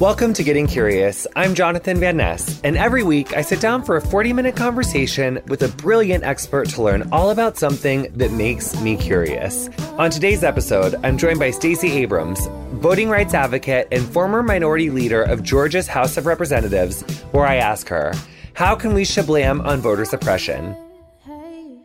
Welcome 0.00 0.32
to 0.32 0.42
Getting 0.42 0.66
Curious. 0.66 1.26
I'm 1.36 1.54
Jonathan 1.54 2.00
Van 2.00 2.16
Ness, 2.16 2.58
and 2.64 2.78
every 2.78 3.02
week 3.02 3.36
I 3.36 3.42
sit 3.42 3.60
down 3.60 3.82
for 3.82 3.96
a 3.96 4.00
40 4.00 4.32
minute 4.32 4.56
conversation 4.56 5.42
with 5.46 5.60
a 5.60 5.68
brilliant 5.68 6.24
expert 6.24 6.70
to 6.70 6.82
learn 6.82 7.06
all 7.12 7.28
about 7.28 7.58
something 7.58 8.10
that 8.14 8.32
makes 8.32 8.80
me 8.80 8.96
curious. 8.96 9.68
On 9.98 10.10
today's 10.10 10.42
episode, 10.42 10.94
I'm 11.04 11.18
joined 11.18 11.38
by 11.38 11.50
Stacey 11.50 11.92
Abrams, 11.92 12.46
voting 12.80 13.10
rights 13.10 13.34
advocate 13.34 13.88
and 13.92 14.02
former 14.02 14.42
minority 14.42 14.88
leader 14.88 15.22
of 15.22 15.42
Georgia's 15.42 15.86
House 15.86 16.16
of 16.16 16.24
Representatives, 16.24 17.02
where 17.32 17.44
I 17.44 17.56
ask 17.56 17.86
her, 17.88 18.14
How 18.54 18.76
can 18.76 18.94
we 18.94 19.02
shablam 19.02 19.62
on 19.66 19.80
voter 19.80 20.06
suppression? 20.06 20.74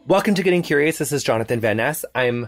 Welcome 0.07 0.36
to 0.36 0.43
Getting 0.43 0.61
Curious. 0.61 1.00
This 1.00 1.11
is 1.11 1.21
Jonathan 1.21 1.59
Van 1.59 1.75
Ness. 1.75 2.05
I'm 2.16 2.47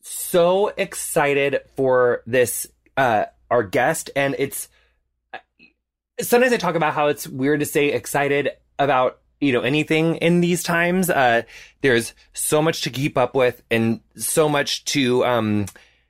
so 0.00 0.68
excited 0.78 1.60
for 1.76 2.22
this 2.26 2.66
uh, 2.96 3.26
our 3.50 3.62
guest, 3.62 4.10
and 4.16 4.34
it's 4.38 4.68
sometimes 6.20 6.52
I 6.52 6.56
talk 6.56 6.74
about 6.74 6.94
how 6.94 7.08
it's 7.08 7.26
weird 7.26 7.60
to 7.60 7.66
say 7.66 7.88
excited 7.88 8.50
about 8.78 9.20
you 9.40 9.52
know 9.52 9.60
anything 9.60 10.16
in 10.16 10.40
these 10.40 10.62
times. 10.62 11.10
Uh, 11.10 11.42
there's 11.82 12.14
so 12.32 12.62
much 12.62 12.82
to 12.82 12.90
keep 12.90 13.18
up 13.18 13.34
with, 13.34 13.62
and 13.70 14.00
so 14.16 14.48
much 14.48 14.84
to 14.86 15.24
um, 15.24 15.66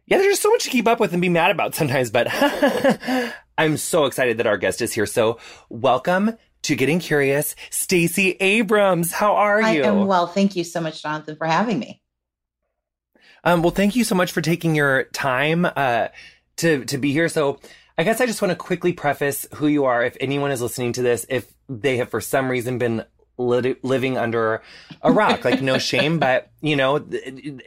yeah, 0.07 0.19
there's 0.19 0.41
so 0.41 0.51
much 0.51 0.65
to 0.65 0.71
keep 0.71 0.87
up 0.87 1.01
with 1.01 1.13
and 1.13 1.23
be 1.23 1.29
mad 1.29 1.51
about 1.51 1.75
sometimes. 1.77 2.11
But 2.11 2.29
I'm 3.59 3.77
so 3.77 4.07
excited 4.07 4.39
that 4.39 4.47
our 4.47 4.57
guest 4.57 4.81
is 4.83 4.93
here. 4.93 5.07
So 5.07 5.39
welcome 5.69 6.37
to 6.63 6.77
Getting 6.77 6.99
Curious, 6.99 7.55
Stacey 7.71 8.33
Abrams. 8.41 9.13
How 9.13 9.37
are 9.37 9.61
you? 9.61 9.83
I 9.83 9.87
am 9.87 10.07
well. 10.07 10.27
Thank 10.27 10.57
you 10.57 10.65
so 10.65 10.81
much, 10.81 11.03
Jonathan, 11.03 11.37
for 11.37 11.47
having 11.47 11.79
me. 11.79 12.03
Um, 13.45 13.63
well, 13.63 13.71
thank 13.71 13.95
you 13.95 14.03
so 14.03 14.17
much 14.17 14.33
for 14.33 14.41
taking 14.41 14.75
your 14.75 15.05
time. 15.05 15.65
Uh, 15.65 16.09
to 16.57 16.85
to 16.87 16.99
be 16.99 17.13
here. 17.13 17.29
So 17.29 17.61
I 17.99 18.05
guess 18.05 18.21
I 18.21 18.27
just 18.27 18.43
want 18.43 18.51
to 18.51 18.57
quickly 18.57 18.93
preface 18.93 19.47
who 19.55 19.67
you 19.67 19.87
are. 19.87 20.05
If 20.05 20.17
anyone 20.21 20.51
is 20.51 20.61
listening 20.61 20.93
to 20.95 21.03
this, 21.03 21.25
if 21.29 21.51
they 21.69 21.97
have 21.97 22.11
for 22.11 22.21
some 22.21 22.49
reason 22.49 22.79
been 22.79 23.05
li- 23.39 23.77
living 23.83 24.19
under 24.19 24.63
a 25.03 25.13
rock, 25.13 25.45
like 25.45 25.63
no 25.63 25.79
shame, 25.79 26.19
but 26.21 26.51
you 26.61 26.77
know, 26.77 27.05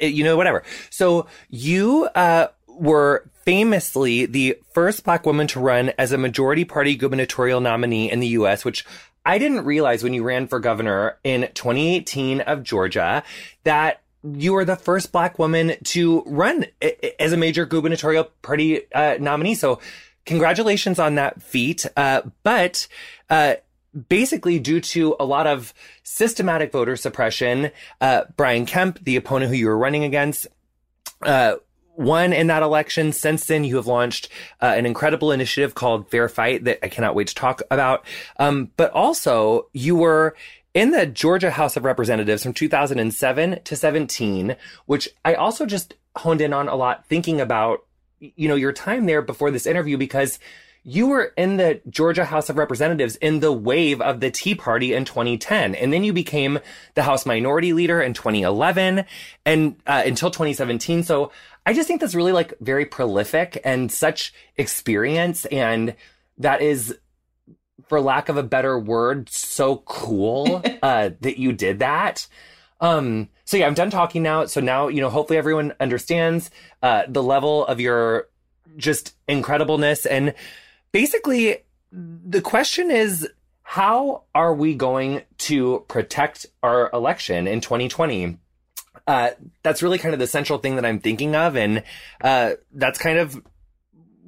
you 0.02 0.23
know, 0.23 0.38
whatever. 0.38 0.63
So 0.89 1.28
you 1.50 2.05
uh, 2.16 2.47
were 2.67 3.30
famously 3.45 4.25
the 4.25 4.59
first 4.73 5.03
black 5.03 5.25
woman 5.25 5.47
to 5.47 5.59
run 5.59 5.91
as 5.97 6.11
a 6.11 6.17
majority 6.17 6.66
party 6.66 6.95
gubernatorial 6.95 7.61
nominee 7.61 8.11
in 8.11 8.19
the 8.19 8.28
U.S., 8.28 8.63
which 8.63 8.85
I 9.25 9.38
didn't 9.38 9.66
realize 9.66 10.03
when 10.03 10.13
you 10.13 10.23
ran 10.23 10.47
for 10.47 10.59
governor 10.59 11.17
in 11.23 11.50
2018 11.53 12.41
of 12.41 12.63
Georgia 12.63 13.23
that 13.63 14.02
you 14.23 14.56
are 14.56 14.66
the 14.66 14.75
first 14.75 15.12
black 15.12 15.39
woman 15.39 15.73
to 15.84 16.23
run 16.25 16.66
as 17.20 17.34
a 17.34 17.38
major 17.38 17.66
gubernatorial 17.66 18.25
party 18.42 18.92
uh, 18.94 19.17
nominee. 19.20 19.56
So 19.56 19.80
congratulations 20.25 21.00
on 21.00 21.16
that 21.16 21.42
feat. 21.42 21.86
Uh, 21.95 22.22
but, 22.44 22.88
uh, 23.30 23.56
basically 24.08 24.59
due 24.59 24.80
to 24.80 25.16
a 25.20 25.25
lot 25.25 25.47
of 25.47 25.73
systematic 26.03 26.72
voter 26.72 26.95
suppression, 26.95 27.72
uh, 28.02 28.23
Brian 28.38 28.66
Kemp, 28.66 29.03
the 29.03 29.16
opponent 29.16 29.50
who 29.50 29.58
you 29.58 29.67
were 29.67 29.78
running 29.78 30.03
against, 30.03 30.47
uh, 31.23 31.56
won 31.95 32.31
in 32.31 32.47
that 32.47 32.64
election. 32.64 33.12
Since 33.12 33.47
then, 33.47 33.64
you 33.64 33.75
have 33.75 33.88
launched 33.88 34.30
uh, 34.62 34.73
an 34.78 34.86
incredible 34.86 35.31
initiative 35.31 35.75
called 35.75 36.09
Fair 36.09 36.30
Fight 36.30 36.64
that 36.64 36.80
I 36.84 36.88
cannot 36.88 37.16
wait 37.16 37.28
to 37.28 37.36
talk 37.36 37.62
about. 37.70 38.06
Um, 38.38 38.72
but 38.78 38.92
also, 38.92 39.67
you 39.73 39.95
were 39.95 40.36
in 40.73 40.92
the 40.92 41.06
Georgia 41.06 41.52
House 41.52 41.75
of 41.75 41.84
Representatives 41.84 42.44
from 42.44 42.53
2007 42.53 43.59
to 43.64 43.75
17, 43.75 44.56
which 44.86 45.09
I 45.25 45.34
also 45.34 45.66
just 45.66 45.95
honed 46.16 46.42
in 46.42 46.53
on 46.53 46.67
a 46.67 46.75
lot 46.75 47.06
thinking 47.08 47.42
about, 47.42 47.86
you 48.20 48.48
know, 48.48 48.56
your 48.56 48.73
time 48.73 49.06
there 49.06 49.22
before 49.22 49.52
this 49.52 49.66
interview 49.66 49.97
because 49.97 50.40
you 50.84 51.08
were 51.08 51.34
in 51.38 51.58
the 51.58 51.81
Georgia 51.90 52.25
House 52.25 52.50
of 52.50 52.58
Representatives 52.58 53.16
in 53.17 53.42
the 53.42 53.52
wave 53.52 54.00
of 54.02 54.22
the 54.22 54.31
Tea 54.31 54.56
Party 54.56 54.94
in 54.94 55.06
2010. 55.06 55.75
And 55.75 55.92
then 55.92 56.03
you 56.03 56.14
became 56.14 56.59
the 56.95 57.03
House 57.03 57.25
Minority 57.25 57.73
Leader 57.73 58.02
in 58.02 58.14
2011 58.14 59.06
and 59.46 59.75
uh, 59.85 60.03
until 60.06 60.31
2017. 60.31 61.03
So 61.03 61.31
I 61.66 61.74
just 61.74 61.88
think 61.88 62.02
that's 62.02 62.16
really 62.16 62.31
like 62.31 62.53
very 62.62 62.85
prolific 62.85 63.62
and 63.66 63.91
such 63.91 64.34
experience. 64.58 65.46
And 65.46 65.96
that 66.38 66.62
is 66.62 66.97
for 67.88 68.01
lack 68.01 68.29
of 68.29 68.38
a 68.38 68.44
better 68.44 68.78
word, 68.78 69.29
so 69.29 69.78
cool 69.78 70.62
uh, 70.84 71.12
that 71.22 71.40
you 71.40 71.53
did 71.53 71.79
that. 71.79 72.28
Um, 72.81 73.29
so 73.45 73.57
yeah, 73.57 73.67
I'm 73.67 73.73
done 73.73 73.90
talking 73.90 74.23
now. 74.23 74.45
So 74.45 74.62
now, 74.62 74.88
you 74.88 75.01
know, 75.01 75.09
hopefully 75.09 75.38
everyone 75.38 75.73
understands 75.79 76.51
uh, 76.81 77.03
the 77.07 77.23
level 77.23 77.66
of 77.66 77.79
your 77.79 78.28
just 78.78 79.16
incredibleness. 79.28 80.07
And 80.09 80.34
basically, 80.91 81.57
the 81.91 82.41
question 82.41 82.91
is, 82.91 83.28
how 83.63 84.23
are 84.34 84.53
we 84.53 84.73
going 84.73 85.23
to 85.38 85.85
protect 85.88 86.46
our 86.63 86.90
election 86.91 87.47
in 87.47 87.61
2020? 87.61 88.38
Uh, 89.06 89.31
that's 89.63 89.84
really 89.84 89.97
kind 89.97 90.13
of 90.13 90.19
the 90.19 90.28
central 90.28 90.59
thing 90.59 90.75
that 90.75 90.85
I'm 90.85 91.00
thinking 91.00 91.35
of. 91.35 91.56
And 91.56 91.84
uh, 92.22 92.53
that's 92.73 93.00
kind 93.00 93.17
of 93.19 93.41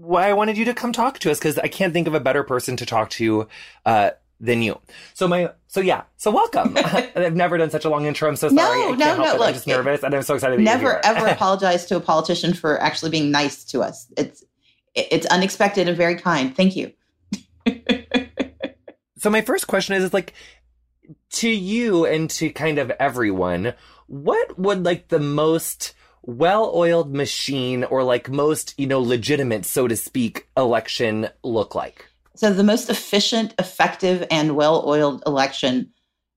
why 0.01 0.27
I 0.27 0.33
wanted 0.33 0.57
you 0.57 0.65
to 0.65 0.73
come 0.73 0.91
talk 0.91 1.19
to 1.19 1.31
us 1.31 1.37
because 1.37 1.59
I 1.59 1.67
can't 1.67 1.93
think 1.93 2.07
of 2.07 2.15
a 2.15 2.19
better 2.19 2.43
person 2.43 2.75
to 2.77 2.85
talk 2.85 3.11
to 3.11 3.47
uh, 3.85 4.11
than 4.39 4.63
you. 4.63 4.79
So 5.13 5.27
my 5.27 5.51
so 5.67 5.79
yeah, 5.79 6.03
so 6.17 6.31
welcome. 6.31 6.75
I've 7.15 7.35
never 7.35 7.57
done 7.57 7.69
such 7.69 7.85
a 7.85 7.89
long 7.89 8.05
intro. 8.05 8.27
I'm 8.27 8.35
so 8.35 8.49
sorry. 8.49 8.79
No, 8.79 8.93
no, 8.93 9.15
no. 9.15 9.33
Look, 9.33 9.47
I'm 9.47 9.53
just 9.53 9.67
nervous, 9.67 10.03
and 10.03 10.13
I'm 10.13 10.23
so 10.23 10.33
excited. 10.35 10.55
To 10.55 10.57
be 10.57 10.63
here. 10.63 10.75
Never 10.75 11.05
ever 11.05 11.27
apologize 11.31 11.85
to 11.87 11.97
a 11.97 11.99
politician 11.99 12.53
for 12.53 12.81
actually 12.81 13.11
being 13.11 13.29
nice 13.29 13.63
to 13.65 13.81
us. 13.81 14.07
It's 14.17 14.43
it's 14.95 15.27
unexpected 15.27 15.87
and 15.87 15.95
very 15.95 16.15
kind. 16.15 16.55
Thank 16.55 16.75
you. 16.75 16.91
so 19.17 19.29
my 19.29 19.41
first 19.41 19.67
question 19.67 19.95
is, 19.95 20.03
is 20.03 20.13
like 20.13 20.33
to 21.33 21.49
you 21.49 22.05
and 22.05 22.29
to 22.31 22.49
kind 22.49 22.79
of 22.79 22.89
everyone, 22.91 23.73
what 24.07 24.57
would 24.57 24.83
like 24.83 25.09
the 25.09 25.19
most 25.19 25.93
well-oiled 26.23 27.13
machine 27.13 27.83
or 27.83 28.03
like 28.03 28.29
most, 28.29 28.73
you 28.77 28.87
know, 28.87 28.99
legitimate, 28.99 29.65
so 29.65 29.87
to 29.87 29.95
speak, 29.95 30.47
election 30.55 31.29
look 31.43 31.75
like? 31.75 32.07
So 32.35 32.53
the 32.53 32.63
most 32.63 32.89
efficient, 32.89 33.53
effective, 33.59 34.25
and 34.31 34.55
well-oiled 34.55 35.23
election 35.25 35.91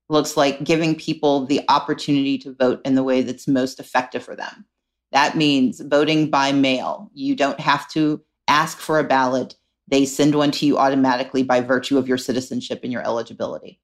looks 0.09 0.37
like 0.37 0.63
giving 0.63 0.95
people 0.95 1.45
the 1.45 1.61
opportunity 1.69 2.37
to 2.39 2.53
vote 2.53 2.81
in 2.85 2.95
the 2.95 3.03
way 3.03 3.21
that's 3.21 3.47
most 3.47 3.79
effective 3.79 4.23
for 4.23 4.35
them. 4.35 4.65
That 5.11 5.37
means 5.37 5.79
voting 5.79 6.29
by 6.29 6.51
mail. 6.51 7.09
You 7.13 7.35
don't 7.35 7.59
have 7.59 7.89
to 7.91 8.21
ask 8.47 8.79
for 8.79 8.99
a 8.99 9.03
ballot. 9.03 9.55
They 9.87 10.05
send 10.05 10.35
one 10.35 10.51
to 10.51 10.65
you 10.65 10.77
automatically 10.77 11.43
by 11.43 11.61
virtue 11.61 11.97
of 11.97 12.07
your 12.07 12.17
citizenship 12.17 12.81
and 12.83 12.91
your 12.91 13.03
eligibility. 13.03 13.79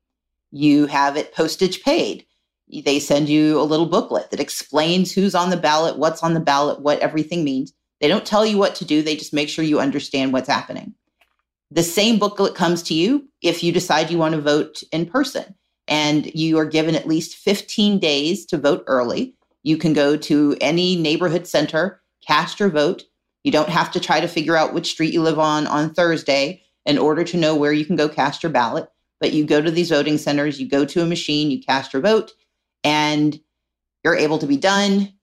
You 0.51 0.88
have 0.88 1.16
it 1.16 1.33
postage 1.33 1.83
paid 1.83 2.25
they 2.80 3.00
send 3.00 3.28
you 3.28 3.59
a 3.59 3.64
little 3.64 3.86
booklet 3.86 4.32
that 4.32 4.40
explains 4.40 5.12
who's 5.12 5.36
on 5.36 5.50
the 5.50 5.58
ballot, 5.58 5.98
what's 5.98 6.24
on 6.24 6.34
the 6.34 6.40
ballot, 6.40 6.82
what 6.82 7.00
everything 7.00 7.44
means. 7.44 7.74
They 8.00 8.08
don't 8.08 8.26
tell 8.26 8.46
you 8.46 8.58
what 8.58 8.76
to 8.76 8.86
do, 8.86 9.02
they 9.02 9.16
just 9.16 9.34
make 9.34 9.50
sure 9.50 9.66
you 9.66 9.80
understand 9.80 10.32
what's 10.32 10.48
happening. 10.48 10.96
The 11.70 11.84
same 11.84 12.20
booklet 12.20 12.56
comes 12.56 12.84
to 12.84 12.94
you 12.94 13.28
if 13.42 13.64
you 13.64 13.72
decide 13.72 14.10
you 14.10 14.18
want 14.18 14.36
to 14.36 14.42
vote 14.42 14.84
in 14.92 15.06
person 15.06 15.56
and 15.88 16.34
you 16.34 16.58
are 16.58 16.66
given 16.66 16.96
at 16.96 17.08
least 17.08 17.36
15 17.36 18.00
days 18.00 18.46
to 18.48 18.58
vote 18.58 18.84
early. 18.88 19.36
You 19.64 19.78
can 19.78 19.94
go 19.94 20.18
to 20.18 20.58
any 20.62 20.96
neighborhood 20.96 21.48
center, 21.48 22.02
cast 22.26 22.60
your 22.60 22.70
vote. 22.70 23.04
You 23.44 23.52
don't 23.52 23.70
have 23.70 23.92
to 23.92 24.00
try 24.00 24.20
to 24.20 24.28
figure 24.28 24.56
out 24.56 24.74
which 24.74 24.92
street 24.92 25.14
you 25.14 25.22
live 25.22 25.40
on 25.40 25.68
on 25.68 25.94
Thursday 25.94 26.64
in 26.86 26.98
order 26.98 27.24
to 27.24 27.38
know 27.38 27.56
where 27.56 27.74
you 27.74 27.86
can 27.86 27.96
go 27.96 28.10
cast 28.10 28.44
your 28.44 28.52
ballot. 28.52 28.90
But 29.20 29.34
you 29.34 29.46
go 29.46 29.62
to 29.62 29.72
these 29.72 29.90
voting 29.90 30.18
centers, 30.18 30.60
you 30.60 30.68
go 30.68 30.84
to 30.86 31.04
a 31.04 31.06
machine, 31.06 31.52
you 31.52 31.62
cast 31.62 31.94
your 31.94 32.02
vote, 32.02 32.31
and 32.84 33.40
you're 34.03 34.16
able 34.16 34.40
to 34.40 34.47
be 34.47 34.58
done. 34.58 35.14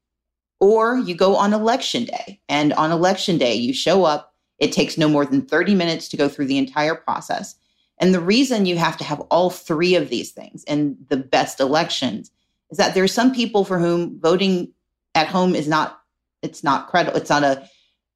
Or 0.60 0.98
you 0.98 1.14
go 1.14 1.36
on 1.36 1.52
election 1.52 2.04
day, 2.04 2.40
and 2.48 2.72
on 2.72 2.90
election 2.90 3.38
day, 3.38 3.54
you 3.54 3.72
show 3.72 4.04
up. 4.04 4.34
It 4.58 4.72
takes 4.72 4.98
no 4.98 5.08
more 5.08 5.24
than 5.24 5.46
30 5.46 5.76
minutes 5.76 6.08
to 6.08 6.16
go 6.16 6.28
through 6.28 6.46
the 6.46 6.58
entire 6.58 6.96
process. 6.96 7.54
And 7.98 8.12
the 8.12 8.20
reason 8.20 8.66
you 8.66 8.76
have 8.76 8.96
to 8.96 9.04
have 9.04 9.20
all 9.30 9.50
three 9.50 9.94
of 9.94 10.08
these 10.08 10.32
things 10.32 10.64
in 10.64 10.96
the 11.08 11.16
best 11.16 11.60
elections 11.60 12.32
is 12.70 12.78
that 12.78 12.94
there 12.94 13.04
are 13.04 13.08
some 13.08 13.34
people 13.34 13.64
for 13.64 13.78
whom 13.78 14.20
voting 14.20 14.72
at 15.14 15.28
home 15.28 15.54
is 15.54 15.68
not 15.68 16.00
it's 16.42 16.62
not 16.62 16.88
credible 16.88 17.16
it's 17.16 17.30
not 17.30 17.42
a 17.42 17.68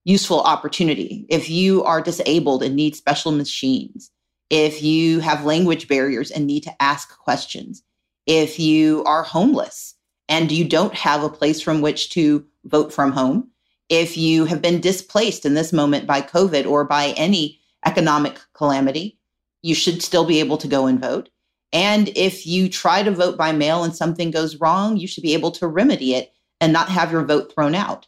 useful 0.04 0.40
opportunity 0.40 1.26
if 1.28 1.48
you 1.48 1.82
are 1.84 2.00
disabled 2.00 2.62
and 2.62 2.76
need 2.76 2.94
special 2.94 3.32
machines 3.32 4.10
if 4.50 4.82
you 4.82 5.20
have 5.20 5.44
language 5.44 5.88
barriers 5.88 6.30
and 6.30 6.46
need 6.46 6.62
to 6.62 6.82
ask 6.82 7.18
questions 7.18 7.82
if 8.26 8.58
you 8.58 9.02
are 9.04 9.22
homeless 9.22 9.94
and 10.28 10.52
you 10.52 10.64
don't 10.64 10.94
have 10.94 11.22
a 11.22 11.28
place 11.28 11.60
from 11.60 11.80
which 11.80 12.10
to 12.10 12.44
vote 12.64 12.92
from 12.92 13.12
home, 13.12 13.50
if 13.88 14.16
you 14.16 14.44
have 14.46 14.62
been 14.62 14.80
displaced 14.80 15.44
in 15.44 15.54
this 15.54 15.72
moment 15.72 16.06
by 16.06 16.22
COVID 16.22 16.66
or 16.66 16.84
by 16.84 17.08
any 17.16 17.60
economic 17.84 18.40
calamity, 18.54 19.18
you 19.62 19.74
should 19.74 20.02
still 20.02 20.24
be 20.24 20.40
able 20.40 20.56
to 20.58 20.68
go 20.68 20.86
and 20.86 21.00
vote. 21.00 21.28
And 21.72 22.10
if 22.16 22.46
you 22.46 22.68
try 22.68 23.02
to 23.02 23.10
vote 23.10 23.36
by 23.36 23.52
mail 23.52 23.82
and 23.82 23.94
something 23.94 24.30
goes 24.30 24.56
wrong, 24.56 24.96
you 24.96 25.06
should 25.06 25.22
be 25.22 25.34
able 25.34 25.50
to 25.52 25.66
remedy 25.66 26.14
it 26.14 26.32
and 26.60 26.72
not 26.72 26.88
have 26.88 27.10
your 27.10 27.24
vote 27.24 27.52
thrown 27.52 27.74
out. 27.74 28.06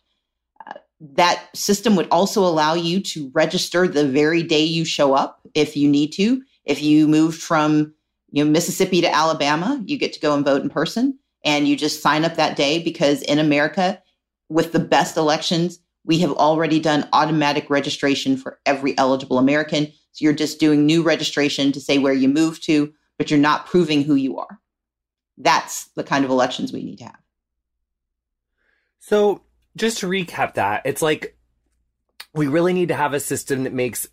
Uh, 0.67 0.75
that 1.01 1.49
system 1.57 1.97
would 1.97 2.09
also 2.11 2.43
allow 2.43 2.75
you 2.75 3.01
to 3.01 3.31
register 3.35 3.89
the 3.89 4.07
very 4.07 4.43
day 4.43 4.63
you 4.63 4.85
show 4.85 5.15
up 5.15 5.41
if 5.55 5.77
you 5.77 5.89
need 5.89 6.13
to. 6.13 6.43
If 6.65 6.83
you 6.83 7.09
moved 7.09 7.41
from 7.41 7.94
you 8.35 8.45
know 8.45 8.51
Mississippi 8.51 9.01
to 9.01 9.15
Alabama, 9.15 9.81
you 9.87 9.97
get 9.97 10.13
to 10.15 10.21
go 10.21 10.35
and 10.35 10.45
vote 10.45 10.61
in 10.61 10.69
person 10.69 11.17
and 11.45 11.69
you 11.69 11.77
just 11.77 12.03
sign 12.03 12.25
up 12.25 12.35
that 12.35 12.57
day 12.57 12.83
because 12.83 13.23
in 13.23 13.39
America 13.39 14.03
with 14.49 14.73
the 14.73 14.81
best 14.81 15.17
elections, 15.17 15.79
we 16.05 16.19
have 16.19 16.33
already 16.33 16.81
done 16.81 17.09
automatic 17.13 17.71
registration 17.71 18.37
for 18.37 18.59
every 18.67 18.99
eligible 18.99 19.39
American. 19.39 19.87
So 20.11 20.25
you're 20.25 20.33
just 20.33 20.59
doing 20.59 20.85
new 20.85 21.05
registration 21.05 21.71
to 21.73 21.81
say 21.81 21.99
where 21.99 22.13
you 22.13 22.29
moved 22.29 22.65
to, 22.65 22.93
but 23.19 23.31
you're 23.31 23.39
not 23.39 23.67
proving 23.67 24.03
who 24.03 24.17
you 24.17 24.37
are. 24.39 24.59
That's 25.39 25.85
the 25.95 26.03
kind 26.03 26.25
of 26.25 26.31
elections 26.33 26.73
we 26.73 26.83
need 26.83 26.99
to 26.99 27.05
have. 27.05 27.21
So 28.99 29.43
just 29.77 29.99
to 29.99 30.09
recap 30.09 30.55
that, 30.55 30.83
it's 30.85 31.03
like 31.03 31.39
we 32.35 32.49
really 32.49 32.73
need 32.73 32.89
to 32.89 32.97
have 32.97 33.15
a 33.15 33.21
system 33.21 33.63
that 33.63 33.73
makes 33.73 34.09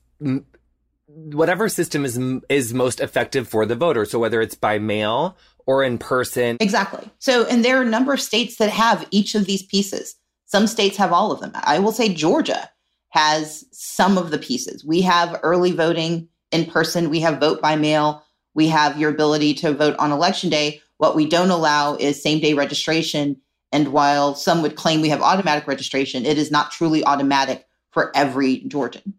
whatever 1.14 1.70
system 1.70 2.06
is 2.06 2.20
is 2.50 2.74
most 2.74 3.00
effective 3.00 3.48
for 3.48 3.66
the 3.66 3.76
voter. 3.76 4.06
So 4.06 4.20
whether 4.20 4.42
it's 4.42 4.56
by 4.56 4.80
mail 4.80 5.38
or 5.66 5.84
in 5.84 5.98
person. 5.98 6.58
Exactly. 6.60 7.10
So 7.20 7.46
and 7.46 7.64
there 7.64 7.78
are 7.78 7.84
a 7.84 7.90
number 7.90 8.14
of 8.14 8.22
states 8.22 8.58
that 8.58 8.70
have 8.70 9.08
each 9.12 9.36
of 9.36 9.46
these 9.46 9.64
pieces. 9.64 10.16
Some 10.46 10.68
states 10.68 10.98
have 10.98 11.14
all 11.14 11.32
of 11.32 11.40
them. 11.40 11.52
I 11.54 11.80
will 11.80 11.92
say 11.92 12.14
Georgia 12.14 12.70
has 13.10 13.66
some 13.72 14.18
of 14.18 14.32
the 14.32 14.38
pieces. 14.38 14.86
We 14.86 15.02
have 15.02 15.40
early 15.44 15.72
voting 15.72 16.28
in 16.52 16.66
person, 16.66 17.10
we 17.10 17.22
have 17.22 17.40
vote 17.40 17.62
by 17.62 17.76
mail, 17.76 18.24
we 18.54 18.68
have 18.68 18.98
your 19.00 19.10
ability 19.10 19.54
to 19.56 19.74
vote 19.74 19.96
on 19.98 20.12
election 20.12 20.50
day. 20.50 20.82
What 20.98 21.16
we 21.16 21.28
don't 21.28 21.50
allow 21.50 21.96
is 21.96 22.22
same 22.22 22.40
day 22.40 22.54
registration 22.54 23.42
and 23.72 23.94
while 23.94 24.36
some 24.36 24.62
would 24.62 24.76
claim 24.76 25.02
we 25.02 25.10
have 25.10 25.22
automatic 25.22 25.68
registration, 25.68 26.26
it 26.26 26.38
is 26.38 26.52
not 26.52 26.72
truly 26.72 27.04
automatic 27.06 27.66
for 27.92 28.16
every 28.16 28.58
Georgian. 28.68 29.14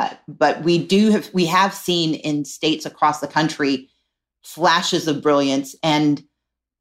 Uh, 0.00 0.08
but 0.26 0.62
we 0.62 0.78
do 0.78 1.10
have 1.10 1.28
we 1.34 1.44
have 1.44 1.74
seen 1.74 2.14
in 2.14 2.46
states 2.46 2.86
across 2.86 3.20
the 3.20 3.28
country 3.28 3.90
flashes 4.42 5.06
of 5.06 5.20
brilliance 5.20 5.76
and 5.82 6.24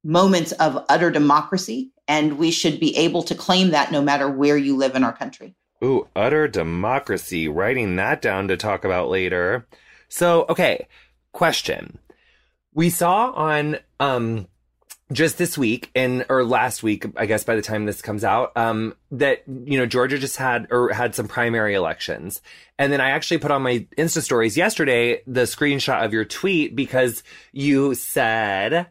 moments 0.06 0.54
of 0.54 0.86
utter 0.88 1.12
democracy, 1.12 1.92
and 2.08 2.38
we 2.38 2.50
should 2.50 2.80
be 2.80 2.96
able 2.96 3.22
to 3.22 3.36
claim 3.36 3.72
that 3.72 3.92
no 3.92 4.02
matter 4.02 4.30
where 4.30 4.56
you 4.56 4.78
live 4.78 4.96
in 4.96 5.04
our 5.04 5.12
country. 5.12 5.54
Ooh, 5.84 6.08
utter 6.16 6.48
democracy. 6.48 7.50
Writing 7.50 7.98
that 7.98 8.22
down 8.22 8.48
to 8.48 8.56
talk 8.56 8.86
about 8.86 9.10
later. 9.10 9.68
So, 10.08 10.46
okay, 10.48 10.88
question. 11.34 12.00
We 12.74 12.90
saw 12.90 13.32
on 13.32 13.80
um 14.00 14.48
just 15.12 15.38
this 15.38 15.58
week 15.58 15.90
and 15.96 16.26
or 16.30 16.44
last 16.44 16.84
week, 16.84 17.06
I 17.16 17.26
guess 17.26 17.44
by 17.44 17.56
the 17.56 17.62
time 17.62 17.86
this 17.86 18.02
comes 18.02 18.24
out, 18.24 18.56
um, 18.56 18.96
that 19.12 19.44
you 19.48 19.78
know 19.78 19.86
Georgia 19.86 20.18
just 20.18 20.38
had 20.38 20.68
or 20.72 20.94
had 20.94 21.16
some 21.16 21.28
primary 21.28 21.74
elections, 21.74 22.42
and 22.78 22.94
then 22.94 23.02
I 23.02 23.12
actually 23.12 23.40
put 23.40 23.52
on 23.52 23.62
my 23.62 23.88
Insta 23.98 24.22
stories 24.22 24.56
yesterday 24.56 25.22
the 25.26 25.42
screenshot 25.42 26.06
of 26.06 26.14
your 26.14 26.26
tweet 26.26 26.76
because 26.76 27.24
you 27.52 27.96
said 27.96 28.88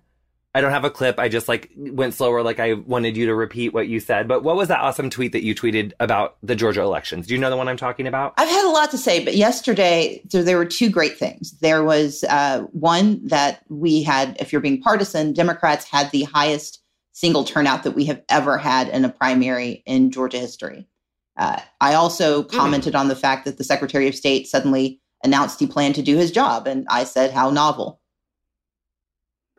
I 0.54 0.60
don't 0.60 0.70
have 0.70 0.84
a 0.84 0.90
clip. 0.90 1.18
I 1.18 1.28
just 1.28 1.46
like 1.46 1.70
went 1.76 2.14
slower, 2.14 2.42
like 2.42 2.58
I 2.58 2.72
wanted 2.72 3.16
you 3.16 3.26
to 3.26 3.34
repeat 3.34 3.74
what 3.74 3.86
you 3.86 4.00
said. 4.00 4.26
But 4.26 4.42
what 4.42 4.56
was 4.56 4.68
that 4.68 4.80
awesome 4.80 5.10
tweet 5.10 5.32
that 5.32 5.44
you 5.44 5.54
tweeted 5.54 5.92
about 6.00 6.36
the 6.42 6.56
Georgia 6.56 6.80
elections? 6.80 7.26
Do 7.26 7.34
you 7.34 7.40
know 7.40 7.50
the 7.50 7.56
one 7.56 7.68
I'm 7.68 7.76
talking 7.76 8.06
about? 8.06 8.32
I've 8.38 8.48
had 8.48 8.66
a 8.66 8.72
lot 8.72 8.90
to 8.92 8.98
say, 8.98 9.22
but 9.22 9.36
yesterday 9.36 10.22
so 10.30 10.42
there 10.42 10.56
were 10.56 10.64
two 10.64 10.88
great 10.88 11.18
things. 11.18 11.52
There 11.60 11.84
was 11.84 12.24
uh, 12.24 12.62
one 12.72 13.26
that 13.26 13.62
we 13.68 14.02
had, 14.02 14.36
if 14.40 14.50
you're 14.50 14.62
being 14.62 14.80
partisan, 14.80 15.34
Democrats 15.34 15.84
had 15.84 16.10
the 16.12 16.22
highest 16.22 16.82
single 17.12 17.44
turnout 17.44 17.82
that 17.82 17.92
we 17.92 18.06
have 18.06 18.22
ever 18.30 18.56
had 18.56 18.88
in 18.88 19.04
a 19.04 19.10
primary 19.10 19.82
in 19.84 20.10
Georgia 20.10 20.38
history. 20.38 20.88
Uh, 21.36 21.60
I 21.80 21.94
also 21.94 22.42
hmm. 22.42 22.56
commented 22.56 22.94
mm. 22.94 22.98
on 22.98 23.08
the 23.08 23.16
fact 23.16 23.44
that 23.44 23.58
the 23.58 23.64
Secretary 23.64 24.08
of 24.08 24.14
State 24.14 24.48
suddenly 24.48 25.00
announced 25.22 25.60
he 25.60 25.66
planned 25.66 25.94
to 25.96 26.02
do 26.02 26.16
his 26.16 26.32
job, 26.32 26.66
and 26.66 26.86
I 26.90 27.04
said, 27.04 27.32
"How 27.32 27.50
novel." 27.50 28.00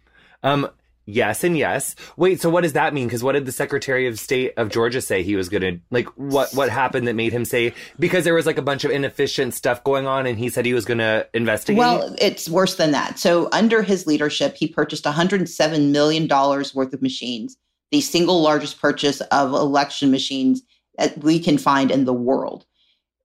Um, 0.45 0.69
yes 1.07 1.43
and 1.43 1.59
yes. 1.59 1.97
Wait, 2.17 2.41
so 2.41 2.49
what 2.51 2.63
does 2.63 2.75
that 2.75 2.95
mean? 2.95 3.07
Because 3.07 3.25
what 3.25 3.33
did 3.33 3.47
the 3.47 3.53
Secretary 3.53 4.07
of 4.07 4.19
State 4.19 4.53
of 4.57 4.69
Georgia 4.69 5.01
say 5.01 5.23
he 5.23 5.35
was 5.35 5.49
gonna 5.49 5.79
like? 5.91 6.07
What 6.17 6.53
what 6.55 6.69
happened 6.69 7.09
that 7.09 7.15
made 7.15 7.33
him 7.33 7.45
say? 7.45 7.75
Because 7.99 8.25
there 8.25 8.35
was 8.35 8.47
like 8.47 8.59
a 8.59 8.63
bunch 8.63 8.85
of 8.85 8.91
inefficient 8.91 9.55
stuff 9.55 9.83
going 9.83 10.07
on, 10.07 10.27
and 10.27 10.39
he 10.39 10.51
said 10.51 10.67
he 10.67 10.75
was 10.75 10.85
gonna 10.85 11.27
investigate. 11.35 11.79
Well, 11.79 12.15
it's 12.21 12.49
worse 12.49 12.77
than 12.77 12.93
that. 12.93 13.19
So 13.19 13.49
under 13.53 13.83
his 13.83 14.07
leadership, 14.07 14.55
he 14.57 14.69
purchased 14.69 15.05
107 15.05 15.91
million 15.91 16.27
dollars 16.27 16.75
worth 16.75 16.93
of 16.93 17.03
machines, 17.03 17.57
the 17.91 18.03
single 18.03 18.43
largest 18.43 18.81
purchase 18.81 19.21
of 19.23 19.53
election 19.53 20.11
machines 20.11 20.63
that 20.99 21.19
we 21.25 21.41
can 21.41 21.59
find 21.59 21.91
in 21.91 22.05
the 22.05 22.15
world. 22.15 22.67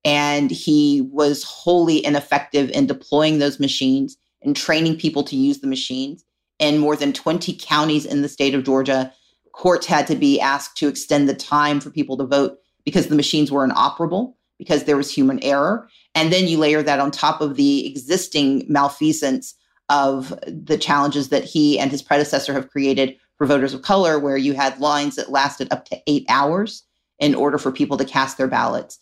And 0.05 0.49
he 0.49 1.01
was 1.11 1.43
wholly 1.43 2.03
ineffective 2.03 2.69
in 2.71 2.87
deploying 2.87 3.39
those 3.39 3.59
machines 3.59 4.17
and 4.41 4.55
training 4.55 4.97
people 4.97 5.23
to 5.23 5.35
use 5.35 5.59
the 5.59 5.67
machines 5.67 6.23
in 6.59 6.77
more 6.77 6.95
than 6.95 7.13
20 7.13 7.57
counties 7.59 8.05
in 8.05 8.21
the 8.21 8.29
state 8.29 8.53
of 8.53 8.63
Georgia. 8.63 9.13
Courts 9.53 9.87
had 9.87 10.05
to 10.07 10.15
be 10.15 10.39
asked 10.39 10.77
to 10.77 10.87
extend 10.87 11.27
the 11.27 11.33
time 11.33 11.79
for 11.79 11.89
people 11.89 12.17
to 12.17 12.25
vote 12.25 12.57
because 12.85 13.07
the 13.07 13.15
machines 13.15 13.51
were 13.51 13.63
inoperable, 13.63 14.37
because 14.57 14.83
there 14.83 14.97
was 14.97 15.11
human 15.11 15.41
error. 15.43 15.89
And 16.15 16.31
then 16.31 16.47
you 16.47 16.57
layer 16.57 16.83
that 16.83 16.99
on 16.99 17.11
top 17.11 17.41
of 17.41 17.55
the 17.55 17.87
existing 17.87 18.65
malfeasance 18.67 19.55
of 19.89 20.37
the 20.45 20.77
challenges 20.77 21.29
that 21.29 21.43
he 21.43 21.79
and 21.79 21.91
his 21.91 22.01
predecessor 22.01 22.53
have 22.53 22.69
created 22.69 23.17
for 23.37 23.47
voters 23.47 23.73
of 23.73 23.81
color, 23.81 24.19
where 24.19 24.37
you 24.37 24.53
had 24.53 24.79
lines 24.79 25.15
that 25.15 25.31
lasted 25.31 25.67
up 25.71 25.85
to 25.85 25.99
eight 26.07 26.25
hours 26.29 26.83
in 27.19 27.33
order 27.35 27.57
for 27.57 27.71
people 27.71 27.97
to 27.97 28.05
cast 28.05 28.37
their 28.37 28.47
ballots. 28.47 28.99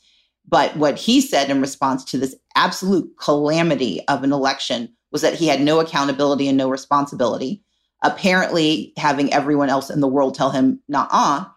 But 0.48 0.76
what 0.78 0.98
he 0.98 1.20
said 1.22 1.50
in 1.50 1.60
response 1.60 2.06
to 2.06 2.18
this 2.18 2.36
absolute 2.56 3.12
calamity 3.20 4.02
of 4.08 4.24
an 4.24 4.32
election 4.32 4.96
was 5.18 5.24
that 5.24 5.34
he 5.34 5.48
had 5.48 5.62
no 5.62 5.80
accountability 5.80 6.48
and 6.48 6.56
no 6.56 6.70
responsibility. 6.70 7.60
Apparently, 8.04 8.94
having 8.98 9.34
everyone 9.34 9.68
else 9.68 9.90
in 9.90 10.00
the 10.00 10.08
world 10.08 10.36
tell 10.36 10.52
him, 10.52 10.80
nah, 10.88 11.48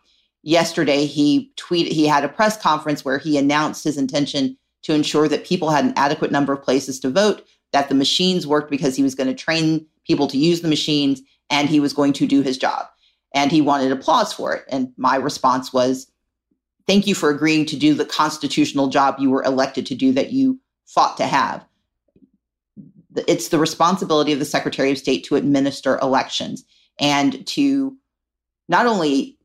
yesterday 0.43 1.05
he 1.05 1.53
tweeted, 1.59 1.89
he 1.89 2.07
had 2.07 2.25
a 2.25 2.29
press 2.31 2.57
conference 2.57 3.05
where 3.05 3.19
he 3.19 3.37
announced 3.37 3.85
his 3.85 3.99
intention 3.99 4.57
to 4.81 4.95
ensure 4.95 5.29
that 5.29 5.45
people 5.45 5.69
had 5.69 5.85
an 5.85 5.93
adequate 5.95 6.33
number 6.33 6.55
of 6.55 6.63
places 6.63 6.99
to 7.01 7.11
vote, 7.11 7.47
that 7.73 7.91
the 7.91 7.95
machines 7.95 8.47
worked 8.47 8.71
because 8.71 8.97
he 8.97 9.03
was 9.03 9.15
going 9.15 9.29
to 9.29 9.35
train 9.35 9.85
people 10.07 10.27
to 10.29 10.39
use 10.39 10.63
the 10.63 10.69
machines 10.69 11.21
and 11.51 11.69
he 11.69 11.81
was 11.81 11.93
going 11.93 12.15
to 12.15 12.27
do 12.27 12.41
his 12.41 12.57
job. 12.57 12.87
And 13.35 13.53
he 13.53 13.61
wanted 13.61 13.93
applause 13.93 14.33
for 14.33 14.55
it. 14.55 14.65
And 14.71 14.91
my 14.97 15.17
response 15.17 15.71
was, 15.71 16.11
thank 16.87 17.07
you 17.07 17.15
for 17.15 17.29
agreeing 17.29 17.67
to 17.67 17.77
do 17.77 17.93
the 17.93 18.07
constitutional 18.07 18.89
job 18.89 19.17
you 19.19 19.29
were 19.29 19.43
elected 19.43 19.85
to 19.85 19.95
do 19.95 20.13
that 20.13 20.33
you 20.33 20.59
fought 20.87 21.19
to 21.19 21.27
have 21.27 21.67
it's 23.29 23.49
the 23.49 23.59
responsibility 23.59 24.33
of 24.33 24.39
the 24.39 24.45
Secretary 24.45 24.91
of 24.91 24.99
State 24.99 25.25
to 25.25 25.37
administer 25.37 25.99
elections 26.01 26.65
and 26.99 27.47
to 27.49 27.97
not 28.69 28.87
only 28.87 29.37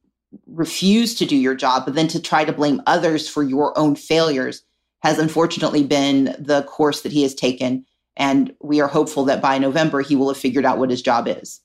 refuse 0.47 1.15
to 1.15 1.25
do 1.25 1.35
your 1.35 1.55
job, 1.55 1.85
but 1.85 1.95
then 1.95 2.07
to 2.09 2.21
try 2.21 2.45
to 2.45 2.53
blame 2.53 2.81
others 2.85 3.27
for 3.27 3.43
your 3.43 3.77
own 3.77 3.95
failures 3.95 4.63
has 5.01 5.19
unfortunately 5.19 5.83
been 5.83 6.35
the 6.39 6.63
course 6.63 7.01
that 7.01 7.11
he 7.11 7.23
has 7.23 7.35
taken. 7.35 7.85
And 8.17 8.53
we 8.61 8.81
are 8.81 8.87
hopeful 8.87 9.25
that 9.25 9.41
by 9.41 9.57
November, 9.57 10.01
he 10.01 10.15
will 10.15 10.29
have 10.29 10.37
figured 10.37 10.65
out 10.65 10.77
what 10.77 10.89
his 10.89 11.01
job 11.01 11.27
is. 11.27 11.61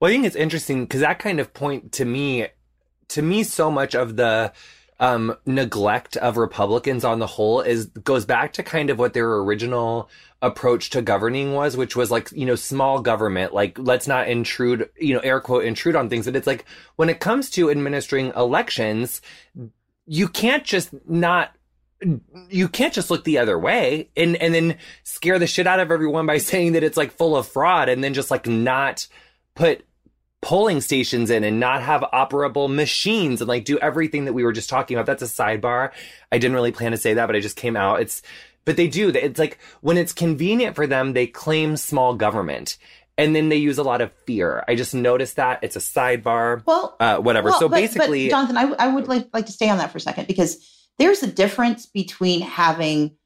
Well, 0.00 0.10
I 0.10 0.14
think 0.14 0.24
it's 0.24 0.36
interesting 0.36 0.84
because 0.84 1.00
that 1.00 1.18
kind 1.18 1.40
of 1.40 1.52
point 1.52 1.92
to 1.92 2.04
me, 2.04 2.46
to 3.08 3.22
me, 3.22 3.42
so 3.42 3.70
much 3.70 3.94
of 3.94 4.16
the 4.16 4.52
um, 5.00 5.34
neglect 5.46 6.18
of 6.18 6.36
Republicans 6.36 7.04
on 7.04 7.18
the 7.18 7.26
whole 7.26 7.62
is 7.62 7.86
goes 7.86 8.26
back 8.26 8.52
to 8.52 8.62
kind 8.62 8.90
of 8.90 8.98
what 8.98 9.14
their 9.14 9.38
original 9.38 10.10
approach 10.42 10.90
to 10.90 11.00
governing 11.00 11.54
was, 11.54 11.74
which 11.76 11.96
was 11.96 12.10
like, 12.10 12.30
you 12.32 12.44
know, 12.44 12.54
small 12.54 13.00
government, 13.00 13.54
like 13.54 13.78
let's 13.78 14.06
not 14.06 14.28
intrude, 14.28 14.90
you 15.00 15.14
know, 15.14 15.20
air 15.20 15.40
quote, 15.40 15.64
intrude 15.64 15.96
on 15.96 16.10
things. 16.10 16.26
But 16.26 16.36
it's 16.36 16.46
like 16.46 16.66
when 16.96 17.08
it 17.08 17.18
comes 17.18 17.48
to 17.50 17.70
administering 17.70 18.32
elections, 18.36 19.22
you 20.06 20.28
can't 20.28 20.64
just 20.64 20.90
not 21.08 21.56
you 22.48 22.68
can't 22.68 22.94
just 22.94 23.10
look 23.10 23.24
the 23.24 23.38
other 23.38 23.58
way 23.58 24.10
and 24.16 24.36
and 24.36 24.54
then 24.54 24.76
scare 25.02 25.38
the 25.38 25.46
shit 25.46 25.66
out 25.66 25.80
of 25.80 25.90
everyone 25.90 26.26
by 26.26 26.38
saying 26.38 26.72
that 26.72 26.84
it's 26.84 26.96
like 26.98 27.12
full 27.12 27.36
of 27.36 27.48
fraud 27.48 27.88
and 27.88 28.04
then 28.04 28.12
just 28.12 28.30
like 28.30 28.46
not 28.46 29.06
put 29.54 29.86
polling 30.42 30.80
stations 30.80 31.30
in 31.30 31.44
and 31.44 31.60
not 31.60 31.82
have 31.82 32.02
operable 32.14 32.72
machines 32.72 33.40
and 33.40 33.48
like 33.48 33.64
do 33.64 33.78
everything 33.78 34.24
that 34.24 34.32
we 34.32 34.42
were 34.42 34.52
just 34.52 34.70
talking 34.70 34.96
about. 34.96 35.06
That's 35.06 35.22
a 35.22 35.26
sidebar. 35.26 35.92
I 36.32 36.38
didn't 36.38 36.54
really 36.54 36.72
plan 36.72 36.92
to 36.92 36.96
say 36.96 37.14
that, 37.14 37.26
but 37.26 37.36
I 37.36 37.40
just 37.40 37.56
came 37.56 37.76
out. 37.76 38.00
It's, 38.00 38.22
but 38.64 38.76
they 38.76 38.88
do. 38.88 39.10
It's 39.10 39.38
like 39.38 39.58
when 39.80 39.98
it's 39.98 40.12
convenient 40.12 40.76
for 40.76 40.86
them, 40.86 41.12
they 41.12 41.26
claim 41.26 41.76
small 41.76 42.14
government. 42.14 42.78
And 43.18 43.36
then 43.36 43.50
they 43.50 43.56
use 43.56 43.76
a 43.76 43.82
lot 43.82 44.00
of 44.00 44.12
fear. 44.24 44.64
I 44.66 44.74
just 44.74 44.94
noticed 44.94 45.36
that 45.36 45.58
it's 45.62 45.76
a 45.76 45.80
sidebar. 45.80 46.62
Well, 46.64 46.96
uh, 46.98 47.18
whatever. 47.18 47.50
Well, 47.50 47.60
so 47.60 47.68
but, 47.68 47.76
basically, 47.76 48.28
but 48.28 48.30
Jonathan, 48.30 48.56
I, 48.56 48.86
I 48.86 48.88
would 48.88 49.08
like, 49.08 49.28
like 49.34 49.44
to 49.46 49.52
stay 49.52 49.68
on 49.68 49.76
that 49.76 49.92
for 49.92 49.98
a 49.98 50.00
second 50.00 50.26
because 50.26 50.66
there's 50.98 51.22
a 51.22 51.26
difference 51.26 51.84
between 51.84 52.40
having 52.40 53.16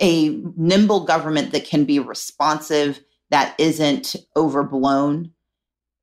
a 0.00 0.28
nimble 0.56 1.04
government 1.04 1.52
that 1.52 1.66
can 1.66 1.84
be 1.84 1.98
responsive, 1.98 3.00
that 3.30 3.54
isn't 3.58 4.16
overblown, 4.34 5.32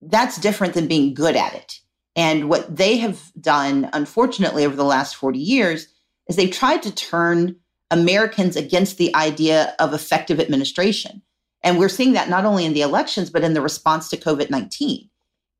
that's 0.09 0.37
different 0.37 0.73
than 0.73 0.87
being 0.87 1.13
good 1.13 1.35
at 1.35 1.53
it. 1.53 1.79
And 2.15 2.49
what 2.49 2.75
they 2.75 2.97
have 2.97 3.31
done, 3.39 3.89
unfortunately, 3.93 4.65
over 4.65 4.75
the 4.75 4.83
last 4.83 5.15
40 5.15 5.39
years 5.39 5.87
is 6.27 6.35
they've 6.35 6.51
tried 6.51 6.83
to 6.83 6.93
turn 6.93 7.55
Americans 7.91 8.55
against 8.55 8.97
the 8.97 9.13
idea 9.15 9.75
of 9.79 9.93
effective 9.93 10.39
administration. 10.39 11.21
And 11.63 11.79
we're 11.79 11.89
seeing 11.89 12.13
that 12.13 12.29
not 12.29 12.45
only 12.45 12.65
in 12.65 12.73
the 12.73 12.81
elections, 12.81 13.29
but 13.29 13.43
in 13.43 13.53
the 13.53 13.61
response 13.61 14.09
to 14.09 14.17
COVID 14.17 14.49
19. 14.49 15.09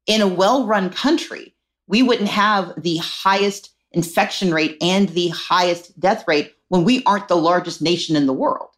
In 0.08 0.22
a 0.22 0.28
well 0.28 0.68
run 0.68 0.90
country, 0.90 1.56
we 1.88 2.04
wouldn't 2.04 2.30
have 2.30 2.74
the 2.82 2.98
highest 2.98 3.74
infection 3.92 4.54
rate 4.54 4.78
and 4.82 5.10
the 5.10 5.30
highest 5.30 5.98
death 6.00 6.26
rate 6.28 6.54
when 6.70 6.84
we 6.84 7.04
aren't 7.06 7.28
the 7.28 7.38
largest 7.38 7.82
nation 7.82 8.16
in 8.16 8.26
the 8.26 8.34
world. 8.34 8.70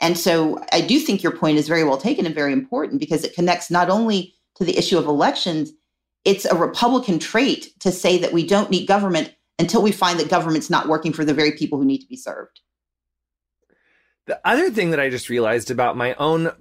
And 0.00 0.16
so 0.16 0.64
I 0.72 0.80
do 0.80 0.98
think 0.98 1.22
your 1.22 1.36
point 1.36 1.58
is 1.58 1.68
very 1.68 1.84
well 1.84 1.98
taken 1.98 2.24
and 2.24 2.34
very 2.34 2.52
important 2.52 3.00
because 3.00 3.22
it 3.22 3.34
connects 3.34 3.70
not 3.70 3.90
only 3.90 4.34
to 4.60 4.66
the 4.66 4.76
issue 4.76 4.98
of 4.98 5.06
elections, 5.06 5.72
it's 6.24 6.44
a 6.44 6.54
Republican 6.54 7.18
trait 7.18 7.72
to 7.80 7.90
say 7.90 8.18
that 8.18 8.32
we 8.32 8.46
don't 8.46 8.70
need 8.70 8.86
government 8.86 9.34
until 9.58 9.82
we 9.82 9.90
find 9.90 10.20
that 10.20 10.28
government's 10.28 10.70
not 10.70 10.86
working 10.86 11.12
for 11.12 11.24
the 11.24 11.34
very 11.34 11.52
people 11.52 11.78
who 11.78 11.84
need 11.84 12.00
to 12.00 12.06
be 12.06 12.16
served. 12.16 12.60
The 14.26 14.38
other 14.44 14.70
thing 14.70 14.90
that 14.90 15.00
I 15.00 15.08
just 15.08 15.30
realized 15.30 15.70
about 15.70 15.96
my 15.96 16.14
own 16.14 16.52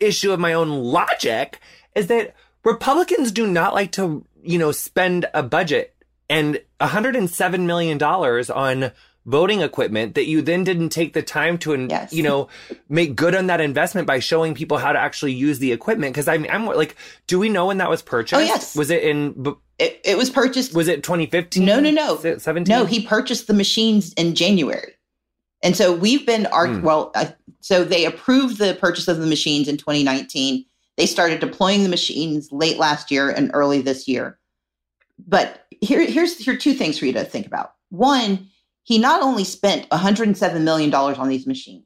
issue 0.00 0.32
of 0.32 0.40
my 0.40 0.54
own 0.54 0.70
logic 0.70 1.60
is 1.94 2.06
that 2.06 2.34
Republicans 2.64 3.30
do 3.30 3.46
not 3.46 3.74
like 3.74 3.92
to, 3.92 4.26
you 4.42 4.58
know, 4.58 4.72
spend 4.72 5.26
a 5.34 5.42
budget 5.42 5.94
and 6.28 6.60
$107 6.80 7.60
million 7.66 8.02
on 8.02 8.92
voting 9.26 9.60
equipment 9.60 10.14
that 10.14 10.26
you 10.26 10.40
then 10.40 10.64
didn't 10.64 10.90
take 10.90 11.12
the 11.12 11.22
time 11.22 11.58
to, 11.58 11.86
yes. 11.90 12.12
you 12.12 12.22
know, 12.22 12.48
make 12.88 13.16
good 13.16 13.34
on 13.34 13.48
that 13.48 13.60
investment 13.60 14.06
by 14.06 14.20
showing 14.20 14.54
people 14.54 14.78
how 14.78 14.92
to 14.92 14.98
actually 14.98 15.32
use 15.32 15.58
the 15.58 15.72
equipment. 15.72 16.14
Cause 16.14 16.28
I 16.28 16.38
mean, 16.38 16.50
I'm 16.50 16.64
like, 16.64 16.96
do 17.26 17.38
we 17.38 17.48
know 17.48 17.66
when 17.66 17.78
that 17.78 17.90
was 17.90 18.02
purchased? 18.02 18.40
Oh, 18.40 18.44
yes. 18.44 18.76
Was 18.76 18.90
it 18.90 19.02
in, 19.02 19.56
it, 19.78 20.00
it 20.04 20.16
was 20.16 20.30
purchased. 20.30 20.74
Was 20.74 20.86
it 20.86 21.02
2015? 21.02 21.64
No, 21.64 21.80
no, 21.80 21.90
no. 21.90 22.16
17? 22.16 22.64
No, 22.72 22.86
he 22.86 23.04
purchased 23.04 23.48
the 23.48 23.54
machines 23.54 24.12
in 24.14 24.34
January. 24.34 24.92
And 25.62 25.76
so 25.76 25.92
we've 25.94 26.24
been, 26.24 26.46
arg- 26.46 26.70
mm. 26.70 26.82
well, 26.82 27.10
uh, 27.16 27.26
so 27.60 27.82
they 27.82 28.04
approved 28.04 28.58
the 28.58 28.78
purchase 28.80 29.08
of 29.08 29.18
the 29.18 29.26
machines 29.26 29.66
in 29.66 29.76
2019. 29.76 30.64
They 30.96 31.06
started 31.06 31.40
deploying 31.40 31.82
the 31.82 31.88
machines 31.88 32.52
late 32.52 32.78
last 32.78 33.10
year 33.10 33.28
and 33.28 33.50
early 33.54 33.80
this 33.80 34.06
year. 34.06 34.38
But 35.26 35.66
here, 35.80 36.06
here's 36.06 36.38
here 36.38 36.54
are 36.54 36.56
two 36.56 36.74
things 36.74 36.98
for 36.98 37.06
you 37.06 37.12
to 37.14 37.24
think 37.24 37.46
about. 37.46 37.72
One, 37.90 38.48
he 38.86 38.98
not 38.98 39.20
only 39.20 39.42
spent 39.42 39.88
$107 39.88 40.62
million 40.62 40.94
on 40.94 41.28
these 41.28 41.44
machines, 41.44 41.82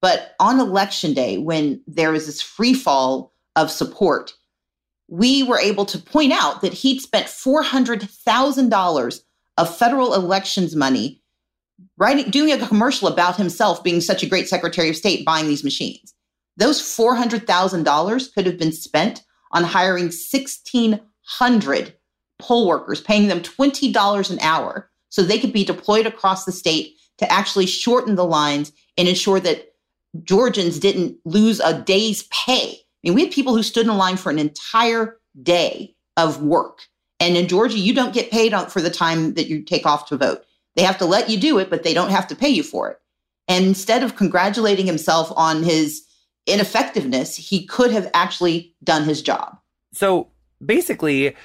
but 0.00 0.34
on 0.40 0.58
election 0.58 1.14
day, 1.14 1.38
when 1.38 1.80
there 1.86 2.10
was 2.10 2.26
this 2.26 2.42
free 2.42 2.74
fall 2.74 3.32
of 3.54 3.70
support, 3.70 4.32
we 5.06 5.44
were 5.44 5.60
able 5.60 5.84
to 5.84 5.98
point 5.98 6.32
out 6.32 6.60
that 6.60 6.72
he'd 6.72 6.98
spent 6.98 7.28
$400,000 7.28 9.20
of 9.56 9.76
federal 9.76 10.14
elections 10.14 10.74
money 10.74 11.22
writing, 11.96 12.28
doing 12.28 12.50
a 12.50 12.66
commercial 12.66 13.06
about 13.06 13.36
himself 13.36 13.84
being 13.84 14.00
such 14.00 14.24
a 14.24 14.28
great 14.28 14.48
Secretary 14.48 14.88
of 14.90 14.96
State 14.96 15.24
buying 15.24 15.46
these 15.46 15.62
machines. 15.62 16.12
Those 16.56 16.82
$400,000 16.82 18.34
could 18.34 18.46
have 18.46 18.58
been 18.58 18.72
spent 18.72 19.22
on 19.52 19.62
hiring 19.62 20.06
1,600 20.06 21.94
poll 22.40 22.66
workers, 22.66 23.00
paying 23.00 23.28
them 23.28 23.42
$20 23.42 24.30
an 24.32 24.40
hour 24.40 24.88
so 25.12 25.22
they 25.22 25.38
could 25.38 25.52
be 25.52 25.62
deployed 25.62 26.06
across 26.06 26.46
the 26.46 26.52
state 26.52 26.96
to 27.18 27.30
actually 27.30 27.66
shorten 27.66 28.14
the 28.14 28.24
lines 28.24 28.72
and 28.96 29.06
ensure 29.06 29.38
that 29.38 29.74
Georgians 30.24 30.78
didn't 30.78 31.18
lose 31.26 31.60
a 31.60 31.78
day's 31.82 32.22
pay. 32.30 32.70
I 32.70 32.78
mean, 33.04 33.14
we 33.14 33.24
had 33.24 33.32
people 33.32 33.54
who 33.54 33.62
stood 33.62 33.86
in 33.86 33.94
line 33.98 34.16
for 34.16 34.30
an 34.30 34.38
entire 34.38 35.18
day 35.42 35.94
of 36.16 36.42
work. 36.42 36.86
And 37.20 37.36
in 37.36 37.46
Georgia, 37.46 37.78
you 37.78 37.92
don't 37.92 38.14
get 38.14 38.30
paid 38.30 38.54
for 38.70 38.80
the 38.80 38.88
time 38.88 39.34
that 39.34 39.48
you 39.48 39.62
take 39.62 39.84
off 39.84 40.08
to 40.08 40.16
vote. 40.16 40.44
They 40.76 40.82
have 40.82 40.96
to 40.98 41.04
let 41.04 41.28
you 41.28 41.38
do 41.38 41.58
it, 41.58 41.68
but 41.68 41.82
they 41.82 41.92
don't 41.92 42.10
have 42.10 42.26
to 42.28 42.34
pay 42.34 42.48
you 42.48 42.62
for 42.62 42.90
it. 42.90 42.98
And 43.48 43.66
instead 43.66 44.02
of 44.02 44.16
congratulating 44.16 44.86
himself 44.86 45.30
on 45.36 45.62
his 45.62 46.06
ineffectiveness, 46.46 47.36
he 47.36 47.66
could 47.66 47.92
have 47.92 48.10
actually 48.14 48.74
done 48.82 49.04
his 49.04 49.20
job. 49.20 49.58
So 49.92 50.28
basically, 50.64 51.36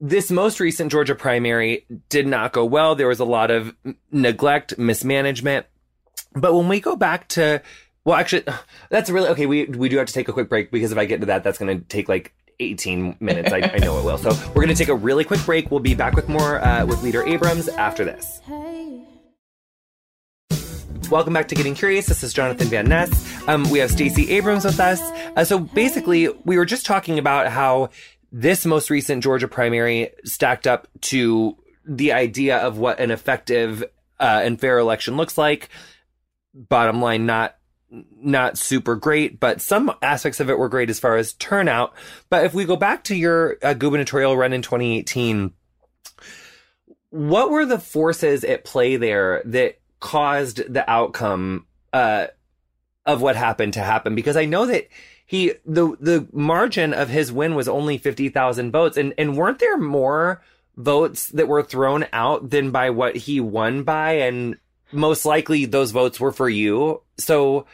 this 0.00 0.30
most 0.30 0.60
recent 0.60 0.90
Georgia 0.90 1.14
primary 1.14 1.86
did 2.08 2.26
not 2.26 2.52
go 2.52 2.64
well. 2.64 2.94
There 2.94 3.08
was 3.08 3.20
a 3.20 3.24
lot 3.24 3.50
of 3.50 3.74
neglect, 4.10 4.78
mismanagement. 4.78 5.66
But 6.34 6.54
when 6.54 6.68
we 6.68 6.80
go 6.80 6.96
back 6.96 7.28
to, 7.28 7.60
well, 8.04 8.16
actually, 8.16 8.44
that's 8.90 9.10
really 9.10 9.28
okay. 9.30 9.46
We 9.46 9.66
we 9.66 9.88
do 9.88 9.98
have 9.98 10.06
to 10.06 10.12
take 10.12 10.28
a 10.28 10.32
quick 10.32 10.48
break 10.48 10.70
because 10.70 10.92
if 10.92 10.98
I 10.98 11.04
get 11.04 11.20
to 11.20 11.26
that, 11.26 11.44
that's 11.44 11.58
going 11.58 11.78
to 11.78 11.84
take 11.86 12.08
like 12.08 12.32
18 12.60 13.16
minutes. 13.20 13.52
I, 13.52 13.58
I, 13.74 13.78
know 13.78 13.98
it 13.98 14.04
will. 14.04 14.18
So 14.18 14.30
we're 14.48 14.62
going 14.62 14.68
to 14.68 14.74
take 14.74 14.88
a 14.88 14.94
really 14.94 15.24
quick 15.24 15.44
break. 15.46 15.70
We'll 15.70 15.80
be 15.80 15.94
back 15.94 16.14
with 16.14 16.28
more 16.28 16.62
uh, 16.62 16.86
with 16.86 17.02
Leader 17.02 17.22
Abrams 17.24 17.68
after 17.68 18.04
this. 18.04 18.40
Welcome 21.10 21.32
back 21.32 21.48
to 21.48 21.54
Getting 21.54 21.74
Curious. 21.74 22.06
This 22.06 22.22
is 22.22 22.32
Jonathan 22.32 22.68
Van 22.68 22.88
Ness. 22.88 23.48
Um, 23.48 23.68
we 23.70 23.80
have 23.80 23.90
Stacey 23.90 24.30
Abrams 24.30 24.64
with 24.64 24.78
us. 24.78 25.00
Uh, 25.36 25.44
so 25.44 25.58
basically, 25.58 26.28
we 26.44 26.56
were 26.56 26.64
just 26.64 26.86
talking 26.86 27.18
about 27.18 27.48
how 27.48 27.90
this 28.32 28.64
most 28.64 28.90
recent 28.90 29.22
Georgia 29.22 29.48
primary 29.48 30.10
stacked 30.24 30.66
up 30.66 30.88
to 31.02 31.56
the 31.84 32.12
idea 32.12 32.58
of 32.58 32.78
what 32.78 33.00
an 33.00 33.10
effective 33.10 33.82
uh, 34.18 34.40
and 34.44 34.60
fair 34.60 34.78
election 34.78 35.16
looks 35.16 35.36
like. 35.36 35.68
Bottom 36.54 37.00
line, 37.00 37.26
not 37.26 37.56
not 37.90 38.56
super 38.56 38.94
great, 38.94 39.40
but 39.40 39.60
some 39.60 39.92
aspects 40.00 40.38
of 40.38 40.48
it 40.48 40.58
were 40.58 40.68
great 40.68 40.90
as 40.90 41.00
far 41.00 41.16
as 41.16 41.32
turnout. 41.34 41.92
But 42.28 42.44
if 42.44 42.54
we 42.54 42.64
go 42.64 42.76
back 42.76 43.04
to 43.04 43.16
your 43.16 43.56
uh, 43.62 43.74
gubernatorial 43.74 44.36
run 44.36 44.52
in 44.52 44.62
2018, 44.62 45.52
what 47.10 47.50
were 47.50 47.66
the 47.66 47.80
forces 47.80 48.44
at 48.44 48.64
play 48.64 48.96
there 48.96 49.42
that 49.44 49.80
caused 49.98 50.72
the 50.72 50.88
outcome 50.88 51.66
uh, 51.92 52.28
of 53.04 53.22
what 53.22 53.34
happened 53.34 53.72
to 53.72 53.80
happen? 53.80 54.14
Because 54.14 54.36
I 54.36 54.44
know 54.44 54.66
that 54.66 54.86
he 55.30 55.52
the 55.64 55.96
the 56.00 56.26
margin 56.32 56.92
of 56.92 57.08
his 57.08 57.30
win 57.30 57.54
was 57.54 57.68
only 57.68 57.98
50,000 57.98 58.72
votes 58.72 58.96
and 58.96 59.14
and 59.16 59.36
weren't 59.36 59.60
there 59.60 59.78
more 59.78 60.42
votes 60.76 61.28
that 61.28 61.46
were 61.46 61.62
thrown 61.62 62.04
out 62.12 62.50
than 62.50 62.72
by 62.72 62.90
what 62.90 63.14
he 63.14 63.38
won 63.38 63.84
by 63.84 64.14
and 64.14 64.56
most 64.90 65.24
likely 65.24 65.66
those 65.66 65.92
votes 65.92 66.18
were 66.18 66.32
for 66.32 66.48
you. 66.48 67.00
So 67.16 67.66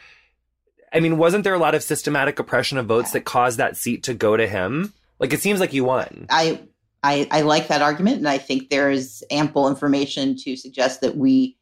I 0.93 0.99
mean, 0.99 1.17
wasn't 1.17 1.43
there 1.43 1.55
a 1.55 1.57
lot 1.57 1.73
of 1.73 1.81
systematic 1.81 2.37
oppression 2.37 2.77
of 2.77 2.85
votes 2.85 3.13
that 3.13 3.25
caused 3.25 3.57
that 3.57 3.75
seat 3.75 4.03
to 4.03 4.13
go 4.13 4.37
to 4.37 4.47
him? 4.47 4.93
Like 5.17 5.33
it 5.33 5.41
seems 5.41 5.59
like 5.59 5.73
you 5.73 5.83
won. 5.83 6.27
I 6.29 6.61
I, 7.01 7.27
I 7.31 7.41
like 7.41 7.69
that 7.69 7.81
argument, 7.81 8.17
and 8.17 8.29
I 8.29 8.37
think 8.37 8.69
there 8.69 8.91
is 8.91 9.23
ample 9.31 9.67
information 9.67 10.37
to 10.43 10.55
suggest 10.55 11.01
that 11.01 11.17
we, 11.17 11.57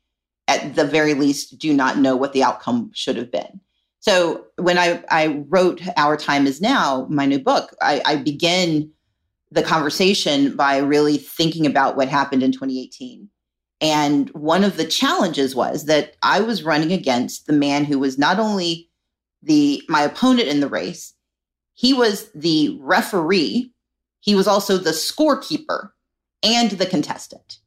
at 0.50 0.76
the 0.76 0.86
very 0.86 1.14
least, 1.14 1.58
do 1.58 1.74
not 1.74 1.98
know 1.98 2.18
what 2.18 2.34
the 2.34 2.44
outcome 2.44 2.92
should 2.94 3.16
have 3.16 3.32
been. 3.32 3.62
So 4.06 4.46
when 4.58 4.78
I, 4.78 5.04
I 5.10 5.44
wrote 5.50 5.82
Our 5.98 6.16
Time 6.16 6.46
Is 6.46 6.62
Now, 6.62 7.08
my 7.10 7.26
new 7.26 7.40
book, 7.40 7.76
I, 7.82 8.04
I 8.06 8.16
begin 8.18 8.92
the 9.50 9.64
conversation 9.64 10.56
by 10.56 10.78
really 10.78 11.18
thinking 11.18 11.66
about 11.66 11.98
what 11.98 12.08
happened 12.08 12.44
in 12.44 12.52
2018. 12.52 13.28
And 13.82 14.30
one 14.30 14.64
of 14.64 14.78
the 14.78 14.86
challenges 14.86 15.56
was 15.56 15.86
that 15.86 16.18
I 16.22 16.40
was 16.40 16.62
running 16.62 16.92
against 16.92 17.48
the 17.48 17.54
man 17.54 17.84
who 17.84 17.98
was 17.98 18.20
not 18.20 18.38
only 18.38 18.92
the 19.42 19.82
my 19.90 20.02
opponent 20.02 20.50
in 20.50 20.60
the 20.60 20.70
race, 20.70 21.16
he 21.74 21.92
was 21.92 22.30
the 22.36 22.78
referee, 22.82 23.72
he 24.20 24.36
was 24.36 24.48
also 24.48 24.78
the 24.78 24.92
scorekeeper 24.92 25.90
and 26.44 26.70
the 26.72 26.86
contestant. 26.86 27.58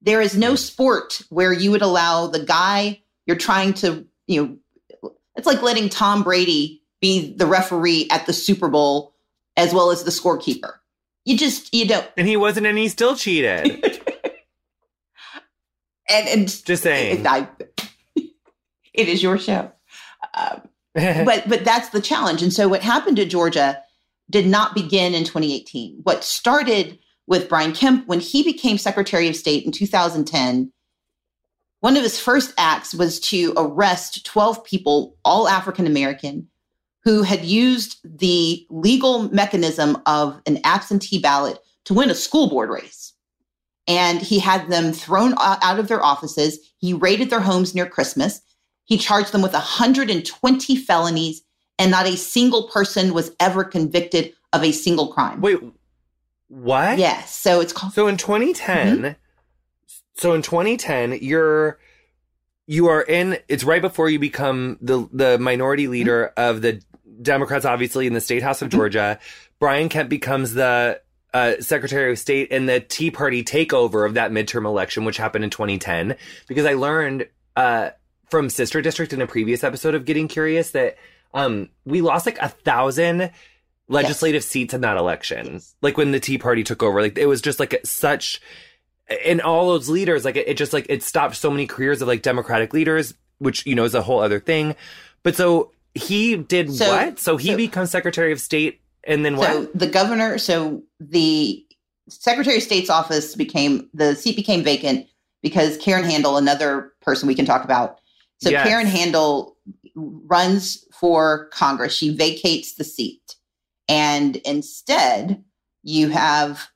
There 0.00 0.22
is 0.22 0.38
no 0.38 0.50
hmm. 0.52 0.56
sport 0.56 1.20
where 1.28 1.52
you 1.52 1.70
would 1.70 1.82
allow 1.82 2.28
the 2.28 2.46
guy 2.46 3.02
you're 3.26 3.36
trying 3.36 3.74
to, 3.74 4.06
you 4.26 4.42
know, 4.42 4.56
it's 5.40 5.46
like 5.46 5.62
letting 5.62 5.88
Tom 5.88 6.22
Brady 6.22 6.82
be 7.00 7.32
the 7.34 7.46
referee 7.46 8.06
at 8.10 8.26
the 8.26 8.32
Super 8.34 8.68
Bowl 8.68 9.14
as 9.56 9.72
well 9.72 9.90
as 9.90 10.04
the 10.04 10.10
scorekeeper. 10.10 10.74
You 11.24 11.38
just 11.38 11.72
you 11.72 11.88
don't. 11.88 12.06
And 12.18 12.28
he 12.28 12.36
wasn't, 12.36 12.66
and 12.66 12.76
he 12.76 12.88
still 12.88 13.16
cheated. 13.16 13.82
and, 16.10 16.28
and 16.28 16.64
just 16.66 16.82
saying, 16.82 17.26
I, 17.26 17.48
it 18.92 19.08
is 19.08 19.22
your 19.22 19.38
show. 19.38 19.72
Um, 20.34 20.60
but 20.94 21.48
but 21.48 21.64
that's 21.64 21.88
the 21.88 22.02
challenge. 22.02 22.42
And 22.42 22.52
so 22.52 22.68
what 22.68 22.82
happened 22.82 23.16
to 23.16 23.24
Georgia 23.24 23.82
did 24.28 24.46
not 24.46 24.74
begin 24.74 25.14
in 25.14 25.24
2018. 25.24 26.00
What 26.02 26.22
started 26.22 26.98
with 27.26 27.48
Brian 27.48 27.72
Kemp 27.72 28.06
when 28.08 28.20
he 28.20 28.42
became 28.42 28.76
Secretary 28.76 29.26
of 29.26 29.36
State 29.36 29.64
in 29.64 29.72
2010 29.72 30.70
one 31.80 31.96
of 31.96 32.02
his 32.02 32.20
first 32.20 32.52
acts 32.58 32.94
was 32.94 33.18
to 33.20 33.52
arrest 33.56 34.24
12 34.24 34.64
people, 34.64 35.16
all 35.24 35.48
African 35.48 35.86
American, 35.86 36.48
who 37.04 37.22
had 37.22 37.44
used 37.44 37.98
the 38.04 38.66
legal 38.68 39.30
mechanism 39.32 39.98
of 40.06 40.40
an 40.46 40.60
absentee 40.64 41.18
ballot 41.18 41.58
to 41.86 41.94
win 41.94 42.10
a 42.10 42.14
school 42.14 42.48
board 42.48 42.68
race. 42.70 43.14
And 43.88 44.20
he 44.20 44.38
had 44.38 44.68
them 44.68 44.92
thrown 44.92 45.34
out 45.38 45.78
of 45.78 45.88
their 45.88 46.02
offices. 46.04 46.58
He 46.76 46.92
raided 46.92 47.30
their 47.30 47.40
homes 47.40 47.74
near 47.74 47.86
Christmas. 47.86 48.40
He 48.84 48.98
charged 48.98 49.32
them 49.32 49.42
with 49.42 49.52
120 49.54 50.76
felonies, 50.76 51.42
and 51.78 51.90
not 51.90 52.06
a 52.06 52.16
single 52.16 52.68
person 52.68 53.14
was 53.14 53.32
ever 53.40 53.64
convicted 53.64 54.34
of 54.52 54.62
a 54.62 54.72
single 54.72 55.12
crime. 55.12 55.40
Wait, 55.40 55.58
What? 56.48 56.98
Yes. 56.98 57.34
So 57.34 57.60
it's 57.60 57.72
called. 57.72 57.94
So 57.94 58.06
in 58.06 58.16
2010, 58.16 58.98
Mm-hmm. 58.98 59.12
So 60.14 60.32
in 60.34 60.42
2010, 60.42 61.18
you're 61.22 61.78
you 62.66 62.86
are 62.88 63.02
in. 63.02 63.38
It's 63.48 63.64
right 63.64 63.82
before 63.82 64.08
you 64.08 64.18
become 64.18 64.78
the 64.80 65.08
the 65.12 65.38
minority 65.38 65.84
Mm-hmm. 65.84 65.92
leader 65.92 66.32
of 66.36 66.62
the 66.62 66.80
Democrats, 67.22 67.64
obviously 67.64 68.06
in 68.06 68.12
the 68.14 68.20
state 68.20 68.42
house 68.42 68.62
of 68.62 68.68
Georgia. 68.68 69.18
Brian 69.58 69.88
Kemp 69.88 70.08
becomes 70.08 70.54
the 70.54 71.00
uh, 71.34 71.54
Secretary 71.60 72.10
of 72.10 72.18
State 72.18 72.48
in 72.50 72.66
the 72.66 72.80
Tea 72.80 73.10
Party 73.10 73.44
takeover 73.44 74.06
of 74.06 74.14
that 74.14 74.30
midterm 74.30 74.64
election, 74.64 75.04
which 75.04 75.16
happened 75.18 75.44
in 75.44 75.50
2010. 75.50 76.16
Because 76.48 76.64
I 76.64 76.74
learned 76.74 77.28
uh, 77.56 77.90
from 78.30 78.48
Sister 78.48 78.80
District 78.80 79.12
in 79.12 79.20
a 79.20 79.26
previous 79.26 79.62
episode 79.62 79.94
of 79.94 80.04
Getting 80.06 80.28
Curious 80.28 80.70
that 80.70 80.96
um, 81.34 81.68
we 81.84 82.00
lost 82.00 82.24
like 82.26 82.38
a 82.38 82.48
thousand 82.48 83.30
legislative 83.88 84.42
seats 84.44 84.72
in 84.72 84.80
that 84.80 84.96
election. 84.96 85.54
Yes. 85.54 85.74
Like 85.82 85.96
when 85.98 86.12
the 86.12 86.20
Tea 86.20 86.38
Party 86.38 86.64
took 86.64 86.82
over, 86.82 87.02
like 87.02 87.18
it 87.18 87.26
was 87.26 87.42
just 87.42 87.60
like 87.60 87.78
such, 87.84 88.40
and 89.24 89.40
all 89.40 89.68
those 89.68 89.88
leaders, 89.88 90.24
like 90.24 90.36
it, 90.36 90.48
it 90.48 90.56
just 90.56 90.72
like 90.72 90.86
it 90.88 91.02
stopped 91.02 91.36
so 91.36 91.50
many 91.50 91.66
careers 91.66 92.00
of 92.02 92.08
like 92.08 92.22
Democratic 92.22 92.72
leaders, 92.72 93.14
which 93.38 93.66
you 93.66 93.74
know 93.74 93.84
is 93.84 93.94
a 93.94 94.02
whole 94.02 94.20
other 94.20 94.40
thing. 94.40 94.74
But 95.22 95.36
so 95.36 95.72
he 95.94 96.36
did 96.36 96.72
So- 96.74 96.88
what? 96.88 97.18
So 97.18 97.36
he 97.36 97.48
so- 97.50 97.56
becomes 97.56 97.90
Secretary 97.90 98.32
of 98.32 98.40
State, 98.40 98.80
and 99.04 99.24
then 99.24 99.36
what? 99.36 99.48
So 99.50 99.68
the 99.74 99.86
governor, 99.86 100.38
so 100.38 100.82
the 101.00 101.64
Secretary 102.08 102.56
of 102.56 102.62
State's 102.62 102.90
office 102.90 103.34
became 103.34 103.88
the 103.94 104.14
seat 104.14 104.36
became 104.36 104.62
vacant 104.62 105.06
because 105.42 105.76
Karen 105.78 106.04
Handel, 106.04 106.36
another 106.36 106.92
person 107.02 107.26
we 107.26 107.34
can 107.34 107.46
talk 107.46 107.64
about. 107.64 107.98
So 108.42 108.50
Yes. 108.50 108.66
Karen 108.66 108.86
Handel 108.86 109.56
runs 109.94 110.84
for 110.92 111.48
Congress. 111.52 111.94
She 111.94 112.14
vacates 112.14 112.74
the 112.74 112.84
seat. 112.84 113.36
And 113.88 114.36
instead, 114.36 115.42
you 115.82 116.08
have 116.10 116.68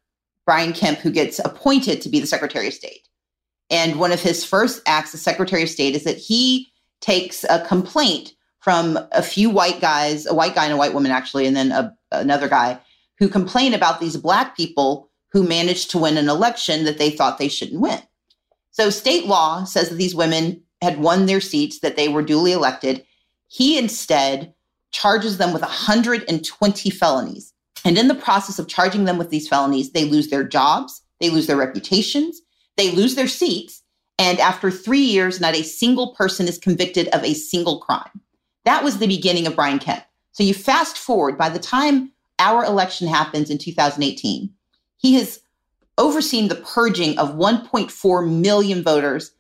Brian 0.46 0.72
Kemp, 0.72 0.98
who 0.98 1.10
gets 1.10 1.38
appointed 1.38 2.02
to 2.02 2.08
be 2.08 2.20
the 2.20 2.26
Secretary 2.26 2.66
of 2.66 2.74
State. 2.74 3.08
And 3.70 3.98
one 3.98 4.12
of 4.12 4.20
his 4.20 4.44
first 4.44 4.82
acts 4.86 5.14
as 5.14 5.22
Secretary 5.22 5.62
of 5.62 5.70
State 5.70 5.94
is 5.94 6.04
that 6.04 6.18
he 6.18 6.72
takes 7.00 7.44
a 7.44 7.64
complaint 7.66 8.34
from 8.60 8.98
a 9.12 9.22
few 9.22 9.50
white 9.50 9.80
guys, 9.80 10.26
a 10.26 10.34
white 10.34 10.54
guy 10.54 10.64
and 10.64 10.74
a 10.74 10.76
white 10.76 10.94
woman, 10.94 11.12
actually, 11.12 11.46
and 11.46 11.56
then 11.56 11.72
a, 11.72 11.94
another 12.12 12.48
guy 12.48 12.78
who 13.18 13.28
complain 13.28 13.74
about 13.74 14.00
these 14.00 14.16
black 14.16 14.56
people 14.56 15.10
who 15.32 15.42
managed 15.42 15.90
to 15.90 15.98
win 15.98 16.16
an 16.16 16.28
election 16.28 16.84
that 16.84 16.98
they 16.98 17.10
thought 17.10 17.38
they 17.38 17.48
shouldn't 17.48 17.80
win. 17.80 18.00
So 18.70 18.90
state 18.90 19.26
law 19.26 19.64
says 19.64 19.88
that 19.88 19.96
these 19.96 20.14
women 20.14 20.62
had 20.82 20.98
won 20.98 21.26
their 21.26 21.40
seats, 21.40 21.80
that 21.80 21.96
they 21.96 22.08
were 22.08 22.22
duly 22.22 22.52
elected. 22.52 23.04
He 23.48 23.78
instead 23.78 24.54
charges 24.92 25.38
them 25.38 25.52
with 25.52 25.62
120 25.62 26.90
felonies. 26.90 27.53
And 27.84 27.98
in 27.98 28.08
the 28.08 28.14
process 28.14 28.58
of 28.58 28.68
charging 28.68 29.04
them 29.04 29.18
with 29.18 29.30
these 29.30 29.48
felonies, 29.48 29.92
they 29.92 30.04
lose 30.04 30.28
their 30.28 30.44
jobs, 30.44 31.02
they 31.20 31.30
lose 31.30 31.46
their 31.46 31.56
reputations, 31.56 32.40
they 32.76 32.90
lose 32.90 33.14
their 33.14 33.28
seats. 33.28 33.82
And 34.18 34.40
after 34.40 34.70
three 34.70 35.00
years, 35.00 35.40
not 35.40 35.54
a 35.54 35.62
single 35.62 36.14
person 36.14 36.48
is 36.48 36.58
convicted 36.58 37.08
of 37.08 37.22
a 37.22 37.34
single 37.34 37.80
crime. 37.80 38.20
That 38.64 38.84
was 38.84 38.98
the 38.98 39.06
beginning 39.06 39.46
of 39.46 39.56
Brian 39.56 39.78
Kemp. 39.78 40.04
So 40.32 40.42
you 40.42 40.54
fast 40.54 40.96
forward, 40.96 41.36
by 41.36 41.48
the 41.48 41.58
time 41.58 42.12
our 42.38 42.64
election 42.64 43.06
happens 43.06 43.50
in 43.50 43.58
2018, 43.58 44.50
he 44.96 45.14
has 45.14 45.40
overseen 45.98 46.48
the 46.48 46.56
purging 46.56 47.18
of 47.18 47.34
1.4 47.34 48.40
million 48.40 48.82
voters, 48.82 49.32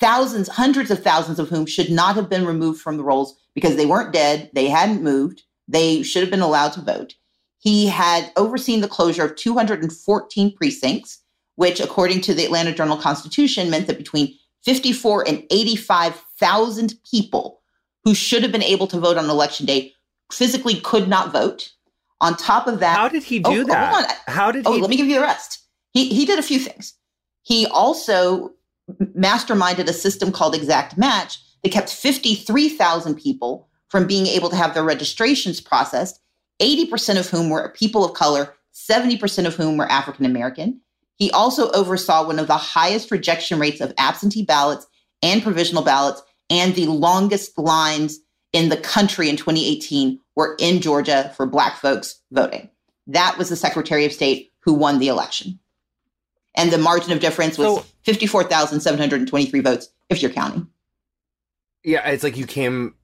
thousands, 0.00 0.48
hundreds 0.48 0.90
of 0.90 1.02
thousands 1.02 1.38
of 1.38 1.48
whom 1.48 1.66
should 1.66 1.90
not 1.90 2.16
have 2.16 2.28
been 2.28 2.46
removed 2.46 2.80
from 2.80 2.96
the 2.96 3.04
rolls 3.04 3.36
because 3.54 3.76
they 3.76 3.86
weren't 3.86 4.12
dead, 4.12 4.50
they 4.52 4.68
hadn't 4.68 5.02
moved, 5.02 5.42
they 5.68 6.02
should 6.02 6.22
have 6.22 6.30
been 6.30 6.40
allowed 6.40 6.72
to 6.72 6.80
vote. 6.80 7.14
He 7.64 7.86
had 7.86 8.30
overseen 8.36 8.82
the 8.82 8.88
closure 8.88 9.24
of 9.24 9.36
214 9.36 10.54
precincts, 10.54 11.20
which, 11.56 11.80
according 11.80 12.20
to 12.22 12.34
the 12.34 12.44
Atlanta 12.44 12.72
Journal 12.74 12.98
Constitution, 12.98 13.70
meant 13.70 13.86
that 13.86 13.96
between 13.98 14.34
54 14.64 15.26
and 15.26 15.42
85,000 15.50 16.94
people 17.10 17.60
who 18.04 18.14
should 18.14 18.42
have 18.42 18.52
been 18.52 18.62
able 18.62 18.86
to 18.88 19.00
vote 19.00 19.16
on 19.16 19.28
election 19.30 19.64
day 19.66 19.94
physically 20.30 20.78
could 20.80 21.08
not 21.08 21.32
vote. 21.32 21.70
On 22.20 22.36
top 22.36 22.66
of 22.66 22.80
that, 22.80 22.96
How 22.96 23.08
did 23.08 23.22
he 23.22 23.42
Oh, 23.44 23.52
do 23.54 23.62
oh, 23.62 23.64
that? 23.64 23.92
hold 23.94 24.04
on. 24.06 24.16
How 24.26 24.52
did 24.52 24.66
Oh, 24.66 24.72
he? 24.74 24.80
let 24.80 24.90
me 24.90 24.96
give 24.96 25.06
you 25.06 25.14
the 25.16 25.20
rest. 25.22 25.60
He 25.92 26.08
he 26.14 26.24
did 26.26 26.38
a 26.38 26.42
few 26.42 26.58
things. 26.58 26.94
He 27.42 27.66
also 27.66 28.52
masterminded 29.16 29.88
a 29.88 29.92
system 29.92 30.32
called 30.32 30.54
Exact 30.54 30.96
Match 30.98 31.38
that 31.62 31.72
kept 31.72 31.90
53,000 31.90 33.14
people 33.14 33.68
from 33.88 34.06
being 34.06 34.26
able 34.26 34.50
to 34.50 34.56
have 34.56 34.74
their 34.74 34.84
registrations 34.84 35.60
processed, 35.60 36.20
80% 36.60 37.18
of 37.18 37.28
whom 37.28 37.50
were 37.50 37.70
people 37.76 38.04
of 38.04 38.14
color, 38.14 38.54
70% 38.74 39.46
of 39.46 39.54
whom 39.54 39.76
were 39.76 39.90
African 39.90 40.24
American. 40.26 40.80
He 41.16 41.30
also 41.30 41.70
oversaw 41.72 42.26
one 42.26 42.38
of 42.38 42.46
the 42.48 42.56
highest 42.56 43.10
rejection 43.10 43.58
rates 43.58 43.80
of 43.80 43.94
absentee 43.98 44.44
ballots 44.44 44.86
and 45.22 45.42
provisional 45.42 45.82
ballots, 45.82 46.22
and 46.50 46.74
the 46.74 46.86
longest 46.86 47.56
lines 47.58 48.18
in 48.52 48.68
the 48.68 48.76
country 48.76 49.28
in 49.28 49.36
2018 49.36 50.18
were 50.36 50.56
in 50.58 50.80
Georgia 50.80 51.32
for 51.36 51.46
Black 51.46 51.76
folks 51.76 52.20
voting. 52.32 52.68
That 53.06 53.38
was 53.38 53.48
the 53.48 53.56
Secretary 53.56 54.04
of 54.04 54.12
State 54.12 54.52
who 54.60 54.74
won 54.74 54.98
the 54.98 55.08
election. 55.08 55.58
And 56.56 56.70
the 56.72 56.78
margin 56.78 57.12
of 57.12 57.20
difference 57.20 57.58
was 57.58 57.78
So- 57.78 57.84
54,723 58.04 59.60
votes, 59.60 59.88
if 60.08 60.22
you're 60.22 60.30
counting. 60.30 60.68
yeah, 61.82 62.08
it's 62.08 62.22
like 62.24 62.36
you 62.36 62.46
came 62.46 62.94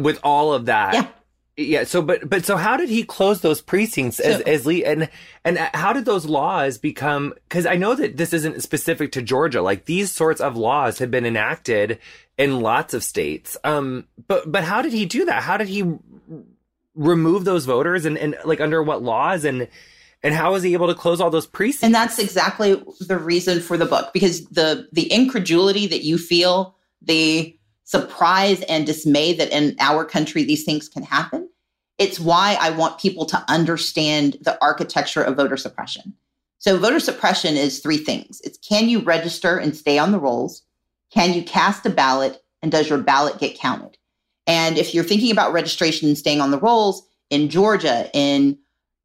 with 0.00 0.18
all 0.22 0.52
of 0.52 0.66
that. 0.66 0.94
Yeah. 0.94 1.08
Yeah. 1.56 1.84
So, 1.84 2.02
but, 2.02 2.28
but 2.28 2.44
so 2.44 2.56
how 2.56 2.76
did 2.76 2.88
he 2.90 3.02
close 3.02 3.40
those 3.40 3.62
precincts 3.62 4.20
as, 4.20 4.38
So- 4.38 4.42
as 4.46 4.66
lead 4.66 4.84
and, 4.84 5.08
and 5.44 5.58
how 5.58 5.92
did 5.92 6.04
those 6.04 6.26
laws 6.26 6.76
become, 6.76 7.32
cause 7.48 7.64
I 7.64 7.76
know 7.76 7.94
that 7.94 8.16
this 8.16 8.32
isn't 8.32 8.62
specific 8.62 9.12
to 9.12 9.22
Georgia. 9.22 9.62
Like 9.62 9.86
these 9.86 10.10
sorts 10.12 10.40
of 10.40 10.56
laws 10.56 10.98
have 10.98 11.10
been 11.10 11.24
enacted 11.24 11.98
in 12.36 12.60
lots 12.60 12.92
of 12.92 13.02
states. 13.02 13.56
Um, 13.64 14.06
but, 14.28 14.50
but 14.52 14.64
how 14.64 14.82
did 14.82 14.92
he 14.92 15.06
do 15.06 15.24
that? 15.24 15.42
How 15.42 15.56
did 15.56 15.68
he 15.68 15.84
remove 16.94 17.44
those 17.44 17.64
voters 17.64 18.04
and, 18.04 18.18
and 18.18 18.36
like 18.44 18.60
under 18.60 18.82
what 18.82 19.02
laws 19.02 19.44
and, 19.44 19.68
and 20.22 20.34
how 20.34 20.52
was 20.52 20.62
he 20.62 20.72
able 20.74 20.88
to 20.88 20.94
close 20.94 21.20
all 21.20 21.30
those 21.30 21.46
precincts? 21.46 21.84
And 21.84 21.94
that's 21.94 22.18
exactly 22.18 22.82
the 23.00 23.16
reason 23.18 23.60
for 23.60 23.76
the 23.76 23.86
book 23.86 24.12
because 24.12 24.44
the 24.46 24.88
the 24.92 25.10
incredulity 25.12 25.86
that 25.86 26.04
you 26.04 26.18
feel, 26.18 26.74
the 27.02 27.55
surprise 27.86 28.62
and 28.62 28.84
dismay 28.84 29.32
that 29.32 29.50
in 29.50 29.76
our 29.78 30.04
country 30.04 30.42
these 30.42 30.64
things 30.64 30.88
can 30.88 31.04
happen, 31.04 31.48
it's 31.98 32.20
why 32.20 32.58
I 32.60 32.70
want 32.70 32.98
people 32.98 33.24
to 33.26 33.42
understand 33.48 34.36
the 34.42 34.58
architecture 34.60 35.22
of 35.22 35.36
voter 35.36 35.56
suppression. 35.56 36.12
So 36.58 36.78
voter 36.78 36.98
suppression 37.00 37.56
is 37.56 37.78
three 37.78 37.98
things. 37.98 38.40
It's 38.42 38.58
can 38.58 38.88
you 38.88 39.00
register 39.00 39.56
and 39.56 39.74
stay 39.74 39.98
on 39.98 40.10
the 40.10 40.18
rolls? 40.18 40.62
Can 41.12 41.32
you 41.32 41.44
cast 41.44 41.86
a 41.86 41.90
ballot 41.90 42.42
and 42.60 42.72
does 42.72 42.90
your 42.90 42.98
ballot 42.98 43.38
get 43.38 43.56
counted? 43.56 43.96
And 44.48 44.78
if 44.78 44.92
you're 44.92 45.04
thinking 45.04 45.30
about 45.30 45.52
registration 45.52 46.08
and 46.08 46.18
staying 46.18 46.40
on 46.40 46.50
the 46.50 46.58
rolls 46.58 47.06
in 47.30 47.48
Georgia, 47.48 48.10
in 48.12 48.58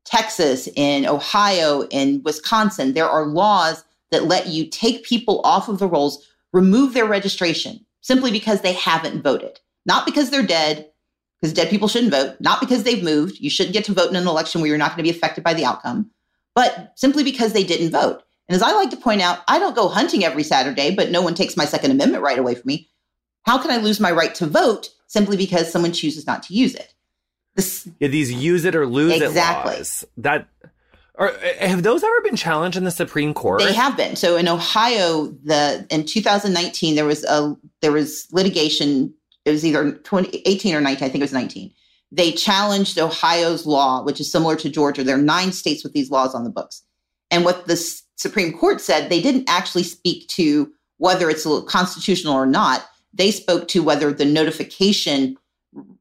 Texas, 0.06 0.68
in 0.76 1.06
Ohio, 1.06 1.84
in 1.90 2.24
Wisconsin, 2.24 2.94
there 2.94 3.10
are 3.10 3.28
laws 3.28 3.84
that 4.10 4.26
let 4.26 4.48
you 4.48 4.66
take 4.66 5.06
people 5.06 5.40
off 5.44 5.70
of 5.70 5.78
the 5.78 5.88
rolls, 5.88 6.28
remove 6.52 6.94
their 6.94 7.06
registration 7.06 7.86
simply 8.02 8.32
because 8.32 8.62
they 8.62 8.74
haven't 8.74 9.22
voted. 9.24 9.60
Not 9.86 10.06
because 10.06 10.30
they're 10.30 10.46
dead, 10.46 10.92
because 11.40 11.54
dead 11.54 11.70
people 11.70 11.88
shouldn't 11.88 12.12
vote, 12.12 12.36
not 12.40 12.60
because 12.60 12.84
they've 12.84 13.04
moved. 13.04 13.40
You 13.40 13.50
shouldn't 13.50 13.74
get 13.74 13.86
to 13.86 13.94
vote 13.94 14.10
in 14.10 14.16
an 14.16 14.28
election 14.28 14.62
where 14.62 14.68
you're 14.68 14.78
not 14.78 14.92
going 14.92 14.98
to 15.06 15.12
be 15.12 15.16
affected 15.16 15.44
by 15.44 15.54
the 15.54 15.66
outcome, 15.66 16.12
but 16.54 16.94
simply 16.96 17.24
because 17.24 17.54
they 17.54 17.64
didn't 17.64 17.92
vote. 17.92 18.22
And 18.48 18.56
as 18.56 18.62
I 18.62 18.74
like 18.74 18.90
to 18.92 18.98
point 18.98 19.22
out, 19.22 19.40
I 19.48 19.58
don't 19.60 19.76
go 19.76 19.88
hunting 19.88 20.24
every 20.24 20.44
Saturday, 20.44 20.94
but 20.94 21.10
no 21.10 21.22
one 21.22 21.34
takes 21.34 21.56
my 21.56 21.66
Second 21.66 21.92
Amendment 21.92 22.24
right 22.24 22.38
away 22.38 22.54
from 22.54 22.68
me. 22.68 22.90
How 23.44 23.58
can 23.60 23.72
I 23.72 23.78
lose 23.78 24.00
my 24.00 24.12
right 24.12 24.36
to 24.36 24.46
vote 24.46 24.90
simply 25.08 25.38
because 25.38 25.72
someone 25.72 25.94
chooses 25.94 26.28
not 26.28 26.44
to 26.44 26.54
use 26.54 26.76
it? 26.76 26.94
This, 27.56 27.90
Yeah, 28.00 28.10
these 28.10 28.32
use 28.32 28.66
it 28.66 28.76
or 28.76 28.86
lose 28.86 29.20
Exactly. 29.22 29.74
it 29.74 29.78
laws. 29.78 30.06
That 30.18 30.48
are 31.22 31.30
uh, 31.30 31.68
have 31.68 31.84
those 31.84 32.04
ever 32.04 32.22
been 32.22 32.36
challenged 32.36 32.78
in 32.78 32.84
the 32.84 32.92
Supreme 32.92 33.34
Court? 33.34 33.62
They 33.62 33.74
have 33.74 33.96
been. 33.96 34.16
So 34.16 34.38
in 34.38 34.48
Ohio, 34.48 35.28
the 35.44 35.86
in 35.90 36.06
2019 36.06 36.96
there 36.96 37.06
was 37.06 37.24
a 37.26 37.56
there 37.82 37.92
was 37.92 38.28
litigation. 38.32 39.14
It 39.46 39.52
was 39.52 39.66
either 39.66 39.92
2018 39.92 40.76
or 40.76 40.82
19. 40.82 40.96
I 40.96 41.10
think 41.10 41.16
it 41.16 41.22
was 41.22 41.34
19. 41.34 41.72
They 42.12 42.32
challenged 42.32 43.00
Ohio's 43.00 43.66
law, 43.66 44.04
which 44.04 44.20
is 44.20 44.32
similar 44.32 44.56
to 44.58 44.70
Georgia. 44.70 45.04
There 45.04 45.18
are 45.18 45.22
nine 45.22 45.52
states 45.52 45.84
with 45.84 45.94
these 45.94 46.12
laws 46.12 46.36
on 46.36 46.44
the 46.44 46.50
books. 46.50 46.84
And 47.30 47.46
what 47.46 47.68
the 47.68 47.74
S- 47.74 48.04
Supreme 48.18 48.52
Court 48.58 48.82
said, 48.82 49.10
they 49.10 49.22
didn't 49.22 49.50
actually 49.50 49.84
speak 49.84 50.28
to 50.30 50.72
whether 50.98 51.30
it's 51.30 51.48
constitutional 51.68 52.34
or 52.34 52.46
not. 52.46 52.86
They 53.14 53.32
spoke 53.32 53.68
to 53.70 53.82
whether 53.82 54.12
the 54.12 54.26
notification 54.26 55.38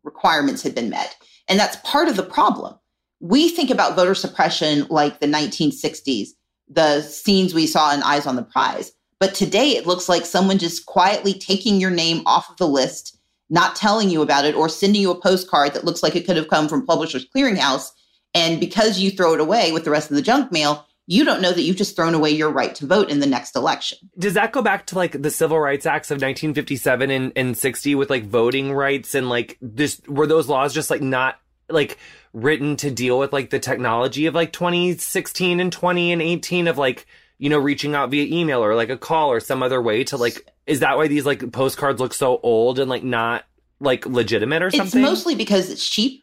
requirements 0.03 0.63
had 0.63 0.75
been 0.75 0.91
met. 0.91 1.17
And 1.49 1.59
that's 1.59 1.77
part 1.85 2.09
of 2.09 2.17
the 2.17 2.25
problem. 2.25 2.75
We 3.21 3.49
think 3.49 3.71
about 3.71 3.97
voter 3.97 4.15
suppression 4.15 4.87
like 4.89 5.21
the 5.21 5.27
1960s, 5.27 6.29
the 6.69 7.03
scenes 7.03 7.55
we 7.55 7.67
saw 7.67 7.93
in 7.95 8.03
Eyes 8.03 8.27
on 8.27 8.37
the 8.37 8.43
Prize. 8.43 8.93
But 9.19 9.35
today 9.35 9.77
it 9.77 9.87
looks 9.87 10.09
like 10.09 10.25
someone 10.25 10.59
just 10.59 10.87
quietly 10.87 11.35
taking 11.35 11.79
your 11.79 11.91
name 11.91 12.23
off 12.25 12.51
of 12.51 12.57
the 12.57 12.67
list, 12.67 13.19
not 13.51 13.77
telling 13.77 14.09
you 14.09 14.23
about 14.23 14.47
it, 14.47 14.55
or 14.55 14.69
sending 14.69 15.03
you 15.03 15.11
a 15.11 15.21
postcard 15.21 15.75
that 15.75 15.85
looks 15.85 16.03
like 16.03 16.17
it 16.17 16.27
could 16.27 16.39
have 16.39 16.49
come 16.49 16.69
from 16.69 16.87
Publishers 16.87 17.27
Clearinghouse 17.35 17.91
And 18.35 18.59
because 18.59 18.99
you 18.99 19.11
throw 19.11 19.35
it 19.35 19.41
away 19.41 19.73
with 19.73 19.85
the 19.85 19.91
rest 19.91 20.11
of 20.11 20.17
the 20.17 20.23
junk 20.23 20.51
mail, 20.51 20.87
you 21.07 21.25
don't 21.25 21.43
know 21.43 21.53
that 21.53 21.63
you've 21.63 21.77
just 21.77 21.97
thrown 21.97 22.15
away 22.15 22.31
your 22.31 22.51
right 22.51 22.73
to 22.77 22.87
vote 22.87 23.11
in 23.11 23.19
the 23.19 23.27
next 23.27 23.57
election. 23.57 23.99
Does 24.17 24.35
that 24.35 24.53
go 24.53 24.63
back 24.63 24.87
to 24.87 24.95
like 24.95 25.21
the 25.21 25.31
civil 25.31 25.59
rights 25.59 25.85
acts 25.85 26.13
of 26.13 26.17
1957 26.17 27.11
and, 27.11 27.33
and 27.35 27.57
60 27.59 27.97
with 27.97 28.11
like 28.11 28.25
voting 28.25 28.73
rights 28.73 29.17
and 29.17 29.29
like 29.29 29.59
this 29.61 30.01
were 30.07 30.29
those 30.29 30.49
laws 30.49 30.73
just 30.73 30.89
like 30.89 31.03
not 31.03 31.41
like 31.69 31.99
written 32.33 32.77
to 32.77 32.91
deal 32.91 33.19
with 33.19 33.33
like 33.33 33.51
the 33.51 33.59
technology 33.59 34.27
of 34.27 34.35
like 34.35 34.53
2016 34.53 35.61
and 35.61 35.73
20 35.73 36.13
and 36.13 36.23
18 36.23 36.69
of 36.69 36.79
like 36.79 37.07
you 37.39 37.49
know 37.49 37.59
reaching 37.59 37.95
out 37.95 38.11
via 38.11 38.25
email 38.25 38.63
or 38.63 38.75
like 38.75 38.91
a 38.91 38.97
call 38.97 39.31
or 39.31 39.41
some 39.41 39.63
other 39.63 39.83
way 39.83 40.05
to 40.05 40.17
like 40.17 40.47
is 40.67 40.81
that 40.81 40.97
why 40.97 41.09
these 41.09 41.27
like 41.27 41.51
postcards 41.53 42.01
look 42.01 42.15
so 42.15 42.39
old 42.43 42.79
and 42.79 42.89
like 42.89 43.03
not 43.03 43.45
like 43.81 44.07
legitimate 44.07 44.63
or 44.63 44.71
something? 44.71 45.01
It's 45.01 45.11
mostly 45.11 45.35
because 45.35 45.71
it's 45.71 45.89
cheap. 45.89 46.23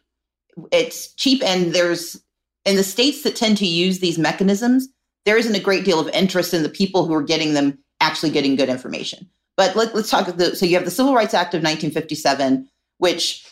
It's 0.72 1.12
cheap 1.14 1.42
and 1.44 1.74
there's 1.74 2.20
in 2.64 2.76
the 2.76 2.84
states 2.84 3.22
that 3.22 3.36
tend 3.36 3.58
to 3.58 3.66
use 3.66 3.98
these 3.98 4.18
mechanisms, 4.18 4.88
there 5.24 5.36
isn't 5.36 5.54
a 5.54 5.60
great 5.60 5.84
deal 5.84 6.00
of 6.00 6.08
interest 6.08 6.54
in 6.54 6.62
the 6.62 6.68
people 6.68 7.06
who 7.06 7.14
are 7.14 7.22
getting 7.22 7.54
them 7.54 7.78
actually 8.00 8.30
getting 8.30 8.56
good 8.56 8.68
information. 8.68 9.28
But 9.56 9.74
let, 9.74 9.94
us 9.94 10.08
talk. 10.08 10.26
The, 10.36 10.54
so 10.54 10.66
you 10.66 10.76
have 10.76 10.84
the 10.84 10.90
Civil 10.90 11.14
Rights 11.14 11.34
Act 11.34 11.54
of 11.54 11.58
1957, 11.58 12.68
which 12.98 13.44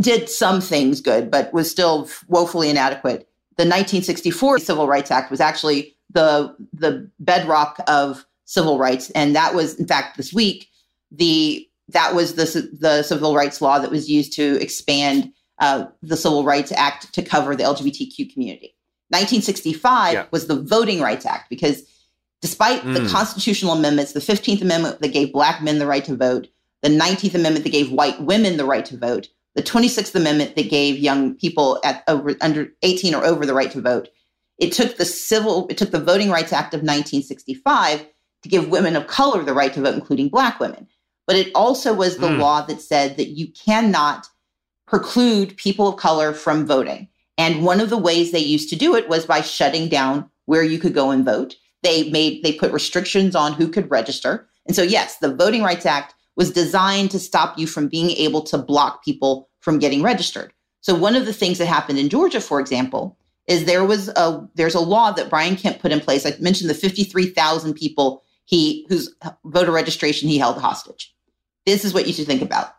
did 0.00 0.28
some 0.28 0.60
things 0.60 1.00
good, 1.00 1.30
but 1.30 1.52
was 1.52 1.70
still 1.70 2.08
woefully 2.28 2.70
inadequate. 2.70 3.28
The 3.56 3.66
1964 3.66 4.58
Civil 4.58 4.86
Rights 4.86 5.10
Act 5.10 5.30
was 5.30 5.40
actually 5.40 5.96
the 6.10 6.54
the 6.72 7.10
bedrock 7.18 7.80
of 7.86 8.26
civil 8.44 8.78
rights, 8.78 9.10
and 9.10 9.34
that 9.36 9.54
was, 9.54 9.74
in 9.74 9.86
fact, 9.86 10.16
this 10.16 10.32
week 10.32 10.68
the 11.10 11.68
that 11.88 12.14
was 12.14 12.34
the 12.34 12.70
the 12.78 13.02
civil 13.02 13.34
rights 13.34 13.60
law 13.60 13.78
that 13.78 13.90
was 13.90 14.08
used 14.08 14.32
to 14.34 14.60
expand 14.60 15.32
uh, 15.58 15.86
the 16.02 16.16
Civil 16.16 16.44
Rights 16.44 16.72
Act 16.72 17.12
to 17.14 17.22
cover 17.22 17.54
the 17.54 17.64
LGBTQ 17.64 18.32
community. 18.32 18.74
1965 19.08 20.12
yeah. 20.12 20.26
was 20.30 20.46
the 20.46 20.60
Voting 20.60 21.00
Rights 21.00 21.26
Act 21.26 21.50
because 21.50 21.82
despite 22.40 22.82
mm. 22.82 22.94
the 22.94 23.08
constitutional 23.10 23.72
amendments, 23.72 24.12
the 24.12 24.20
15th 24.20 24.62
Amendment 24.62 25.00
that 25.00 25.08
gave 25.08 25.32
black 25.32 25.62
men 25.62 25.78
the 25.78 25.86
right 25.86 26.04
to 26.04 26.16
vote, 26.16 26.48
the 26.82 26.88
19th 26.88 27.34
Amendment 27.34 27.64
that 27.64 27.72
gave 27.72 27.92
white 27.92 28.20
women 28.22 28.56
the 28.56 28.64
right 28.64 28.84
to 28.86 28.96
vote, 28.96 29.28
the 29.54 29.62
26th 29.62 30.14
Amendment 30.14 30.56
that 30.56 30.70
gave 30.70 30.98
young 30.98 31.34
people 31.34 31.80
at 31.84 32.02
over 32.08 32.34
under 32.40 32.68
18 32.82 33.14
or 33.14 33.24
over 33.24 33.44
the 33.44 33.54
right 33.54 33.70
to 33.72 33.80
vote. 33.80 34.08
It 34.58 34.72
took 34.72 34.96
the 34.96 35.04
civil 35.04 35.66
it 35.68 35.78
took 35.78 35.90
the 35.90 36.00
Voting 36.00 36.30
Rights 36.30 36.52
Act 36.52 36.74
of 36.74 36.80
1965 36.80 38.06
to 38.42 38.48
give 38.48 38.68
women 38.68 38.96
of 38.96 39.06
color 39.06 39.42
the 39.42 39.54
right 39.54 39.72
to 39.74 39.80
vote 39.80 39.94
including 39.94 40.28
black 40.28 40.60
women. 40.60 40.86
But 41.26 41.36
it 41.36 41.52
also 41.54 41.94
was 41.94 42.16
the 42.16 42.28
mm. 42.28 42.38
law 42.38 42.62
that 42.62 42.80
said 42.80 43.16
that 43.16 43.28
you 43.28 43.52
cannot 43.52 44.26
preclude 44.86 45.56
people 45.56 45.88
of 45.88 45.96
color 45.96 46.32
from 46.32 46.66
voting. 46.66 47.08
And 47.38 47.64
one 47.64 47.80
of 47.80 47.90
the 47.90 47.98
ways 47.98 48.32
they 48.32 48.40
used 48.40 48.68
to 48.70 48.76
do 48.76 48.94
it 48.96 49.08
was 49.08 49.24
by 49.24 49.40
shutting 49.40 49.88
down 49.88 50.28
where 50.46 50.64
you 50.64 50.78
could 50.78 50.94
go 50.94 51.10
and 51.10 51.24
vote. 51.24 51.54
They 51.82 52.10
made 52.10 52.42
they 52.42 52.52
put 52.52 52.72
restrictions 52.72 53.34
on 53.34 53.52
who 53.52 53.68
could 53.68 53.90
register. 53.90 54.48
And 54.66 54.76
so 54.76 54.82
yes, 54.82 55.18
the 55.18 55.34
Voting 55.34 55.62
Rights 55.62 55.86
Act 55.86 56.14
was 56.40 56.50
designed 56.50 57.10
to 57.10 57.18
stop 57.18 57.58
you 57.58 57.66
from 57.66 57.86
being 57.86 58.12
able 58.12 58.40
to 58.40 58.56
block 58.56 59.04
people 59.04 59.50
from 59.58 59.78
getting 59.78 60.02
registered. 60.02 60.54
So 60.80 60.94
one 60.94 61.14
of 61.14 61.26
the 61.26 61.34
things 61.34 61.58
that 61.58 61.66
happened 61.66 61.98
in 61.98 62.08
Georgia, 62.08 62.40
for 62.40 62.60
example, 62.60 63.18
is 63.46 63.66
there 63.66 63.84
was 63.84 64.08
a 64.08 64.48
there's 64.54 64.74
a 64.74 64.80
law 64.80 65.12
that 65.12 65.28
Brian 65.28 65.54
Kemp 65.54 65.80
put 65.80 65.92
in 65.92 66.00
place. 66.00 66.24
I 66.24 66.32
mentioned 66.40 66.70
the 66.70 66.74
53,000 66.74 67.74
people 67.74 68.22
he 68.46 68.86
whose 68.88 69.14
voter 69.44 69.70
registration 69.70 70.30
he 70.30 70.38
held 70.38 70.56
hostage. 70.56 71.14
This 71.66 71.84
is 71.84 71.92
what 71.92 72.06
you 72.06 72.14
should 72.14 72.26
think 72.26 72.40
about 72.40 72.74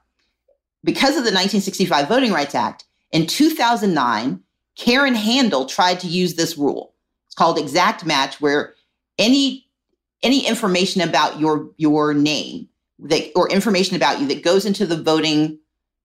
because 0.84 1.12
of 1.12 1.24
the 1.24 1.32
1965 1.32 2.08
Voting 2.08 2.32
Rights 2.32 2.56
Act, 2.56 2.86
in 3.12 3.28
2009, 3.28 4.42
Karen 4.76 5.14
Handel 5.14 5.68
tried 5.68 6.00
to 6.00 6.08
use 6.08 6.34
this 6.34 6.58
rule. 6.58 6.96
It's 7.28 7.36
called 7.36 7.60
exact 7.60 8.08
match, 8.08 8.42
where 8.42 8.74
any 9.20 9.68
any 10.24 10.48
information 10.48 11.02
about 11.02 11.40
your 11.40 11.70
your 11.78 12.16
name 12.16 12.70
that 13.02 13.32
or 13.36 13.50
information 13.50 13.96
about 13.96 14.20
you 14.20 14.28
that 14.28 14.44
goes 14.44 14.66
into 14.66 14.86
the 14.86 15.02
voting 15.02 15.60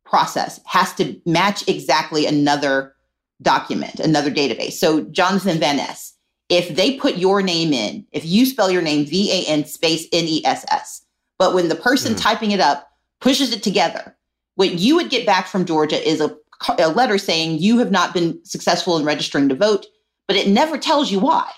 process 0.04 0.60
has 0.66 0.94
to 0.94 1.20
match 1.26 1.66
exactly 1.68 2.26
another 2.26 2.94
document, 3.42 4.00
another 4.00 4.30
database. 4.30 4.72
So 4.72 5.02
Jonathan 5.04 5.58
Van 5.58 5.76
Ness, 5.76 6.14
if 6.48 6.74
they 6.74 6.96
put 6.96 7.16
your 7.16 7.42
name 7.42 7.72
in, 7.72 8.06
if 8.12 8.24
you 8.24 8.46
spell 8.46 8.70
your 8.70 8.82
name 8.82 9.04
V 9.04 9.30
A 9.30 9.50
N 9.50 9.64
space 9.64 10.06
N 10.12 10.24
E 10.26 10.44
S 10.44 10.64
S, 10.70 11.04
but 11.38 11.54
when 11.54 11.68
the 11.68 11.74
person 11.74 12.14
mm. 12.14 12.20
typing 12.20 12.52
it 12.52 12.60
up 12.60 12.88
pushes 13.20 13.52
it 13.52 13.62
together, 13.62 14.16
what 14.54 14.78
you 14.78 14.96
would 14.96 15.10
get 15.10 15.26
back 15.26 15.48
from 15.48 15.66
Georgia 15.66 16.08
is 16.08 16.20
a, 16.20 16.34
a 16.78 16.88
letter 16.88 17.18
saying 17.18 17.58
you 17.58 17.78
have 17.78 17.90
not 17.90 18.14
been 18.14 18.42
successful 18.44 18.96
in 18.96 19.04
registering 19.04 19.48
to 19.48 19.54
vote, 19.54 19.86
but 20.26 20.36
it 20.36 20.48
never 20.48 20.78
tells 20.78 21.10
you 21.10 21.18
why. 21.18 21.50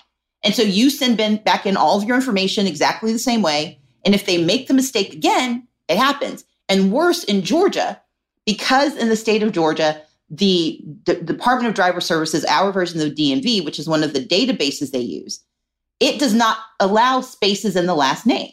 And 0.43 0.55
so 0.55 0.63
you 0.63 0.89
send 0.89 1.17
ben, 1.17 1.37
back 1.37 1.65
in 1.65 1.77
all 1.77 1.97
of 1.97 2.03
your 2.03 2.15
information 2.15 2.67
exactly 2.67 3.13
the 3.13 3.19
same 3.19 3.41
way. 3.41 3.78
And 4.05 4.15
if 4.15 4.25
they 4.25 4.43
make 4.43 4.67
the 4.67 4.73
mistake 4.73 5.13
again, 5.13 5.67
it 5.87 5.97
happens. 5.97 6.45
And 6.67 6.91
worse, 6.91 7.23
in 7.23 7.41
Georgia, 7.41 8.01
because 8.45 8.95
in 8.95 9.09
the 9.09 9.15
state 9.15 9.43
of 9.43 9.51
Georgia, 9.51 10.01
the 10.29 10.81
D- 11.03 11.21
Department 11.21 11.67
of 11.67 11.73
Driver 11.73 12.01
Services, 12.01 12.45
our 12.45 12.71
version 12.71 13.01
of 13.01 13.15
the 13.15 13.33
DMV, 13.33 13.65
which 13.65 13.79
is 13.79 13.89
one 13.89 14.03
of 14.03 14.13
the 14.13 14.23
databases 14.23 14.91
they 14.91 14.99
use, 14.99 15.43
it 15.99 16.19
does 16.19 16.33
not 16.33 16.57
allow 16.79 17.21
spaces 17.21 17.75
in 17.75 17.87
the 17.87 17.95
last 17.95 18.25
name. 18.25 18.51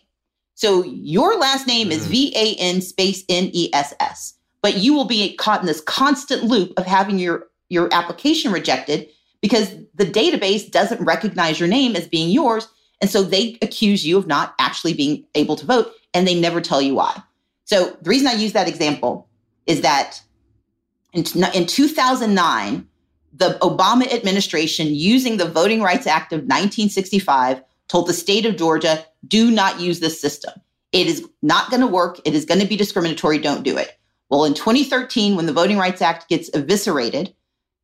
So 0.55 0.83
your 0.85 1.37
last 1.37 1.67
name 1.67 1.93
is 1.93 2.07
mm. 2.07 2.11
V 2.11 2.33
A 2.35 2.55
N 2.59 2.81
space 2.81 3.25
N 3.29 3.51
E 3.53 3.69
S 3.75 3.93
S 4.01 4.37
but 4.67 4.79
you 4.79 4.93
will 4.95 5.05
be 5.05 5.37
caught 5.37 5.61
in 5.61 5.67
this 5.67 5.81
constant 5.83 6.43
loop 6.43 6.73
of 6.77 6.85
having 6.85 7.21
your 7.21 7.47
your 7.69 7.89
application 7.95 8.51
rejected 8.51 9.09
because 9.41 9.73
the 9.95 10.05
database 10.05 10.69
doesn't 10.69 11.01
recognize 11.05 11.61
your 11.61 11.69
name 11.69 11.95
as 11.95 12.09
being 12.09 12.31
yours 12.31 12.67
and 13.01 13.11
so 13.11 13.23
they 13.23 13.59
accuse 13.63 14.07
you 14.07 14.17
of 14.19 14.27
not 14.27 14.55
actually 14.59 14.95
being 14.95 15.25
able 15.35 15.57
to 15.57 15.67
vote 15.67 15.93
and 16.15 16.27
they 16.27 16.39
never 16.39 16.61
tell 16.61 16.81
you 16.81 16.95
why. 16.95 17.23
So 17.65 17.97
the 18.01 18.11
reason 18.11 18.29
i 18.29 18.35
use 18.35 18.53
that 18.53 18.69
example 18.69 19.29
is 19.67 19.81
that 19.83 20.23
in, 21.13 21.25
in 21.55 21.67
2009 21.67 22.87
the 23.33 23.59
obama 23.61 24.11
administration 24.13 24.87
using 24.95 25.37
the 25.37 25.49
voting 25.49 25.83
rights 25.83 26.07
act 26.07 26.33
of 26.33 26.41
1965 26.41 27.63
told 27.89 28.07
the 28.07 28.13
state 28.13 28.47
of 28.47 28.57
georgia 28.57 29.05
do 29.29 29.51
not 29.51 29.81
use 29.81 30.01
this 30.01 30.21
system. 30.21 30.53
It 30.93 31.07
is 31.07 31.27
not 31.43 31.71
going 31.71 31.81
to 31.81 31.87
work. 31.87 32.21
It 32.25 32.35
is 32.35 32.45
going 32.45 32.61
to 32.61 32.67
be 32.67 32.77
discriminatory. 32.77 33.39
Don't 33.39 33.63
do 33.63 33.77
it. 33.77 33.99
Well, 34.31 34.45
in 34.45 34.55
2013, 34.55 35.37
when 35.37 35.47
the 35.47 35.53
Voting 35.53 35.79
Rights 35.79 36.03
Act 36.03 36.29
gets 36.29 36.51
eviscerated, 36.55 37.35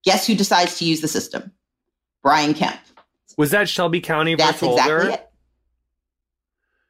guess 0.04 0.26
who 0.26 0.34
decides 0.34 0.78
to 0.78 0.84
use 0.84 1.00
the 1.00 1.08
system? 1.08 1.52
Brian 2.22 2.54
Kemp. 2.54 2.78
Was 3.36 3.50
that 3.50 3.68
Shelby 3.68 4.00
County 4.00 4.34
versus 4.34 4.60
That's 4.60 4.62
exactly 4.62 4.94
Holder? 4.94 5.10
It. 5.10 5.28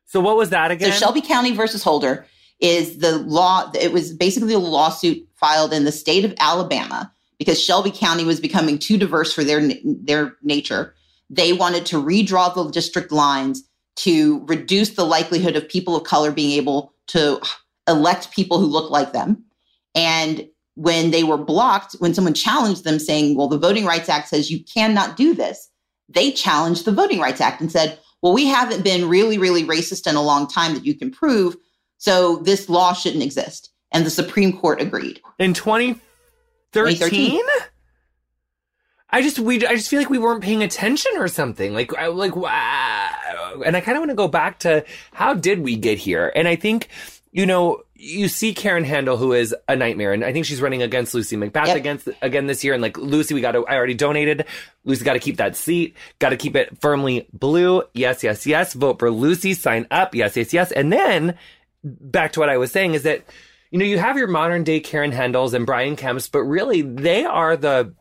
So 0.06 0.20
what 0.20 0.36
was 0.36 0.50
that 0.50 0.70
again? 0.70 0.92
So 0.92 0.98
Shelby 0.98 1.22
County 1.22 1.52
versus 1.52 1.82
Holder 1.82 2.26
is 2.60 2.98
the 2.98 3.18
law. 3.18 3.70
It 3.78 3.92
was 3.92 4.12
basically 4.12 4.54
a 4.54 4.58
lawsuit 4.58 5.26
filed 5.34 5.72
in 5.72 5.84
the 5.84 5.92
state 5.92 6.24
of 6.24 6.34
Alabama 6.38 7.12
because 7.38 7.62
Shelby 7.62 7.90
County 7.90 8.24
was 8.24 8.38
becoming 8.38 8.78
too 8.78 8.96
diverse 8.96 9.32
for 9.32 9.42
their 9.42 9.68
their 9.84 10.36
nature. 10.42 10.94
They 11.30 11.52
wanted 11.52 11.86
to 11.86 12.02
redraw 12.02 12.54
the 12.54 12.70
district 12.70 13.10
lines 13.10 13.62
to 13.96 14.44
reduce 14.46 14.90
the 14.90 15.04
likelihood 15.04 15.56
of 15.56 15.68
people 15.68 15.96
of 15.96 16.04
color 16.04 16.30
being 16.30 16.52
able 16.52 16.94
to 17.08 17.40
elect 17.88 18.32
people 18.32 18.58
who 18.58 18.66
look 18.66 18.90
like 18.90 19.12
them. 19.12 19.44
And 19.94 20.46
when 20.74 21.10
they 21.10 21.24
were 21.24 21.38
blocked, 21.38 21.94
when 21.98 22.14
someone 22.14 22.34
challenged 22.34 22.84
them 22.84 22.98
saying, 22.98 23.36
well, 23.36 23.48
the 23.48 23.58
Voting 23.58 23.84
Rights 23.84 24.08
Act 24.08 24.28
says 24.28 24.50
you 24.50 24.62
cannot 24.64 25.16
do 25.16 25.34
this, 25.34 25.68
they 26.14 26.32
challenged 26.32 26.84
the 26.84 26.92
Voting 26.92 27.20
Rights 27.20 27.40
Act 27.40 27.60
and 27.60 27.70
said, 27.70 27.98
well, 28.22 28.32
we 28.32 28.46
haven't 28.46 28.84
been 28.84 29.08
really, 29.08 29.38
really 29.38 29.64
racist 29.64 30.08
in 30.08 30.16
a 30.16 30.22
long 30.22 30.46
time 30.46 30.74
that 30.74 30.86
you 30.86 30.94
can 30.94 31.10
prove. 31.10 31.56
So 31.98 32.36
this 32.36 32.68
law 32.68 32.92
shouldn't 32.92 33.22
exist. 33.22 33.70
And 33.90 34.06
the 34.06 34.10
Supreme 34.10 34.56
Court 34.56 34.80
agreed. 34.80 35.20
In 35.38 35.54
2013? 35.54 36.00
2013? 36.72 37.40
I 39.14 39.20
just 39.20 39.38
we 39.38 39.56
I 39.66 39.74
just 39.74 39.90
feel 39.90 40.00
like 40.00 40.08
we 40.08 40.18
weren't 40.18 40.42
paying 40.42 40.62
attention 40.62 41.12
or 41.16 41.28
something. 41.28 41.74
Like 41.74 41.94
I, 41.94 42.06
like 42.06 42.34
wow. 42.34 43.60
And 43.64 43.76
I 43.76 43.82
kind 43.82 43.98
of 43.98 44.00
want 44.00 44.10
to 44.10 44.14
go 44.14 44.26
back 44.26 44.60
to 44.60 44.86
how 45.12 45.34
did 45.34 45.58
we 45.62 45.76
get 45.76 45.98
here? 45.98 46.32
And 46.34 46.48
I 46.48 46.56
think 46.56 46.88
you 47.32 47.46
know, 47.46 47.82
you 48.02 48.28
see 48.28 48.52
Karen 48.52 48.84
Handel, 48.84 49.16
who 49.16 49.32
is 49.32 49.54
a 49.68 49.76
nightmare, 49.76 50.12
and 50.12 50.24
I 50.24 50.32
think 50.32 50.44
she's 50.44 50.60
running 50.60 50.82
against 50.82 51.14
Lucy 51.14 51.36
McBath 51.36 51.68
yep. 51.68 51.76
against 51.76 52.08
again 52.20 52.46
this 52.46 52.64
year. 52.64 52.74
And 52.74 52.82
like 52.82 52.98
Lucy, 52.98 53.32
we 53.32 53.40
got 53.40 53.52
to. 53.52 53.64
I 53.66 53.76
already 53.76 53.94
donated. 53.94 54.44
Lucy 54.84 55.04
got 55.04 55.12
to 55.12 55.20
keep 55.20 55.36
that 55.36 55.54
seat. 55.54 55.96
Got 56.18 56.30
to 56.30 56.36
keep 56.36 56.56
it 56.56 56.80
firmly 56.80 57.28
blue. 57.32 57.84
Yes, 57.94 58.24
yes, 58.24 58.44
yes. 58.44 58.74
Vote 58.74 58.98
for 58.98 59.10
Lucy. 59.10 59.54
Sign 59.54 59.86
up. 59.90 60.14
Yes, 60.14 60.36
yes, 60.36 60.52
yes. 60.52 60.72
And 60.72 60.92
then 60.92 61.38
back 61.84 62.32
to 62.32 62.40
what 62.40 62.48
I 62.48 62.56
was 62.56 62.72
saying 62.72 62.94
is 62.94 63.04
that 63.04 63.24
you 63.70 63.78
know 63.78 63.84
you 63.84 63.98
have 63.98 64.18
your 64.18 64.28
modern 64.28 64.64
day 64.64 64.80
Karen 64.80 65.12
Handels 65.12 65.54
and 65.54 65.64
Brian 65.64 65.94
Kemps, 65.94 66.30
but 66.30 66.42
really 66.42 66.82
they 66.82 67.24
are 67.24 67.56
the 67.56 67.94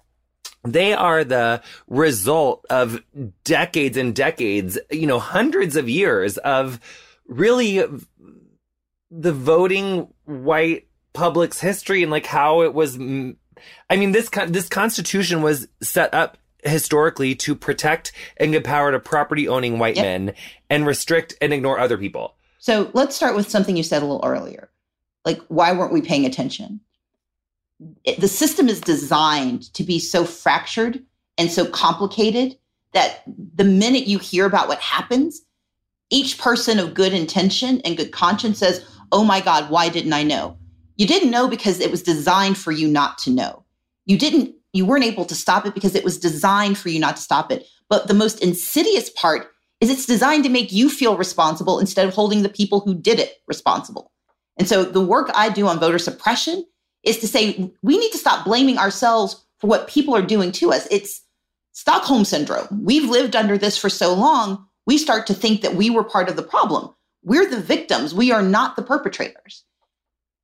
they 0.64 0.94
are 0.94 1.24
the 1.24 1.62
result 1.88 2.66
of 2.70 3.04
decades 3.44 3.98
and 3.98 4.16
decades, 4.16 4.80
you 4.90 5.08
know, 5.08 5.20
hundreds 5.20 5.76
of 5.76 5.90
years 5.90 6.38
of 6.38 6.80
really 7.28 7.84
the 9.12 9.34
voting 9.34 10.08
white 10.26 10.88
public's 11.14 11.60
history 11.60 12.02
and 12.02 12.12
like 12.12 12.26
how 12.26 12.62
it 12.62 12.74
was 12.74 12.98
I 13.90 13.96
mean, 13.96 14.12
this 14.12 14.30
this 14.48 14.70
Constitution 14.70 15.42
was 15.42 15.68
set 15.82 16.14
up 16.14 16.38
historically 16.64 17.36
to 17.36 17.56
protect 17.56 18.12
and 18.38 18.52
give 18.52 18.64
power 18.64 18.92
to 18.92 19.00
property 19.00 19.48
owning 19.48 19.80
white 19.80 19.96
yep. 19.96 20.06
men 20.06 20.36
and 20.70 20.86
restrict 20.86 21.34
and 21.42 21.54
ignore 21.54 21.80
other 21.80 21.98
people. 21.98 22.36
So 22.60 22.92
let's 22.94 23.16
start 23.16 23.36
with 23.36 23.50
something 23.50 23.76
you 23.76 23.84
said 23.84 24.04
a 24.04 24.06
little 24.06 24.24
earlier. 24.24 24.70
Like, 25.26 25.42
why 25.48 25.72
weren't 25.72 25.94
we 25.94 26.02
paying 26.02 26.26
attention? 26.26 26.80
It, 28.04 28.20
the 28.20 28.28
system 28.28 28.70
is 28.70 28.80
designed 28.80 29.74
to 29.74 29.84
be 29.84 30.00
so 30.00 30.24
fractured 30.26 31.04
and 31.38 31.50
so 31.50 31.66
complicated 31.66 32.58
that 32.94 33.24
the 33.56 33.64
minute 33.64 34.06
you 34.06 34.20
hear 34.20 34.46
about 34.46 34.68
what 34.68 34.80
happens, 34.80 35.42
each 36.12 36.38
person 36.38 36.78
of 36.78 36.94
good 36.94 37.14
intention 37.14 37.82
and 37.82 37.98
good 37.98 38.12
conscience 38.12 38.60
says, 38.60 38.86
Oh 39.12 39.24
my 39.24 39.42
God, 39.42 39.70
why 39.70 39.90
didn't 39.90 40.14
I 40.14 40.24
know? 40.24 40.58
You 40.98 41.08
didn't 41.08 41.32
know 41.32 41.48
because 41.48 41.80
it 41.80 41.92
was 41.92 42.04
designed 42.04 42.58
for 42.58 42.72
you 42.72 42.88
not 42.88 43.18
to 43.20 43.32
know. 43.32 43.64
You 44.06 44.18
didn't, 44.18 44.56
you 44.74 44.86
weren't 44.86 45.06
able 45.06 45.26
to 45.26 45.36
stop 45.36 45.66
it 45.66 45.74
because 45.74 45.96
it 45.96 46.04
was 46.04 46.18
designed 46.18 46.78
for 46.78 46.90
you 46.90 47.00
not 47.00 47.16
to 47.18 47.22
stop 47.22 47.52
it. 47.52 47.68
But 47.90 48.08
the 48.08 48.14
most 48.14 48.42
insidious 48.42 49.10
part 49.10 49.48
is 49.80 49.90
it's 49.90 50.06
designed 50.06 50.44
to 50.44 50.50
make 50.50 50.72
you 50.72 50.90
feel 50.90 51.18
responsible 51.18 51.80
instead 51.80 52.08
of 52.08 52.14
holding 52.14 52.44
the 52.44 52.50
people 52.50 52.80
who 52.80 52.94
did 52.94 53.20
it 53.20 53.38
responsible. 53.48 54.12
And 54.58 54.68
so 54.68 54.84
the 54.84 55.02
work 55.02 55.32
I 55.34 55.50
do 55.50 55.68
on 55.68 55.80
voter 55.80 56.00
suppression 56.00 56.66
is 57.04 57.18
to 57.20 57.28
say 57.28 57.72
we 57.82 57.98
need 57.98 58.12
to 58.12 58.18
stop 58.18 58.46
blaming 58.46 58.78
ourselves 58.78 59.44
for 59.60 59.68
what 59.68 59.88
people 59.88 60.16
are 60.16 60.22
doing 60.22 60.52
to 60.54 60.72
us. 60.72 60.88
It's 60.92 61.22
Stockholm 61.74 62.26
syndrome. 62.26 62.68
We've 62.84 63.10
lived 63.10 63.36
under 63.36 63.58
this 63.58 63.78
for 63.78 63.90
so 63.90 64.14
long, 64.14 64.68
we 64.86 64.98
start 64.98 65.28
to 65.28 65.34
think 65.34 65.62
that 65.62 65.76
we 65.76 65.90
were 65.90 66.04
part 66.04 66.30
of 66.30 66.36
the 66.36 66.44
problem. 66.44 66.94
We're 67.24 67.50
the 67.50 67.62
victims, 67.62 68.14
we 68.14 68.32
are 68.32 68.42
not 68.42 68.76
the 68.76 68.82
perpetrators. 68.82 69.64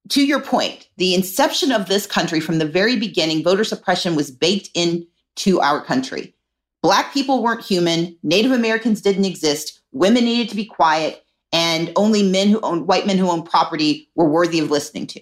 To 0.09 0.25
your 0.25 0.39
point, 0.39 0.87
the 0.97 1.13
inception 1.13 1.71
of 1.71 1.87
this 1.87 2.05
country 2.05 2.39
from 2.39 2.59
the 2.59 2.65
very 2.65 2.95
beginning, 2.95 3.43
voter 3.43 3.63
suppression 3.63 4.15
was 4.15 4.31
baked 4.31 4.69
into 4.73 5.59
our 5.59 5.83
country. 5.83 6.33
Black 6.81 7.13
people 7.13 7.43
weren't 7.43 7.65
human, 7.65 8.17
Native 8.23 8.51
Americans 8.51 9.01
didn't 9.01 9.25
exist, 9.25 9.81
women 9.91 10.23
needed 10.23 10.49
to 10.49 10.55
be 10.55 10.65
quiet, 10.65 11.25
and 11.51 11.91
only 11.95 12.23
men 12.23 12.49
who 12.49 12.59
owned 12.61 12.87
white 12.87 13.07
men 13.07 13.17
who 13.17 13.29
owned 13.29 13.49
property 13.49 14.09
were 14.15 14.29
worthy 14.29 14.59
of 14.59 14.71
listening 14.71 15.07
to. 15.07 15.21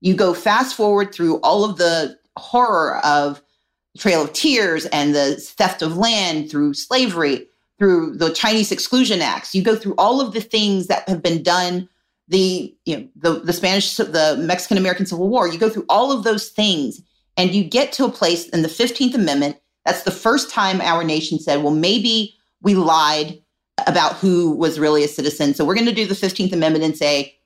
You 0.00 0.14
go 0.14 0.34
fast 0.34 0.76
forward 0.76 1.12
through 1.12 1.38
all 1.40 1.64
of 1.64 1.76
the 1.76 2.16
horror 2.36 2.98
of 3.04 3.42
Trail 3.98 4.22
of 4.22 4.32
Tears 4.32 4.86
and 4.86 5.14
the 5.14 5.36
theft 5.36 5.82
of 5.82 5.96
land 5.96 6.50
through 6.50 6.74
slavery, 6.74 7.46
through 7.84 8.16
the 8.16 8.32
Chinese 8.32 8.72
Exclusion 8.72 9.20
Acts. 9.20 9.54
You 9.54 9.62
go 9.62 9.76
through 9.76 9.94
all 9.98 10.18
of 10.18 10.32
the 10.32 10.40
things 10.40 10.86
that 10.86 11.06
have 11.06 11.22
been 11.22 11.42
done, 11.42 11.86
the 12.28 12.74
you 12.86 12.96
know 12.96 13.08
the 13.14 13.40
the 13.40 13.52
Spanish, 13.52 13.96
the 13.96 14.36
Mexican 14.40 14.78
American 14.78 15.04
Civil 15.04 15.28
War. 15.28 15.46
You 15.46 15.58
go 15.58 15.68
through 15.68 15.84
all 15.90 16.10
of 16.10 16.24
those 16.24 16.48
things, 16.48 17.02
and 17.36 17.54
you 17.54 17.62
get 17.62 17.92
to 17.92 18.06
a 18.06 18.10
place 18.10 18.48
in 18.48 18.62
the 18.62 18.70
Fifteenth 18.70 19.14
Amendment. 19.14 19.58
That's 19.84 20.04
the 20.04 20.10
first 20.10 20.48
time 20.48 20.80
our 20.80 21.04
nation 21.04 21.38
said, 21.38 21.62
"Well, 21.62 21.74
maybe 21.74 22.34
we 22.62 22.74
lied 22.74 23.38
about 23.86 24.14
who 24.14 24.56
was 24.56 24.80
really 24.80 25.04
a 25.04 25.08
citizen." 25.08 25.52
So 25.52 25.66
we're 25.66 25.74
going 25.74 25.84
to 25.84 25.92
do 25.92 26.06
the 26.06 26.14
Fifteenth 26.14 26.54
Amendment 26.54 26.86
and 26.86 26.96
say, 26.96 27.36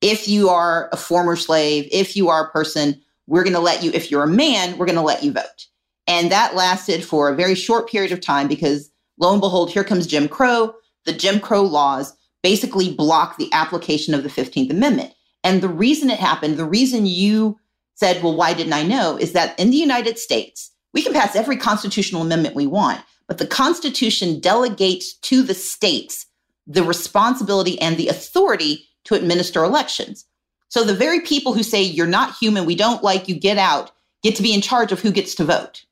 if 0.00 0.28
you 0.28 0.48
are 0.48 0.90
a 0.92 0.96
former 0.96 1.34
slave, 1.34 1.88
if 1.90 2.14
you 2.14 2.28
are 2.28 2.46
a 2.46 2.50
person, 2.52 3.02
we're 3.26 3.42
going 3.42 3.54
to 3.54 3.58
let 3.58 3.82
you. 3.82 3.90
If 3.92 4.12
you're 4.12 4.22
a 4.22 4.28
man, 4.28 4.78
we're 4.78 4.86
going 4.86 4.94
to 4.94 5.02
let 5.02 5.24
you 5.24 5.32
vote. 5.32 5.66
And 6.06 6.30
that 6.30 6.54
lasted 6.54 7.04
for 7.04 7.28
a 7.28 7.34
very 7.34 7.56
short 7.56 7.90
period 7.90 8.12
of 8.12 8.20
time 8.20 8.46
because 8.46 8.92
lo 9.18 9.32
and 9.32 9.40
behold, 9.40 9.70
here 9.70 9.84
comes 9.84 10.06
Jim 10.06 10.28
Crow. 10.28 10.74
The 11.04 11.12
Jim 11.12 11.40
Crow 11.40 11.62
laws 11.62 12.16
basically 12.42 12.94
block 12.94 13.36
the 13.36 13.52
application 13.52 14.14
of 14.14 14.22
the 14.22 14.28
15th 14.28 14.70
Amendment. 14.70 15.12
And 15.44 15.62
the 15.62 15.68
reason 15.68 16.10
it 16.10 16.18
happened, 16.18 16.56
the 16.56 16.64
reason 16.64 17.06
you 17.06 17.58
said, 17.94 18.22
well, 18.22 18.36
why 18.36 18.54
didn't 18.54 18.72
I 18.72 18.84
know, 18.84 19.16
is 19.16 19.32
that 19.32 19.58
in 19.58 19.70
the 19.70 19.76
United 19.76 20.18
States, 20.18 20.70
we 20.94 21.02
can 21.02 21.12
pass 21.12 21.34
every 21.34 21.56
constitutional 21.56 22.22
amendment 22.22 22.54
we 22.54 22.66
want, 22.66 23.00
but 23.26 23.38
the 23.38 23.46
Constitution 23.46 24.40
delegates 24.40 25.14
to 25.18 25.42
the 25.42 25.54
states 25.54 26.26
the 26.66 26.84
responsibility 26.84 27.80
and 27.80 27.96
the 27.96 28.08
authority 28.08 28.86
to 29.04 29.14
administer 29.14 29.64
elections. 29.64 30.26
So 30.68 30.84
the 30.84 30.94
very 30.94 31.20
people 31.20 31.54
who 31.54 31.62
say, 31.62 31.82
you're 31.82 32.06
not 32.06 32.36
human, 32.36 32.66
we 32.66 32.74
don't 32.74 33.02
like 33.02 33.26
you, 33.26 33.34
get 33.34 33.56
out, 33.56 33.90
get 34.22 34.36
to 34.36 34.42
be 34.42 34.52
in 34.52 34.60
charge 34.60 34.92
of 34.92 35.00
who 35.00 35.10
gets 35.10 35.34
to 35.36 35.44
vote. 35.44 35.84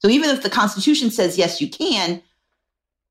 So 0.00 0.08
even 0.08 0.30
if 0.30 0.42
the 0.42 0.50
Constitution 0.50 1.10
says, 1.10 1.38
yes, 1.38 1.60
you 1.60 1.68
can, 1.68 2.22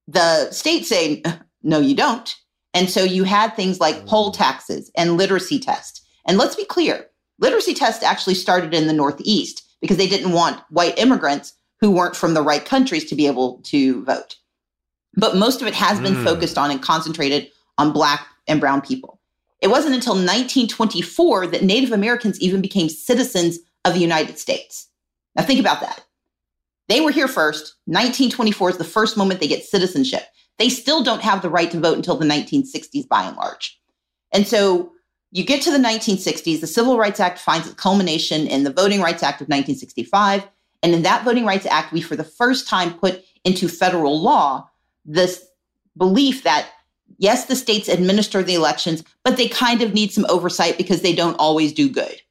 the 0.08 0.52
states 0.52 0.90
say, 0.90 1.24
no, 1.64 1.80
you 1.80 1.96
don't. 1.96 2.36
And 2.74 2.90
so 2.90 3.04
you 3.04 3.24
had 3.24 3.56
things 3.56 3.80
like 3.80 4.06
poll 4.06 4.32
mm-hmm. 4.32 4.42
taxes 4.42 4.92
and 4.96 5.18
literacy 5.18 5.60
tests. 5.60 6.02
And 6.26 6.38
let's 6.38 6.56
be 6.56 6.66
clear 6.66 7.08
literacy 7.40 7.74
tests 7.74 8.04
actually 8.04 8.36
started 8.36 8.74
in 8.74 8.88
the 8.88 8.94
Northeast 8.94 9.64
because 9.82 9.98
they 9.98 10.08
didn't 10.08 10.32
want 10.32 10.62
white 10.70 10.98
immigrants 10.98 11.54
who 11.80 11.92
weren't 11.92 12.16
from 12.16 12.34
the 12.34 12.42
right 12.42 12.66
countries 12.66 13.06
to 13.06 13.16
be 13.16 13.28
able 13.28 13.60
to 13.64 14.04
vote. 14.04 14.36
But 15.16 15.36
most 15.36 15.62
of 15.62 15.68
it 15.68 15.74
has 15.76 16.00
been 16.00 16.16
mm. 16.16 16.24
focused 16.24 16.58
on 16.58 16.72
and 16.72 16.82
concentrated 16.82 17.52
on 17.78 17.94
Black 17.94 18.26
and 18.48 18.60
Brown 18.60 18.82
people. 18.82 19.20
It 19.62 19.68
wasn't 19.68 19.96
until 19.96 20.14
1924 20.14 21.48
that 21.48 21.64
Native 21.64 21.92
Americans 21.92 22.40
even 22.40 22.62
became 22.62 22.90
citizens 22.90 23.60
of 23.86 23.94
the 23.94 24.00
United 24.00 24.38
States. 24.38 24.88
Now, 25.36 25.44
think 25.44 25.60
about 25.60 25.82
that. 25.82 26.04
They 26.88 27.02
were 27.02 27.12
here 27.12 27.28
first. 27.28 27.76
1924 27.86 28.72
is 28.72 28.78
the 28.78 28.84
first 28.84 29.18
moment 29.18 29.40
they 29.40 29.48
get 29.48 29.64
citizenship. 29.64 30.24
They 30.58 30.70
still 30.70 31.04
don't 31.04 31.22
have 31.22 31.42
the 31.42 31.50
right 31.50 31.70
to 31.72 31.80
vote 31.80 31.98
until 31.98 32.18
the 32.18 32.26
1960s 32.26 33.08
by 33.08 33.24
and 33.24 33.38
large. 33.38 33.80
And 34.32 34.48
so 34.48 34.92
you 35.32 35.44
get 35.44 35.62
to 35.64 35.72
the 35.72 35.78
1960s, 35.78 36.62
the 36.62 36.68
Civil 36.68 36.98
Rights 36.98 37.20
Act 37.20 37.40
finds 37.40 37.68
its 37.68 37.76
culmination 37.76 38.48
in 38.48 38.64
the 38.64 38.74
Voting 38.74 39.02
Rights 39.02 39.24
Act 39.24 39.42
of 39.42 39.48
1965. 39.48 40.48
And 40.84 40.94
in 40.94 41.04
that 41.04 41.26
Voting 41.26 41.46
Rights 41.46 41.66
Act, 41.66 41.92
we 41.92 42.02
for 42.02 42.16
the 42.16 42.24
first 42.24 42.68
time 42.68 42.94
put 42.94 43.24
into 43.44 43.68
federal 43.68 44.22
law 44.22 44.70
this 45.06 45.46
belief 45.96 46.44
that 46.44 46.70
yes, 47.18 47.46
the 47.46 47.56
states 47.56 47.88
administer 47.88 48.44
the 48.44 48.56
elections, 48.56 49.04
but 49.24 49.38
they 49.38 49.48
kind 49.48 49.82
of 49.82 49.94
need 49.94 50.12
some 50.12 50.26
oversight 50.30 50.78
because 50.78 51.02
they 51.02 51.16
don't 51.16 51.36
always 51.36 51.74
do 51.74 51.90
good. 51.90 52.22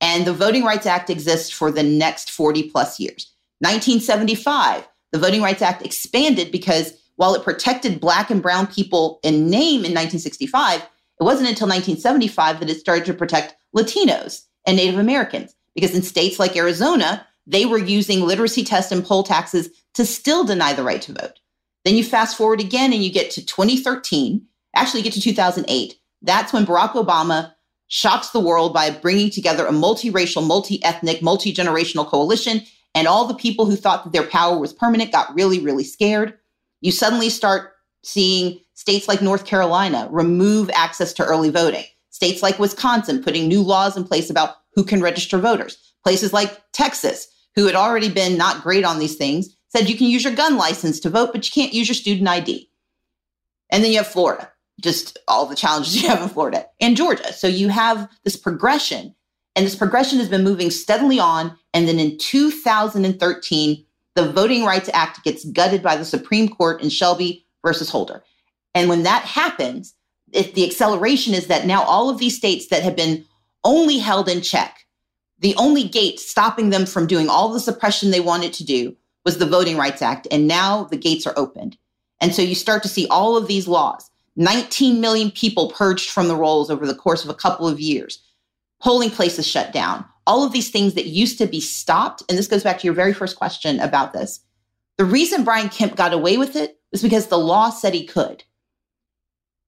And 0.00 0.26
the 0.26 0.32
Voting 0.32 0.64
Rights 0.64 0.86
Act 0.86 1.10
exists 1.10 1.50
for 1.50 1.70
the 1.70 1.82
next 1.82 2.30
40 2.30 2.70
plus 2.70 2.98
years. 2.98 3.32
1975, 3.60 4.88
the 5.12 5.18
Voting 5.18 5.42
Rights 5.42 5.62
Act 5.62 5.84
expanded 5.84 6.50
because 6.50 6.94
while 7.16 7.34
it 7.34 7.44
protected 7.44 8.00
Black 8.00 8.30
and 8.30 8.42
Brown 8.42 8.66
people 8.66 9.20
in 9.22 9.50
name 9.50 9.84
in 9.84 9.92
1965, 9.92 10.80
it 10.80 11.24
wasn't 11.24 11.50
until 11.50 11.68
1975 11.68 12.60
that 12.60 12.70
it 12.70 12.80
started 12.80 13.04
to 13.04 13.14
protect 13.14 13.54
Latinos 13.76 14.46
and 14.66 14.76
Native 14.76 14.98
Americans. 14.98 15.54
Because 15.74 15.94
in 15.94 16.02
states 16.02 16.38
like 16.38 16.56
Arizona, 16.56 17.26
they 17.46 17.66
were 17.66 17.78
using 17.78 18.22
literacy 18.22 18.64
tests 18.64 18.90
and 18.90 19.04
poll 19.04 19.22
taxes 19.22 19.68
to 19.94 20.06
still 20.06 20.44
deny 20.44 20.72
the 20.72 20.82
right 20.82 21.02
to 21.02 21.12
vote. 21.12 21.38
Then 21.84 21.94
you 21.94 22.04
fast 22.04 22.36
forward 22.36 22.60
again 22.60 22.92
and 22.92 23.04
you 23.04 23.12
get 23.12 23.30
to 23.32 23.44
2013, 23.44 24.46
actually, 24.74 25.02
get 25.02 25.12
to 25.12 25.20
2008. 25.20 25.94
That's 26.22 26.52
when 26.52 26.66
Barack 26.66 26.92
Obama 26.92 27.52
shocks 27.88 28.30
the 28.30 28.40
world 28.40 28.72
by 28.72 28.90
bringing 28.90 29.30
together 29.30 29.66
a 29.66 29.72
multiracial, 29.72 30.46
multi 30.46 30.82
ethnic, 30.84 31.22
multi 31.22 31.52
generational 31.52 32.06
coalition 32.06 32.62
and 32.94 33.06
all 33.06 33.26
the 33.26 33.34
people 33.34 33.66
who 33.66 33.76
thought 33.76 34.04
that 34.04 34.12
their 34.12 34.26
power 34.26 34.58
was 34.58 34.72
permanent 34.72 35.12
got 35.12 35.34
really, 35.34 35.60
really 35.60 35.84
scared. 35.84 36.36
You 36.80 36.92
suddenly 36.92 37.30
start 37.30 37.72
seeing 38.02 38.60
states 38.74 39.08
like 39.08 39.22
North 39.22 39.44
Carolina 39.44 40.08
remove 40.10 40.70
access 40.70 41.12
to 41.14 41.24
early 41.24 41.50
voting, 41.50 41.84
states 42.10 42.42
like 42.42 42.58
Wisconsin 42.58 43.22
putting 43.22 43.46
new 43.46 43.62
laws 43.62 43.96
in 43.96 44.04
place 44.04 44.30
about 44.30 44.56
who 44.74 44.84
can 44.84 45.00
register 45.00 45.38
voters, 45.38 45.94
places 46.02 46.32
like 46.32 46.60
Texas, 46.72 47.28
who 47.54 47.66
had 47.66 47.74
already 47.74 48.08
been 48.08 48.36
not 48.36 48.62
great 48.62 48.84
on 48.84 48.98
these 48.98 49.16
things, 49.16 49.56
said 49.68 49.88
you 49.88 49.96
can 49.96 50.06
use 50.06 50.24
your 50.24 50.34
gun 50.34 50.56
license 50.56 50.98
to 51.00 51.10
vote, 51.10 51.30
but 51.32 51.44
you 51.44 51.52
can't 51.52 51.74
use 51.74 51.88
your 51.88 51.94
student 51.94 52.28
ID. 52.28 52.70
And 53.70 53.84
then 53.84 53.92
you 53.92 53.98
have 53.98 54.06
Florida, 54.06 54.50
just 54.80 55.18
all 55.28 55.46
the 55.46 55.54
challenges 55.54 55.96
you 56.02 56.08
have 56.08 56.22
in 56.22 56.28
Florida 56.28 56.66
and 56.80 56.96
Georgia. 56.96 57.32
So 57.32 57.46
you 57.46 57.68
have 57.68 58.08
this 58.24 58.36
progression 58.36 59.14
and 59.56 59.66
this 59.66 59.76
progression 59.76 60.18
has 60.18 60.28
been 60.28 60.44
moving 60.44 60.70
steadily 60.70 61.18
on. 61.18 61.56
And 61.72 61.86
then 61.86 61.98
in 61.98 62.18
2013, 62.18 63.84
the 64.14 64.32
Voting 64.32 64.64
Rights 64.64 64.90
Act 64.92 65.22
gets 65.24 65.44
gutted 65.44 65.82
by 65.82 65.96
the 65.96 66.04
Supreme 66.04 66.48
Court 66.48 66.82
in 66.82 66.88
Shelby 66.88 67.46
versus 67.62 67.90
Holder. 67.90 68.22
And 68.74 68.88
when 68.88 69.02
that 69.04 69.22
happens, 69.22 69.94
the 70.32 70.64
acceleration 70.64 71.34
is 71.34 71.46
that 71.46 71.66
now 71.66 71.82
all 71.82 72.08
of 72.08 72.18
these 72.18 72.36
states 72.36 72.68
that 72.68 72.82
have 72.82 72.96
been 72.96 73.24
only 73.64 73.98
held 73.98 74.28
in 74.28 74.40
check, 74.40 74.86
the 75.38 75.54
only 75.56 75.84
gate 75.84 76.20
stopping 76.20 76.70
them 76.70 76.86
from 76.86 77.06
doing 77.06 77.28
all 77.28 77.52
the 77.52 77.60
suppression 77.60 78.10
they 78.10 78.20
wanted 78.20 78.52
to 78.54 78.64
do 78.64 78.96
was 79.24 79.38
the 79.38 79.46
Voting 79.46 79.76
Rights 79.76 80.02
Act. 80.02 80.26
And 80.30 80.48
now 80.48 80.84
the 80.84 80.96
gates 80.96 81.26
are 81.26 81.34
opened. 81.36 81.76
And 82.20 82.34
so 82.34 82.42
you 82.42 82.54
start 82.54 82.82
to 82.82 82.88
see 82.88 83.06
all 83.08 83.36
of 83.36 83.48
these 83.48 83.66
laws 83.66 84.10
19 84.36 85.00
million 85.00 85.30
people 85.30 85.70
purged 85.70 86.10
from 86.10 86.28
the 86.28 86.36
rolls 86.36 86.70
over 86.70 86.86
the 86.86 86.94
course 86.94 87.24
of 87.24 87.30
a 87.30 87.34
couple 87.34 87.66
of 87.66 87.80
years 87.80 88.22
polling 88.80 89.10
places 89.10 89.46
shut 89.46 89.72
down, 89.72 90.04
all 90.26 90.44
of 90.44 90.52
these 90.52 90.70
things 90.70 90.94
that 90.94 91.06
used 91.06 91.38
to 91.38 91.46
be 91.46 91.60
stopped. 91.60 92.22
And 92.28 92.38
this 92.38 92.48
goes 92.48 92.62
back 92.62 92.78
to 92.78 92.86
your 92.86 92.94
very 92.94 93.12
first 93.12 93.36
question 93.36 93.80
about 93.80 94.12
this. 94.12 94.40
The 94.96 95.04
reason 95.04 95.44
Brian 95.44 95.68
Kemp 95.68 95.96
got 95.96 96.12
away 96.12 96.36
with 96.36 96.56
it 96.56 96.78
was 96.92 97.02
because 97.02 97.28
the 97.28 97.38
law 97.38 97.70
said 97.70 97.94
he 97.94 98.06
could. 98.06 98.44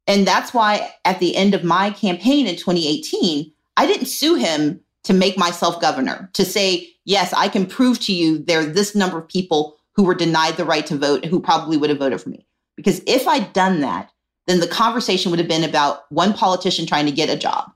And 0.07 0.27
that's 0.27 0.53
why 0.53 0.95
at 1.05 1.21
the 1.21 1.37
end 1.37 1.55
of 1.55 1.65
my 1.65 1.91
campaign 1.91 2.47
in 2.47 2.57
2018, 2.57 3.53
I 3.77 3.87
didn't 3.87 4.07
sue 4.07 4.35
him 4.35 4.81
to 5.05 5.13
make 5.13 5.39
myself 5.39 5.81
governor, 5.81 6.31
to 6.35 6.45
say, 6.45 6.89
yes, 7.05 7.33
I 7.33 7.49
can 7.49 7.67
prove 7.67 7.99
to 8.01 8.13
you 8.13 8.39
there 8.39 8.61
are 8.61 8.67
this 8.67 8.95
number 8.95 9.19
of 9.19 9.29
people 9.29 9.77
who 9.93 10.05
were 10.05 10.15
denied 10.15 10.57
the 10.57 10.65
right 10.65 10.87
to 10.87 10.97
vote 10.97 11.25
who 11.25 11.41
probably 11.41 11.77
would 11.77 11.91
have 11.91 11.99
voted 11.99 12.21
for 12.21 12.29
me. 12.29 12.47
Because 12.77 13.03
if 13.07 13.27
I'd 13.29 13.53
done 13.53 13.81
that, 13.81 14.11
then 14.47 14.61
the 14.61 14.67
conversation 14.67 15.31
would 15.31 15.39
have 15.39 15.49
been 15.49 15.65
about 15.65 16.11
one 16.11 16.33
politician 16.33 16.87
trying 16.87 17.07
to 17.07 17.13
get 17.13 17.31
a 17.31 17.37
job. 17.37 17.73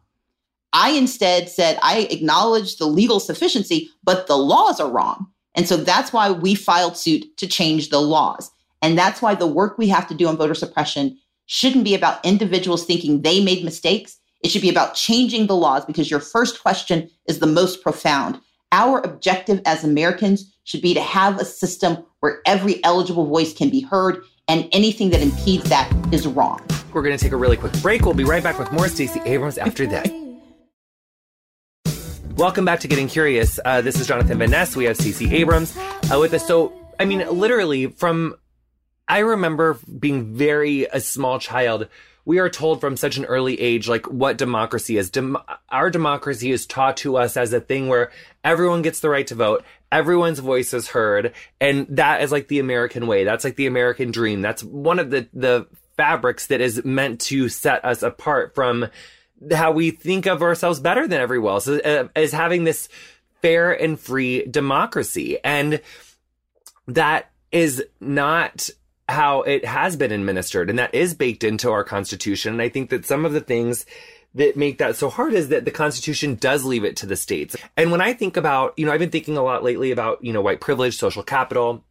I 0.73 0.91
instead 0.91 1.49
said, 1.49 1.79
I 1.83 2.09
acknowledge 2.11 2.77
the 2.77 2.87
legal 2.87 3.21
sufficiency, 3.21 3.91
but 4.05 4.27
the 4.27 4.37
laws 4.37 4.81
are 4.81 4.91
wrong. 4.91 5.27
And 5.55 5.67
so 5.67 5.77
that's 5.77 6.13
why 6.13 6.31
we 6.31 6.55
filed 6.55 6.97
suit 6.97 7.37
to 7.39 7.47
change 7.47 7.89
the 7.89 8.01
laws. 8.01 8.51
And 8.83 8.97
that's 8.97 9.23
why 9.23 9.35
the 9.35 9.47
work 9.47 9.79
we 9.79 9.89
have 9.89 10.07
to 10.09 10.15
do 10.15 10.29
on 10.29 10.37
voter 10.37 10.55
suppression 10.55 11.19
shouldn't 11.47 11.85
be 11.85 11.95
about 11.95 12.25
individuals 12.25 12.85
thinking 12.85 13.23
they 13.23 13.43
made 13.43 13.65
mistakes. 13.65 14.19
It 14.43 14.51
should 14.51 14.63
be 14.63 14.69
about 14.69 14.95
changing 14.95 15.47
the 15.47 15.57
laws 15.57 15.85
because 15.85 16.11
your 16.11 16.21
first 16.21 16.61
question 16.61 17.09
is 17.27 17.39
the 17.39 17.47
most 17.47 17.83
profound. 17.83 18.39
Our 18.73 19.01
objective 19.01 19.63
as 19.65 19.83
Americans 19.83 20.53
should 20.65 20.83
be 20.83 20.93
to 20.93 21.01
have 21.01 21.41
a 21.41 21.45
system 21.45 22.05
where 22.21 22.43
every 22.45 22.85
eligible 22.85 23.27
voice 23.27 23.55
can 23.55 23.71
be 23.71 23.81
heard 23.81 24.23
and 24.49 24.69
anything 24.73 25.11
that 25.11 25.23
impedes 25.23 25.69
that 25.69 25.91
is 26.13 26.27
wrong. 26.27 26.61
We're 26.93 27.03
going 27.03 27.17
to 27.17 27.23
take 27.23 27.33
a 27.33 27.37
really 27.37 27.57
quick 27.57 27.73
break. 27.81 28.05
We'll 28.05 28.15
be 28.15 28.25
right 28.25 28.43
back 28.43 28.59
with 28.59 28.71
more 28.73 28.89
Stacey 28.89 29.21
Abrams 29.25 29.59
after 29.59 29.87
that. 29.87 30.13
Welcome 32.37 32.67
back 32.67 32.81
to 32.81 32.89
Getting 32.89 33.09
Curious. 33.09 33.59
Uh, 33.65 33.81
this 33.81 33.99
is 33.99 34.07
Jonathan 34.07 34.37
Van 34.37 34.51
Ness. 34.51 34.77
We 34.77 34.85
have 34.85 34.99
Stacey 34.99 35.35
Abrams 35.35 35.75
uh, 36.13 36.19
with 36.21 36.35
us. 36.35 36.47
So, 36.47 36.71
I 37.01 37.07
mean, 37.07 37.27
literally 37.31 37.87
from, 37.87 38.35
I 39.09 39.21
remember 39.21 39.79
being 39.99 40.35
very 40.35 40.85
a 40.85 41.01
small 41.01 41.39
child. 41.39 41.89
We 42.27 42.39
are 42.39 42.51
told 42.51 42.83
from 42.83 42.99
such 42.99 43.17
an 43.17 43.25
early 43.25 43.59
age, 43.59 43.89
like 43.89 44.05
what 44.05 44.37
democracy 44.37 44.99
is. 44.99 45.09
Dem- 45.09 45.39
our 45.71 45.89
democracy 45.89 46.51
is 46.51 46.67
taught 46.67 46.99
to 46.99 47.17
us 47.17 47.39
as 47.39 47.55
a 47.55 47.61
thing 47.61 47.89
where 47.89 48.11
everyone 48.45 48.83
gets 48.83 49.01
the 49.01 49.09
right 49.09 49.27
to 49.29 49.35
vote 49.35 49.65
everyone's 49.93 50.41
voice 50.41 50.75
is 50.75 50.89
heard 50.89 51.33
and 51.61 51.87
that 51.89 52.21
is 52.21 52.33
like 52.33 52.49
the 52.49 52.59
american 52.59 53.07
way 53.07 53.23
that's 53.23 53.45
like 53.45 53.55
the 53.55 53.67
american 53.67 54.11
dream 54.11 54.43
that's 54.43 54.65
one 54.65 54.99
of 54.99 55.11
the 55.11 55.29
the 55.33 55.65
fabrics 55.97 56.49
that 56.49 56.61
is 56.61 56.85
meant 56.85 57.21
to 57.21 57.49
set 57.49 57.85
us 57.85 58.03
apart 58.03 58.53
from 58.53 58.87
how 59.53 59.73
we 59.73 59.91
think 59.91 60.27
of 60.27 60.43
ourselves 60.43 60.81
better 60.81 61.07
than 61.07 61.21
everyone 61.21 61.55
else 61.55 61.69
uh, 61.69 62.09
is 62.15 62.33
having 62.33 62.65
this 62.65 62.89
fair 63.43 63.73
and 63.73 64.01
free 64.01 64.47
democracy 64.47 65.39
and 65.45 65.81
that 66.89 67.31
is 67.53 67.85
not 68.01 68.71
how 69.09 69.43
it 69.43 69.65
has 69.65 69.97
been 69.97 70.11
administered 70.11 70.71
and 70.71 70.79
that 70.79 70.95
is 70.95 71.15
baked 71.15 71.45
into 71.45 71.71
our 71.71 71.85
constitution 71.85 72.55
and 72.55 72.63
i 72.63 72.69
think 72.69 72.91
that 72.91 73.05
some 73.05 73.25
of 73.25 73.33
the 73.33 73.41
things 73.41 73.87
that 74.37 74.57
make 74.57 74.79
that 74.79 74.97
so 74.97 75.09
hard 75.09 75.33
is 75.33 75.49
that 75.49 75.65
the 75.65 75.71
Constitution 75.71 76.35
does 76.35 76.63
leave 76.63 76.85
it 76.85 76.97
to 76.97 77.07
the 77.07 77.17
states. 77.17 77.57
And 77.75 77.91
when 77.91 78.03
I 78.03 78.13
think 78.13 78.37
about, 78.37 78.75
you 78.79 78.85
know, 78.85 78.93
I've 78.93 79.01
been 79.01 79.11
thinking 79.11 79.39
a 79.39 79.43
lot 79.43 79.65
lately 79.65 79.93
about, 79.93 80.23
you 80.23 80.33
know, 80.33 80.43
white 80.43 80.61
privilege, 80.61 80.99
social 80.99 81.23
capital, 81.23 81.85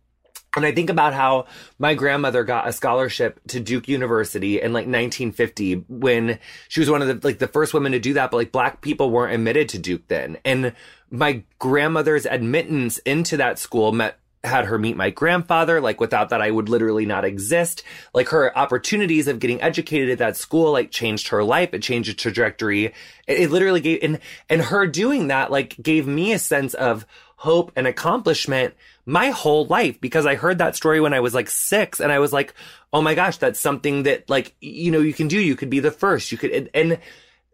and 0.55 0.65
I 0.65 0.71
think 0.71 0.89
about 0.89 1.13
how 1.13 1.47
my 1.77 1.93
grandmother 1.95 2.43
got 2.43 2.67
a 2.67 2.73
scholarship 2.73 3.39
to 3.47 3.59
Duke 3.59 3.87
University 3.87 4.61
in 4.61 4.73
like 4.73 4.85
1950 4.85 5.85
when 5.87 6.39
she 6.67 6.79
was 6.79 6.89
one 6.89 7.01
of 7.01 7.07
the 7.07 7.27
like 7.27 7.39
the 7.39 7.47
first 7.47 7.73
women 7.73 7.91
to 7.91 7.99
do 7.99 8.13
that, 8.13 8.31
but 8.31 8.37
like 8.37 8.51
black 8.51 8.81
people 8.81 9.09
weren't 9.09 9.33
admitted 9.33 9.69
to 9.69 9.79
Duke 9.79 10.07
then. 10.07 10.37
And 10.45 10.73
my 11.11 11.43
grandmother's 11.59 12.25
admittance 12.25 12.97
into 12.99 13.37
that 13.37 13.59
school 13.59 13.91
met 13.91 14.19
had 14.45 14.65
her 14.65 14.77
meet 14.77 14.95
my 14.95 15.09
grandfather. 15.09 15.81
Like 15.81 15.99
without 15.99 16.29
that, 16.29 16.41
I 16.41 16.51
would 16.51 16.69
literally 16.69 17.05
not 17.05 17.25
exist. 17.25 17.83
Like 18.13 18.29
her 18.29 18.57
opportunities 18.57 19.27
of 19.27 19.39
getting 19.39 19.61
educated 19.61 20.09
at 20.09 20.17
that 20.19 20.37
school, 20.37 20.71
like 20.71 20.91
changed 20.91 21.29
her 21.29 21.43
life. 21.43 21.73
It 21.73 21.81
changed 21.81 22.09
the 22.09 22.13
trajectory. 22.13 22.85
It, 22.85 22.93
it 23.27 23.51
literally 23.51 23.81
gave, 23.81 23.99
and, 24.03 24.19
and 24.49 24.61
her 24.61 24.87
doing 24.87 25.27
that, 25.27 25.51
like 25.51 25.75
gave 25.81 26.07
me 26.07 26.31
a 26.31 26.39
sense 26.39 26.73
of 26.73 27.05
hope 27.37 27.71
and 27.75 27.85
accomplishment 27.87 28.73
my 29.05 29.29
whole 29.29 29.65
life 29.65 30.01
because 30.01 30.25
I 30.25 30.35
heard 30.35 30.57
that 30.57 30.75
story 30.75 30.99
when 30.99 31.13
I 31.13 31.19
was 31.19 31.33
like 31.33 31.49
six 31.49 31.99
and 31.99 32.11
I 32.11 32.19
was 32.19 32.33
like, 32.33 32.53
oh 32.91 33.01
my 33.01 33.13
gosh, 33.13 33.37
that's 33.37 33.59
something 33.59 34.03
that 34.03 34.29
like, 34.29 34.55
you 34.61 34.91
know, 34.91 34.99
you 34.99 35.13
can 35.13 35.27
do. 35.27 35.39
You 35.39 35.55
could 35.55 35.69
be 35.69 35.79
the 35.79 35.91
first. 35.91 36.31
You 36.31 36.37
could, 36.37 36.51
and, 36.51 36.69
and 36.73 36.99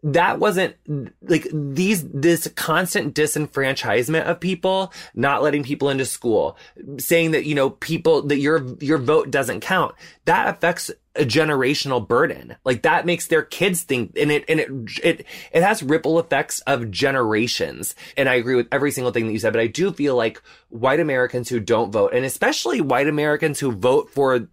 that 0.02 0.38
wasn't 0.40 0.74
like 1.22 1.46
these 1.52 2.06
this 2.08 2.48
constant 2.56 3.14
disenfranchisement 3.14 4.24
of 4.24 4.40
people 4.40 4.92
not 5.14 5.42
letting 5.42 5.62
people 5.62 5.90
into 5.90 6.04
school 6.04 6.56
saying 6.98 7.30
that 7.30 7.44
you 7.44 7.54
know 7.54 7.70
people 7.70 8.22
that 8.22 8.38
your 8.38 8.64
your 8.80 8.98
vote 8.98 9.30
doesn't 9.30 9.60
count 9.60 9.94
that 10.24 10.48
affects 10.48 10.90
a 11.14 11.24
generational 11.24 12.06
burden 12.06 12.56
like 12.64 12.82
that 12.82 13.04
makes 13.04 13.26
their 13.26 13.42
kids 13.42 13.82
think 13.82 14.16
and 14.16 14.30
it 14.30 14.44
and 14.48 14.60
it 14.60 14.68
it 15.02 15.26
it 15.52 15.62
has 15.62 15.82
ripple 15.82 16.18
effects 16.18 16.60
of 16.60 16.90
generations 16.90 17.94
and 18.16 18.30
i 18.30 18.34
agree 18.34 18.54
with 18.54 18.66
every 18.72 18.90
single 18.90 19.12
thing 19.12 19.26
that 19.26 19.32
you 19.32 19.38
said 19.38 19.52
but 19.52 19.60
i 19.60 19.66
do 19.66 19.92
feel 19.92 20.16
like 20.16 20.42
white 20.70 21.00
americans 21.00 21.50
who 21.50 21.60
don't 21.60 21.92
vote 21.92 22.14
and 22.14 22.24
especially 22.24 22.80
white 22.80 23.08
americans 23.08 23.60
who 23.60 23.72
vote 23.72 24.08
for 24.10 24.48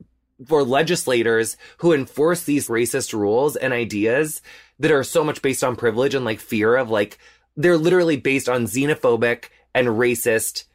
for 0.46 0.64
legislators 0.64 1.56
who 1.78 1.94
enforce 1.94 2.44
these 2.44 2.68
racist 2.68 3.14
rules 3.14 3.56
and 3.56 3.72
ideas 3.72 4.42
that 4.80 4.92
are 4.92 5.04
so 5.04 5.24
much 5.24 5.42
based 5.42 5.64
on 5.64 5.78
privilege 5.78 6.14
and 6.14 6.26
like 6.26 6.40
fear 6.42 6.76
of 6.76 6.90
like 6.90 7.18
they're 7.56 7.78
literally 7.78 8.18
based 8.18 8.50
on 8.50 8.66
xenophobic 8.66 9.46
and 9.74 9.88
racist 9.88 10.66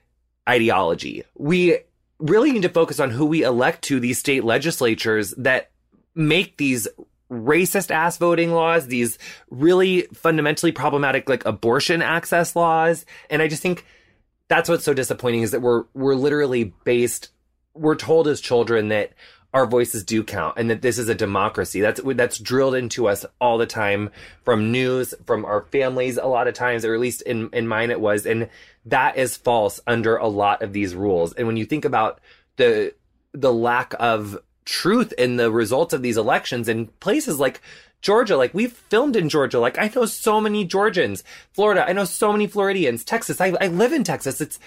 ideology. 0.48 1.24
We 1.34 1.78
really 2.18 2.52
need 2.52 2.62
to 2.62 2.68
focus 2.68 3.00
on 3.00 3.10
who 3.10 3.26
we 3.26 3.42
elect 3.42 3.82
to 3.84 4.00
these 4.00 4.18
state 4.18 4.44
legislatures 4.44 5.32
that 5.38 5.70
make 6.14 6.56
these 6.56 6.88
racist 7.30 7.90
ass 7.90 8.18
voting 8.18 8.52
laws, 8.52 8.86
these 8.86 9.18
really 9.50 10.02
fundamentally 10.12 10.72
problematic 10.72 11.28
like 11.28 11.44
abortion 11.44 12.02
access 12.02 12.54
laws. 12.54 13.04
And 13.30 13.42
I 13.42 13.48
just 13.48 13.62
think 13.62 13.84
that's 14.48 14.68
what's 14.68 14.84
so 14.84 14.94
disappointing 14.94 15.42
is 15.42 15.50
that 15.52 15.60
we're 15.60 15.84
we're 15.94 16.14
literally 16.14 16.74
based 16.84 17.30
we're 17.74 17.96
told 17.96 18.28
as 18.28 18.40
children 18.40 18.88
that 18.88 19.12
our 19.52 19.66
voices 19.66 20.02
do 20.02 20.24
count 20.24 20.58
and 20.58 20.68
that 20.68 20.82
this 20.82 20.98
is 20.98 21.08
a 21.08 21.14
democracy. 21.14 21.80
That's 21.80 22.00
that's 22.04 22.38
drilled 22.38 22.74
into 22.74 23.06
us 23.06 23.24
all 23.40 23.56
the 23.56 23.66
time 23.66 24.10
from 24.44 24.72
news, 24.72 25.14
from 25.26 25.44
our 25.44 25.62
families 25.62 26.18
a 26.18 26.26
lot 26.26 26.48
of 26.48 26.54
times, 26.54 26.84
or 26.84 26.92
at 26.92 27.00
least 27.00 27.22
in 27.22 27.50
in 27.52 27.68
mine 27.68 27.90
it 27.90 28.00
was. 28.00 28.26
And 28.26 28.48
that 28.86 29.16
is 29.16 29.36
false 29.36 29.80
under 29.86 30.16
a 30.16 30.26
lot 30.26 30.62
of 30.62 30.72
these 30.72 30.94
rules. 30.94 31.32
And 31.34 31.46
when 31.46 31.56
you 31.56 31.64
think 31.64 31.84
about 31.84 32.20
the 32.56 32.94
the 33.32 33.52
lack 33.52 33.94
of 33.98 34.38
truth 34.64 35.12
in 35.18 35.36
the 35.36 35.50
results 35.50 35.92
of 35.92 36.02
these 36.02 36.16
elections 36.16 36.68
in 36.68 36.86
places 37.00 37.38
like 37.38 37.60
Georgia, 38.02 38.36
like 38.36 38.52
we've 38.52 38.72
filmed 38.72 39.16
in 39.16 39.28
Georgia. 39.28 39.58
Like 39.58 39.78
I 39.78 39.90
know 39.94 40.04
so 40.04 40.40
many 40.40 40.64
Georgians, 40.64 41.24
Florida, 41.52 41.88
I 41.88 41.92
know 41.92 42.04
so 42.04 42.32
many 42.32 42.46
Floridians, 42.46 43.04
Texas. 43.04 43.40
I, 43.40 43.54
I 43.60 43.68
live 43.68 43.92
in 43.92 44.04
Texas. 44.04 44.40
It's 44.40 44.58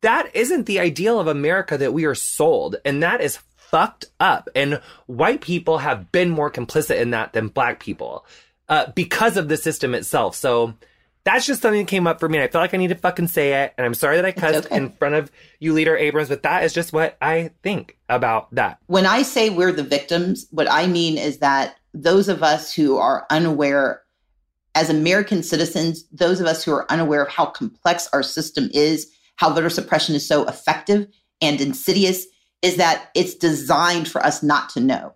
that 0.00 0.34
isn't 0.34 0.66
the 0.66 0.80
ideal 0.80 1.18
of 1.18 1.26
America 1.26 1.76
that 1.78 1.92
we 1.92 2.04
are 2.04 2.14
sold. 2.14 2.76
And 2.84 3.02
that 3.02 3.20
is 3.20 3.38
fucked 3.56 4.06
up. 4.20 4.48
And 4.54 4.80
white 5.06 5.40
people 5.40 5.78
have 5.78 6.12
been 6.12 6.30
more 6.30 6.50
complicit 6.50 7.00
in 7.00 7.10
that 7.10 7.32
than 7.32 7.48
black 7.48 7.80
people 7.80 8.26
uh, 8.68 8.92
because 8.94 9.36
of 9.36 9.48
the 9.48 9.56
system 9.56 9.94
itself. 9.94 10.34
So 10.34 10.74
that's 11.24 11.46
just 11.46 11.62
something 11.62 11.80
that 11.80 11.88
came 11.88 12.06
up 12.06 12.20
for 12.20 12.28
me. 12.28 12.38
And 12.38 12.44
I 12.44 12.48
feel 12.48 12.60
like 12.60 12.74
I 12.74 12.76
need 12.78 12.88
to 12.88 12.94
fucking 12.94 13.28
say 13.28 13.62
it. 13.62 13.74
And 13.76 13.86
I'm 13.86 13.94
sorry 13.94 14.16
that 14.16 14.24
I 14.24 14.32
cussed 14.32 14.66
okay. 14.66 14.76
in 14.76 14.90
front 14.90 15.14
of 15.14 15.30
you, 15.60 15.72
Leader 15.72 15.96
Abrams, 15.96 16.28
but 16.28 16.42
that 16.42 16.64
is 16.64 16.72
just 16.72 16.92
what 16.92 17.16
I 17.22 17.50
think 17.62 17.98
about 18.08 18.52
that. 18.54 18.78
When 18.86 19.06
I 19.06 19.22
say 19.22 19.50
we're 19.50 19.72
the 19.72 19.82
victims, 19.84 20.46
what 20.50 20.70
I 20.70 20.86
mean 20.86 21.18
is 21.18 21.38
that 21.38 21.76
those 21.94 22.28
of 22.28 22.42
us 22.42 22.74
who 22.74 22.96
are 22.98 23.26
unaware 23.30 24.02
as 24.74 24.88
American 24.88 25.42
citizens, 25.42 26.04
those 26.10 26.40
of 26.40 26.46
us 26.46 26.64
who 26.64 26.72
are 26.72 26.90
unaware 26.90 27.22
of 27.22 27.28
how 27.28 27.46
complex 27.46 28.08
our 28.12 28.22
system 28.22 28.70
is, 28.72 29.10
how 29.36 29.52
voter 29.52 29.70
suppression 29.70 30.14
is 30.14 30.26
so 30.26 30.48
effective 30.48 31.06
and 31.40 31.60
insidious, 31.60 32.26
is 32.62 32.76
that 32.76 33.10
it's 33.14 33.34
designed 33.34 34.08
for 34.08 34.24
us 34.24 34.42
not 34.42 34.70
to 34.70 34.80
know. 34.80 35.14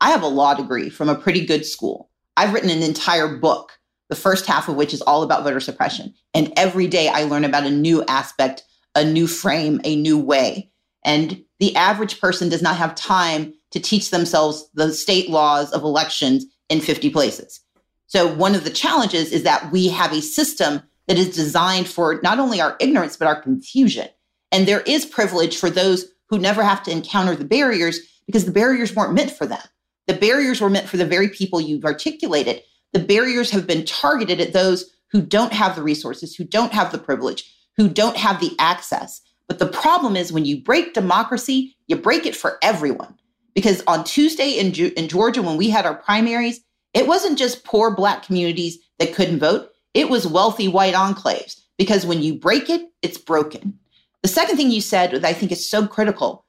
I 0.00 0.10
have 0.10 0.22
a 0.22 0.28
law 0.28 0.54
degree 0.54 0.90
from 0.90 1.08
a 1.08 1.14
pretty 1.14 1.46
good 1.46 1.64
school. 1.64 2.10
I've 2.36 2.52
written 2.52 2.70
an 2.70 2.82
entire 2.82 3.36
book, 3.36 3.75
the 4.08 4.16
first 4.16 4.46
half 4.46 4.68
of 4.68 4.76
which 4.76 4.94
is 4.94 5.02
all 5.02 5.22
about 5.22 5.44
voter 5.44 5.60
suppression. 5.60 6.14
And 6.34 6.52
every 6.56 6.86
day 6.86 7.08
I 7.08 7.24
learn 7.24 7.44
about 7.44 7.66
a 7.66 7.70
new 7.70 8.04
aspect, 8.04 8.64
a 8.94 9.04
new 9.04 9.26
frame, 9.26 9.80
a 9.84 9.96
new 9.96 10.18
way. 10.18 10.70
And 11.04 11.42
the 11.58 11.74
average 11.76 12.20
person 12.20 12.48
does 12.48 12.62
not 12.62 12.76
have 12.76 12.94
time 12.94 13.54
to 13.70 13.80
teach 13.80 14.10
themselves 14.10 14.68
the 14.74 14.92
state 14.92 15.28
laws 15.30 15.72
of 15.72 15.82
elections 15.82 16.44
in 16.68 16.80
50 16.80 17.10
places. 17.10 17.60
So, 18.06 18.32
one 18.32 18.54
of 18.54 18.64
the 18.64 18.70
challenges 18.70 19.32
is 19.32 19.42
that 19.42 19.72
we 19.72 19.88
have 19.88 20.12
a 20.12 20.22
system 20.22 20.82
that 21.08 21.18
is 21.18 21.34
designed 21.34 21.88
for 21.88 22.20
not 22.22 22.38
only 22.38 22.60
our 22.60 22.76
ignorance, 22.80 23.16
but 23.16 23.28
our 23.28 23.40
confusion. 23.40 24.08
And 24.52 24.66
there 24.66 24.82
is 24.82 25.04
privilege 25.04 25.56
for 25.56 25.70
those 25.70 26.06
who 26.28 26.38
never 26.38 26.62
have 26.62 26.82
to 26.84 26.90
encounter 26.90 27.34
the 27.34 27.44
barriers 27.44 28.00
because 28.26 28.44
the 28.44 28.52
barriers 28.52 28.94
weren't 28.94 29.14
meant 29.14 29.30
for 29.30 29.46
them. 29.46 29.62
The 30.06 30.14
barriers 30.14 30.60
were 30.60 30.70
meant 30.70 30.88
for 30.88 30.96
the 30.96 31.06
very 31.06 31.28
people 31.28 31.60
you've 31.60 31.84
articulated. 31.84 32.62
The 32.92 33.00
barriers 33.00 33.50
have 33.50 33.66
been 33.66 33.84
targeted 33.84 34.40
at 34.40 34.52
those 34.52 34.90
who 35.10 35.20
don't 35.22 35.52
have 35.52 35.76
the 35.76 35.82
resources, 35.82 36.34
who 36.34 36.44
don't 36.44 36.72
have 36.72 36.92
the 36.92 36.98
privilege, 36.98 37.52
who 37.76 37.88
don't 37.88 38.16
have 38.16 38.40
the 38.40 38.54
access. 38.58 39.20
But 39.48 39.58
the 39.58 39.66
problem 39.66 40.16
is 40.16 40.32
when 40.32 40.44
you 40.44 40.62
break 40.62 40.94
democracy, 40.94 41.76
you 41.86 41.96
break 41.96 42.26
it 42.26 42.36
for 42.36 42.58
everyone. 42.62 43.14
Because 43.54 43.82
on 43.86 44.04
Tuesday 44.04 44.50
in, 44.50 44.74
in 44.74 45.08
Georgia, 45.08 45.42
when 45.42 45.56
we 45.56 45.70
had 45.70 45.86
our 45.86 45.94
primaries, 45.94 46.60
it 46.94 47.06
wasn't 47.06 47.38
just 47.38 47.64
poor 47.64 47.94
Black 47.94 48.22
communities 48.22 48.78
that 48.98 49.14
couldn't 49.14 49.38
vote, 49.38 49.70
it 49.94 50.08
was 50.10 50.26
wealthy 50.26 50.68
white 50.68 50.94
enclaves 50.94 51.60
because 51.78 52.04
when 52.04 52.22
you 52.22 52.34
break 52.34 52.68
it, 52.68 52.90
it's 53.02 53.18
broken. 53.18 53.78
The 54.22 54.28
second 54.28 54.56
thing 54.56 54.70
you 54.70 54.80
said 54.80 55.12
that 55.12 55.24
I 55.24 55.32
think 55.32 55.52
is 55.52 55.68
so 55.68 55.86
critical 55.86 56.46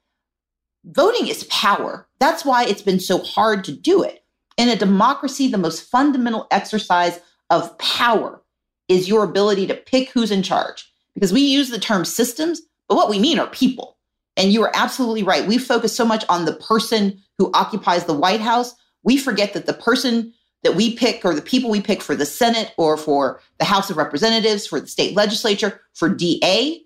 voting 0.83 1.27
is 1.27 1.43
power. 1.45 2.07
That's 2.19 2.45
why 2.45 2.65
it's 2.65 2.81
been 2.81 2.99
so 2.99 3.19
hard 3.19 3.63
to 3.65 3.71
do 3.71 4.03
it. 4.03 4.23
In 4.57 4.69
a 4.69 4.75
democracy, 4.75 5.47
the 5.47 5.57
most 5.57 5.89
fundamental 5.89 6.47
exercise 6.51 7.19
of 7.49 7.77
power 7.77 8.41
is 8.87 9.07
your 9.07 9.23
ability 9.23 9.67
to 9.67 9.75
pick 9.75 10.09
who's 10.09 10.31
in 10.31 10.43
charge. 10.43 10.91
Because 11.13 11.33
we 11.33 11.41
use 11.41 11.69
the 11.69 11.79
term 11.79 12.05
systems, 12.05 12.61
but 12.87 12.95
what 12.95 13.09
we 13.09 13.19
mean 13.19 13.39
are 13.39 13.47
people. 13.47 13.97
And 14.35 14.51
you 14.51 14.63
are 14.63 14.71
absolutely 14.75 15.23
right. 15.23 15.47
We 15.47 15.57
focus 15.57 15.95
so 15.95 16.05
much 16.05 16.23
on 16.29 16.45
the 16.45 16.53
person 16.53 17.19
who 17.37 17.51
occupies 17.53 18.05
the 18.05 18.13
White 18.13 18.41
House. 18.41 18.75
We 19.03 19.17
forget 19.17 19.53
that 19.53 19.65
the 19.65 19.73
person 19.73 20.33
that 20.63 20.75
we 20.75 20.95
pick 20.95 21.23
or 21.23 21.33
the 21.33 21.41
people 21.41 21.69
we 21.69 21.81
pick 21.81 22.01
for 22.01 22.15
the 22.15 22.25
Senate 22.25 22.73
or 22.77 22.97
for 22.97 23.39
the 23.57 23.65
House 23.65 23.89
of 23.89 23.97
Representatives, 23.97 24.67
for 24.67 24.79
the 24.79 24.87
state 24.87 25.15
legislature, 25.15 25.81
for 25.93 26.09
DA, 26.09 26.81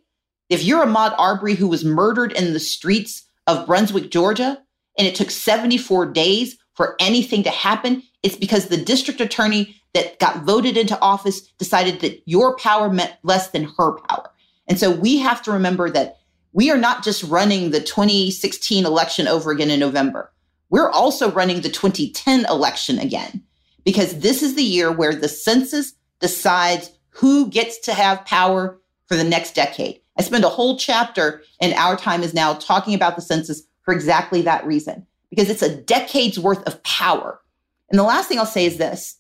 if 0.49 0.63
you're 0.63 0.85
Ahmaud 0.85 1.15
Arbery 1.17 1.55
who 1.55 1.67
was 1.67 1.85
murdered 1.85 2.33
in 2.33 2.53
the 2.53 2.59
streets 2.59 3.23
of 3.47 3.65
Brunswick, 3.65 4.11
Georgia, 4.11 4.61
and 4.97 5.07
it 5.07 5.15
took 5.15 5.31
74 5.31 6.11
days 6.11 6.57
for 6.81 6.95
anything 6.99 7.43
to 7.43 7.51
happen, 7.51 8.01
it's 8.23 8.35
because 8.35 8.65
the 8.65 8.83
district 8.83 9.21
attorney 9.21 9.79
that 9.93 10.17
got 10.17 10.37
voted 10.37 10.77
into 10.77 10.99
office 10.99 11.41
decided 11.59 11.99
that 11.99 12.23
your 12.25 12.57
power 12.57 12.89
meant 12.89 13.13
less 13.21 13.51
than 13.51 13.71
her 13.77 13.99
power. 14.09 14.31
And 14.67 14.79
so 14.79 14.89
we 14.89 15.19
have 15.19 15.43
to 15.43 15.51
remember 15.51 15.91
that 15.91 16.17
we 16.53 16.71
are 16.71 16.79
not 16.79 17.03
just 17.03 17.21
running 17.25 17.69
the 17.69 17.81
2016 17.81 18.83
election 18.83 19.27
over 19.27 19.51
again 19.51 19.69
in 19.69 19.79
November. 19.79 20.33
We're 20.71 20.89
also 20.89 21.29
running 21.29 21.61
the 21.61 21.69
2010 21.69 22.47
election 22.49 22.97
again 22.97 23.43
because 23.85 24.21
this 24.21 24.41
is 24.41 24.55
the 24.55 24.63
year 24.63 24.91
where 24.91 25.13
the 25.13 25.29
census 25.29 25.93
decides 26.19 26.89
who 27.09 27.47
gets 27.47 27.77
to 27.81 27.93
have 27.93 28.25
power 28.25 28.81
for 29.05 29.15
the 29.15 29.23
next 29.23 29.53
decade. 29.53 29.99
I 30.17 30.23
spend 30.23 30.45
a 30.45 30.49
whole 30.49 30.79
chapter 30.79 31.43
in 31.59 31.73
Our 31.73 31.95
Time 31.95 32.23
is 32.23 32.33
Now 32.33 32.55
talking 32.55 32.95
about 32.95 33.17
the 33.17 33.21
census 33.21 33.61
for 33.83 33.93
exactly 33.93 34.41
that 34.41 34.65
reason, 34.65 35.05
because 35.31 35.49
it's 35.49 35.63
a 35.63 35.75
decade's 35.75 36.37
worth 36.37 36.61
of 36.67 36.83
power. 36.83 37.41
And 37.89 37.97
the 37.97 38.03
last 38.03 38.27
thing 38.27 38.37
I'll 38.37 38.45
say 38.45 38.65
is 38.65 38.77
this 38.77 39.17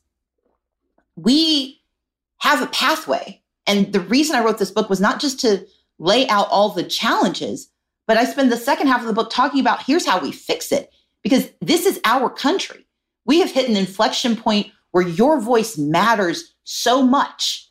we 1.15 1.81
have 2.37 2.61
a 2.61 2.67
pathway. 2.67 3.41
And 3.65 3.91
the 3.93 3.99
reason 3.99 4.35
I 4.35 4.43
wrote 4.43 4.59
this 4.59 4.71
book 4.71 4.89
was 4.89 5.01
not 5.01 5.19
just 5.19 5.39
to 5.41 5.65
lay 5.99 6.27
out 6.27 6.47
all 6.49 6.69
the 6.69 6.83
challenges, 6.83 7.69
but 8.07 8.17
I 8.17 8.25
spend 8.25 8.51
the 8.51 8.57
second 8.57 8.87
half 8.87 9.01
of 9.01 9.07
the 9.07 9.13
book 9.13 9.29
talking 9.29 9.59
about 9.59 9.83
here's 9.83 10.05
how 10.05 10.19
we 10.19 10.31
fix 10.31 10.71
it, 10.71 10.91
because 11.21 11.49
this 11.61 11.85
is 11.85 11.99
our 12.03 12.29
country. 12.29 12.85
We 13.25 13.39
have 13.39 13.51
hit 13.51 13.69
an 13.69 13.77
inflection 13.77 14.35
point 14.35 14.67
where 14.91 15.07
your 15.07 15.39
voice 15.39 15.77
matters 15.77 16.53
so 16.63 17.03
much, 17.03 17.69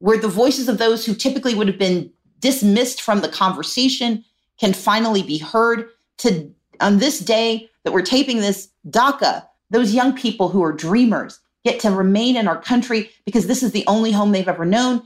where 0.00 0.18
the 0.18 0.28
voices 0.28 0.68
of 0.68 0.78
those 0.78 1.06
who 1.06 1.14
typically 1.14 1.54
would 1.54 1.68
have 1.68 1.78
been 1.78 2.10
dismissed 2.40 3.00
from 3.00 3.20
the 3.20 3.28
conversation 3.28 4.24
can 4.58 4.72
finally 4.72 5.22
be 5.22 5.38
heard. 5.38 5.88
To 6.18 6.50
on 6.80 6.98
this 6.98 7.18
day 7.18 7.68
that 7.84 7.92
we're 7.92 8.02
taping 8.02 8.38
this, 8.38 8.68
DACA, 8.88 9.46
those 9.70 9.94
young 9.94 10.14
people 10.14 10.48
who 10.48 10.62
are 10.62 10.72
dreamers 10.72 11.40
get 11.64 11.80
to 11.80 11.90
remain 11.90 12.36
in 12.36 12.46
our 12.46 12.60
country 12.60 13.10
because 13.24 13.46
this 13.46 13.62
is 13.62 13.72
the 13.72 13.84
only 13.86 14.12
home 14.12 14.32
they've 14.32 14.48
ever 14.48 14.64
known. 14.64 15.02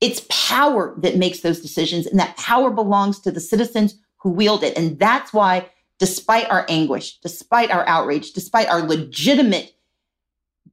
It's 0.00 0.26
power 0.28 0.94
that 0.98 1.16
makes 1.16 1.40
those 1.40 1.60
decisions, 1.60 2.06
and 2.06 2.18
that 2.18 2.36
power 2.36 2.70
belongs 2.70 3.20
to 3.20 3.30
the 3.30 3.40
citizens 3.40 3.94
who 4.16 4.30
wield 4.30 4.62
it. 4.62 4.76
And 4.76 4.98
that's 4.98 5.32
why, 5.32 5.68
despite 5.98 6.50
our 6.50 6.66
anguish, 6.68 7.18
despite 7.20 7.70
our 7.70 7.86
outrage, 7.88 8.32
despite 8.32 8.68
our 8.68 8.82
legitimate 8.82 9.74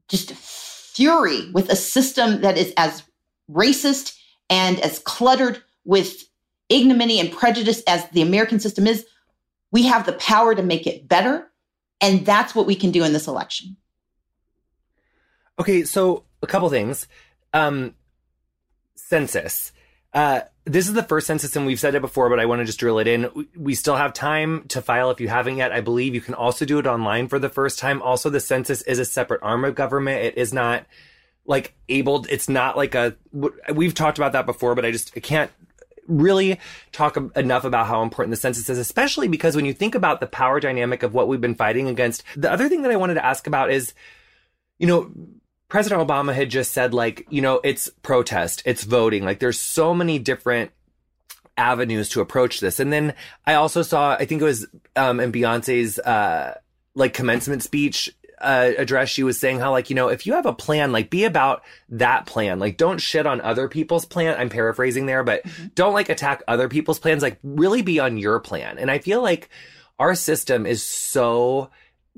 just 0.07 0.31
fury 0.33 1.51
with 1.51 1.69
a 1.69 1.75
system 1.75 2.41
that 2.41 2.57
is 2.57 2.73
as 2.77 3.03
racist 3.51 4.17
and 4.49 4.79
as 4.79 4.99
cluttered 4.99 5.61
with 5.85 6.27
ignominy 6.69 7.19
and 7.19 7.31
prejudice 7.31 7.81
as 7.87 8.07
the 8.09 8.21
American 8.21 8.59
system 8.59 8.85
is, 8.87 9.05
we 9.71 9.83
have 9.83 10.05
the 10.05 10.13
power 10.13 10.55
to 10.55 10.63
make 10.63 10.87
it 10.87 11.07
better. 11.07 11.49
And 12.01 12.25
that's 12.25 12.55
what 12.55 12.65
we 12.65 12.75
can 12.75 12.91
do 12.91 13.03
in 13.03 13.13
this 13.13 13.27
election. 13.27 13.75
Okay, 15.59 15.83
so 15.83 16.23
a 16.41 16.47
couple 16.47 16.69
things. 16.69 17.07
Um, 17.53 17.95
census. 18.95 19.73
Uh, 20.13 20.41
this 20.65 20.87
is 20.87 20.93
the 20.93 21.03
first 21.03 21.27
census, 21.27 21.55
and 21.55 21.65
we've 21.65 21.79
said 21.79 21.95
it 21.95 22.01
before, 22.01 22.29
but 22.29 22.39
I 22.39 22.45
want 22.45 22.59
to 22.59 22.65
just 22.65 22.79
drill 22.79 22.99
it 22.99 23.07
in. 23.07 23.47
We 23.55 23.75
still 23.75 23.95
have 23.95 24.13
time 24.13 24.65
to 24.69 24.81
file 24.81 25.11
if 25.11 25.19
you 25.19 25.27
haven't 25.27 25.57
yet. 25.57 25.71
I 25.71 25.81
believe 25.81 26.15
you 26.15 26.21
can 26.21 26.33
also 26.35 26.65
do 26.65 26.79
it 26.79 26.87
online 26.87 27.27
for 27.27 27.39
the 27.39 27.49
first 27.49 27.79
time. 27.79 28.01
Also, 28.01 28.29
the 28.29 28.39
census 28.39 28.81
is 28.83 28.99
a 28.99 29.05
separate 29.05 29.41
arm 29.43 29.65
of 29.65 29.75
government. 29.75 30.23
It 30.23 30.37
is 30.37 30.53
not 30.53 30.85
like 31.45 31.73
able. 31.89 32.25
It's 32.29 32.49
not 32.49 32.77
like 32.77 32.95
a. 32.95 33.15
We've 33.73 33.93
talked 33.93 34.17
about 34.17 34.33
that 34.33 34.45
before, 34.45 34.75
but 34.75 34.85
I 34.85 34.91
just 34.91 35.11
I 35.15 35.19
can't 35.19 35.51
really 36.09 36.59
talk 36.91 37.17
enough 37.35 37.63
about 37.63 37.87
how 37.87 38.03
important 38.03 38.31
the 38.31 38.37
census 38.37 38.69
is, 38.69 38.77
especially 38.77 39.27
because 39.27 39.55
when 39.55 39.65
you 39.65 39.73
think 39.73 39.95
about 39.95 40.19
the 40.19 40.27
power 40.27 40.59
dynamic 40.59 41.03
of 41.03 41.13
what 41.13 41.27
we've 41.27 41.39
been 41.39 41.55
fighting 41.55 41.87
against, 41.87 42.23
the 42.35 42.51
other 42.51 42.67
thing 42.67 42.81
that 42.81 42.91
I 42.91 42.97
wanted 42.97 43.13
to 43.13 43.25
ask 43.25 43.47
about 43.47 43.71
is, 43.71 43.93
you 44.77 44.87
know, 44.87 45.11
President 45.69 46.05
Obama 46.05 46.33
had 46.33 46.49
just 46.49 46.71
said, 46.71 46.93
like, 46.93 47.27
you 47.29 47.41
know, 47.41 47.61
it's 47.63 47.89
protest, 48.01 48.63
it's 48.65 48.83
voting. 48.83 49.23
Like, 49.23 49.39
there's 49.39 49.59
so 49.59 49.93
many 49.93 50.17
different 50.17 50.71
avenues 51.57 52.09
to 52.09 52.21
approach 52.21 52.59
this. 52.59 52.79
And 52.79 52.91
then 52.91 53.13
I 53.45 53.53
also 53.53 53.83
saw, 53.83 54.13
I 54.13 54.25
think 54.25 54.41
it 54.41 54.45
was 54.45 54.65
um, 54.95 55.19
in 55.19 55.31
Beyonce's 55.31 55.99
uh, 55.99 56.57
like 56.95 57.13
commencement 57.13 57.61
speech, 57.61 58.09
uh, 58.41 58.71
address, 58.77 59.09
she 59.09 59.23
was 59.23 59.39
saying 59.39 59.59
how 59.59 59.71
like, 59.71 59.89
you 59.89 59.95
know, 59.95 60.07
if 60.07 60.25
you 60.25 60.33
have 60.33 60.45
a 60.45 60.53
plan, 60.53 60.91
like 60.91 61.09
be 61.09 61.23
about 61.25 61.63
that 61.89 62.25
plan. 62.25 62.59
Like 62.59 62.77
don't 62.77 62.99
shit 62.99 63.25
on 63.25 63.41
other 63.41 63.67
people's 63.67 64.05
plan. 64.05 64.35
I'm 64.37 64.49
paraphrasing 64.49 65.05
there, 65.05 65.23
but 65.23 65.43
mm-hmm. 65.43 65.67
don't 65.75 65.93
like 65.93 66.09
attack 66.09 66.43
other 66.47 66.69
people's 66.69 66.99
plans. 66.99 67.21
Like 67.21 67.39
really 67.43 67.81
be 67.81 67.99
on 67.99 68.17
your 68.17 68.39
plan. 68.39 68.77
And 68.77 68.89
I 68.89 68.99
feel 68.99 69.21
like 69.21 69.49
our 69.99 70.15
system 70.15 70.65
is 70.65 70.83
so 70.83 71.69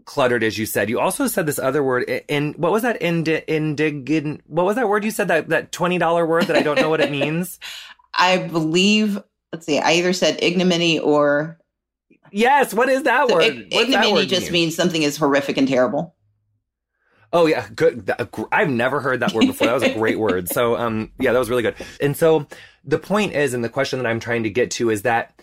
cluttered 0.06 0.44
as 0.44 0.58
you 0.58 0.66
said. 0.66 0.90
You 0.90 1.00
also 1.00 1.28
said 1.28 1.46
this 1.46 1.60
other 1.60 1.84
word 1.84 2.04
in 2.28 2.54
what 2.54 2.72
was 2.72 2.84
that 2.84 3.02
indi- 3.02 3.42
indigin 3.48 4.42
what 4.48 4.66
was 4.66 4.76
that 4.76 4.90
word 4.90 5.04
you 5.04 5.12
said 5.12 5.28
that 5.28 5.50
that 5.50 5.72
$20 5.72 6.28
word 6.28 6.46
that 6.46 6.56
I 6.56 6.62
don't 6.62 6.80
know 6.80 6.90
what 6.90 7.02
it 7.02 7.12
means? 7.12 7.60
I 8.14 8.38
believe 8.38 9.22
let's 9.54 9.66
see. 9.66 9.80
I 9.80 9.94
either 9.94 10.14
said 10.14 10.40
ignominy 10.42 11.00
or 11.00 11.58
Yes, 12.32 12.74
what 12.74 12.90
is 12.90 13.04
that 13.04 13.28
so 13.28 13.36
word? 13.36 13.44
Ig- 13.44 13.74
ignominy 13.74 14.14
word 14.14 14.30
just 14.30 14.44
mean? 14.44 14.54
means 14.54 14.76
something 14.76 15.04
is 15.04 15.18
horrific 15.18 15.58
and 15.58 15.68
terrible. 15.68 16.16
Oh 17.34 17.46
yeah, 17.46 17.68
good. 17.74 18.12
I've 18.52 18.70
never 18.70 19.00
heard 19.00 19.22
that 19.22 19.34
word 19.34 19.48
before. 19.48 19.68
That 19.68 19.74
was 19.74 19.84
a 19.84 19.94
great 19.94 20.20
word. 20.28 20.50
So 20.50 20.76
um 20.76 21.12
yeah, 21.20 21.32
that 21.34 21.40
was 21.40 21.50
really 21.50 21.64
good. 21.64 21.76
And 22.02 22.16
so 22.16 22.48
the 22.84 23.00
point 23.00 23.34
is 23.34 23.54
and 23.54 23.64
the 23.64 23.70
question 23.70 24.00
that 24.00 24.08
I'm 24.08 24.20
trying 24.20 24.44
to 24.44 24.50
get 24.50 24.72
to 24.72 24.90
is 24.90 25.04
that 25.04 25.42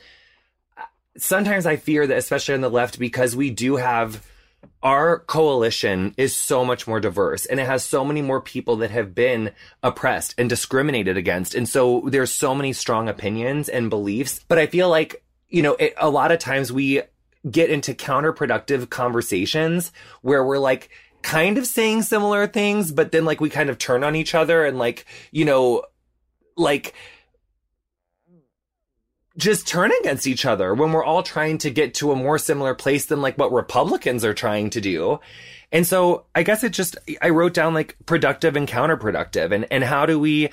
uh, 0.77 0.83
sometimes 1.17 1.67
I 1.67 1.77
fear 1.77 2.07
that 2.07 2.19
especially 2.19 2.55
on 2.55 2.61
the 2.61 2.71
left 2.71 2.99
because 2.99 3.35
we 3.35 3.51
do 3.51 3.77
have 3.77 4.25
our 4.83 5.21
coalition 5.21 6.15
is 6.17 6.37
so 6.37 6.65
much 6.65 6.87
more 6.87 7.01
diverse 7.01 7.47
and 7.47 7.59
it 7.59 7.67
has 7.67 7.85
so 7.85 8.05
many 8.05 8.23
more 8.23 8.41
people 8.41 8.77
that 8.77 8.91
have 8.91 9.15
been 9.15 9.53
oppressed 9.83 10.35
and 10.37 10.49
discriminated 10.49 11.17
against. 11.17 11.55
And 11.55 11.69
so 11.69 12.03
there's 12.07 12.33
so 12.33 12.55
many 12.55 12.73
strong 12.73 13.09
opinions 13.09 13.69
and 13.69 13.89
beliefs. 13.89 14.45
But 14.47 14.59
I 14.59 14.67
feel 14.67 14.89
like 14.89 15.23
you 15.49 15.63
know, 15.63 15.75
it, 15.75 15.95
a 15.97 16.11
lot 16.11 16.33
of 16.33 16.39
times 16.39 16.73
we 16.73 17.03
get 17.51 17.71
into 17.71 17.95
counterproductive 17.95 18.91
conversations 18.91 19.93
where 20.23 20.45
we're 20.45 20.59
like 20.59 20.91
kind 21.23 21.59
of 21.59 21.67
saying 21.67 22.03
similar 22.03 22.47
things, 22.47 22.93
but 22.93 23.13
then 23.13 23.25
like 23.25 23.41
we 23.41 23.51
kind 23.51 23.71
of 23.71 23.79
turn 23.79 24.05
on 24.05 24.17
each 24.17 24.35
other 24.35 24.65
and 24.65 24.79
like, 24.79 25.07
you 25.31 25.45
know, 25.45 25.83
like 26.57 26.95
just 29.37 29.69
turn 29.69 29.93
against 30.01 30.27
each 30.27 30.45
other 30.45 30.75
when 30.75 30.93
we're 30.93 31.05
all 31.05 31.23
trying 31.23 31.59
to 31.59 31.71
get 31.71 31.95
to 31.95 32.11
a 32.11 32.17
more 32.17 32.39
similar 32.39 32.75
place 32.75 33.07
than 33.07 33.23
like 33.23 33.39
what 33.39 33.53
Republicans 33.53 34.25
are 34.25 34.35
trying 34.35 34.69
to 34.69 34.81
do. 34.81 35.21
And 35.71 35.87
so 35.87 36.25
I 36.35 36.43
guess 36.43 36.65
it 36.65 36.73
just, 36.73 36.97
I 37.23 37.31
wrote 37.31 37.55
down 37.55 37.73
like 37.73 37.97
productive 38.05 38.57
and 38.57 38.67
counterproductive 38.67 39.53
and, 39.53 39.67
and 39.71 39.85
how 39.85 40.07
do 40.07 40.19
we, 40.19 40.51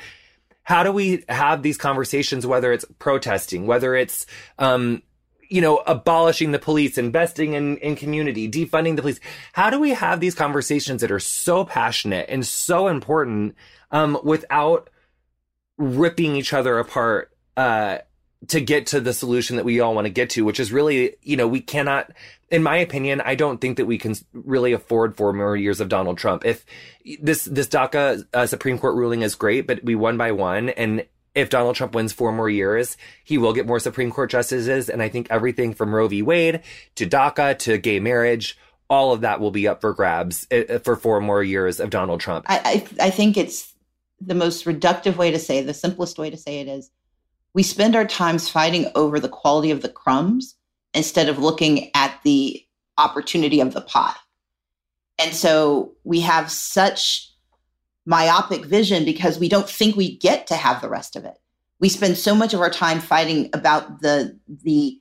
how 0.65 0.83
do 0.83 0.91
we 0.91 1.23
have 1.29 1.63
these 1.63 1.77
conversations, 1.77 2.45
whether 2.45 2.73
it's 2.73 2.85
protesting, 2.99 3.65
whether 3.65 3.95
it's, 3.95 4.25
um, 4.59 5.01
you 5.49 5.61
know, 5.61 5.77
abolishing 5.85 6.51
the 6.51 6.59
police, 6.59 6.97
investing 6.97 7.53
in, 7.53 7.77
in 7.77 7.95
community, 7.95 8.49
defunding 8.49 8.95
the 8.95 9.03
police. 9.03 9.19
How 9.53 9.69
do 9.69 9.79
we 9.79 9.91
have 9.91 10.19
these 10.19 10.35
conversations 10.35 11.01
that 11.01 11.11
are 11.11 11.19
so 11.19 11.63
passionate 11.63 12.25
and 12.29 12.45
so 12.45 12.87
important, 12.87 13.55
um, 13.91 14.19
without 14.23 14.89
ripping 15.77 16.35
each 16.35 16.51
other 16.51 16.79
apart, 16.79 17.31
uh, 17.55 17.99
to 18.47 18.61
get 18.61 18.87
to 18.87 18.99
the 18.99 19.13
solution 19.13 19.55
that 19.55 19.65
we 19.65 19.79
all 19.79 19.95
want 19.95 20.05
to 20.05 20.11
get 20.11 20.29
to, 20.31 20.43
which 20.43 20.59
is 20.59 20.71
really, 20.71 21.15
you 21.21 21.37
know, 21.37 21.47
we 21.47 21.61
cannot, 21.61 22.11
in 22.49 22.63
my 22.63 22.77
opinion, 22.77 23.21
I 23.21 23.35
don't 23.35 23.61
think 23.61 23.77
that 23.77 23.85
we 23.85 23.97
can 23.97 24.15
really 24.33 24.73
afford 24.73 25.15
four 25.15 25.33
more 25.33 25.55
years 25.55 25.79
of 25.79 25.89
Donald 25.89 26.17
Trump. 26.17 26.45
If 26.45 26.65
this, 27.21 27.45
this 27.45 27.67
DACA 27.67 28.25
uh, 28.33 28.47
Supreme 28.47 28.77
Court 28.77 28.95
ruling 28.95 29.21
is 29.21 29.35
great, 29.35 29.67
but 29.67 29.83
we 29.83 29.95
won 29.95 30.17
by 30.17 30.31
one. 30.31 30.69
And 30.69 31.05
if 31.33 31.49
Donald 31.49 31.75
Trump 31.75 31.95
wins 31.95 32.13
four 32.13 32.31
more 32.31 32.49
years, 32.49 32.97
he 33.23 33.37
will 33.37 33.53
get 33.53 33.67
more 33.67 33.79
Supreme 33.79 34.11
Court 34.11 34.29
justices. 34.29 34.89
And 34.89 35.01
I 35.01 35.09
think 35.09 35.27
everything 35.29 35.73
from 35.73 35.93
Roe 35.93 36.07
v. 36.07 36.21
Wade 36.21 36.61
to 36.95 37.05
DACA 37.05 37.57
to 37.59 37.77
gay 37.77 37.99
marriage, 37.99 38.57
all 38.89 39.11
of 39.11 39.21
that 39.21 39.39
will 39.39 39.51
be 39.51 39.67
up 39.67 39.81
for 39.81 39.93
grabs 39.93 40.47
uh, 40.51 40.79
for 40.79 40.95
four 40.95 41.19
more 41.19 41.43
years 41.43 41.79
of 41.79 41.89
Donald 41.89 42.21
Trump. 42.21 42.45
I, 42.47 42.87
I, 42.99 43.07
I 43.07 43.09
think 43.09 43.37
it's 43.37 43.73
the 44.21 44.35
most 44.35 44.65
reductive 44.65 45.17
way 45.17 45.31
to 45.31 45.39
say, 45.39 45.61
the 45.61 45.73
simplest 45.73 46.17
way 46.17 46.29
to 46.29 46.37
say 46.37 46.59
it 46.61 46.67
is 46.67 46.89
we 47.55 47.63
spend 47.63 47.95
our 47.95 48.05
times 48.05 48.49
fighting 48.49 48.91
over 48.95 49.17
the 49.17 49.29
quality 49.29 49.71
of 49.71 49.81
the 49.81 49.89
crumbs 49.89 50.55
instead 50.93 51.29
of 51.29 51.39
looking 51.39 51.89
at 51.95 52.19
the 52.23 52.61
opportunity 52.97 53.61
of 53.61 53.73
the 53.73 53.81
pot. 53.81 54.17
And 55.17 55.33
so 55.33 55.93
we 56.03 56.19
have 56.19 56.51
such 56.51 57.31
myopic 58.05 58.65
vision 58.65 59.05
because 59.05 59.39
we 59.39 59.47
don't 59.47 59.69
think 59.69 59.95
we 59.95 60.17
get 60.17 60.47
to 60.47 60.55
have 60.55 60.81
the 60.81 60.89
rest 60.89 61.15
of 61.15 61.23
it. 61.23 61.37
We 61.79 61.87
spend 61.87 62.17
so 62.17 62.35
much 62.35 62.53
of 62.53 62.59
our 62.59 62.69
time 62.69 62.99
fighting 62.99 63.49
about 63.53 64.01
the 64.01 64.37
the 64.47 64.99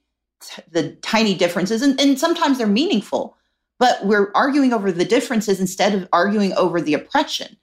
the 0.71 0.95
tiny 0.97 1.35
differences 1.35 1.83
and, 1.83 1.99
and 1.99 2.21
sometimes 2.21 2.59
they're 2.59 2.67
meaningful, 2.67 3.37
but 3.81 4.05
we're 4.07 4.31
arguing 4.35 4.73
over 4.73 4.93
the 4.93 5.05
differences 5.05 5.59
instead 5.59 5.93
of 5.93 6.09
arguing 6.13 6.53
over 6.53 6.81
the 6.81 6.95
oppression. 6.95 7.57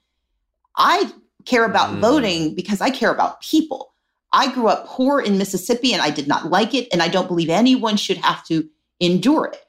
I 0.76 1.12
care 1.46 1.64
about 1.64 1.96
mm. 1.96 2.00
voting 2.00 2.56
because 2.56 2.82
I 2.82 2.90
care 2.90 3.12
about 3.12 3.42
people. 3.42 3.91
I 4.34 4.52
grew 4.54 4.68
up 4.68 4.88
poor 4.88 5.20
in 5.20 5.38
Mississippi 5.38 5.94
and 5.94 6.02
I 6.02 6.10
did 6.10 6.28
not 6.28 6.50
like 6.50 6.74
it, 6.74 6.88
and 6.92 7.02
I 7.02 7.08
don't 7.08 7.28
believe 7.28 7.50
anyone 7.50 7.98
should 7.98 8.18
have 8.18 8.46
to 8.48 8.68
endure 9.00 9.46
it. 9.46 9.60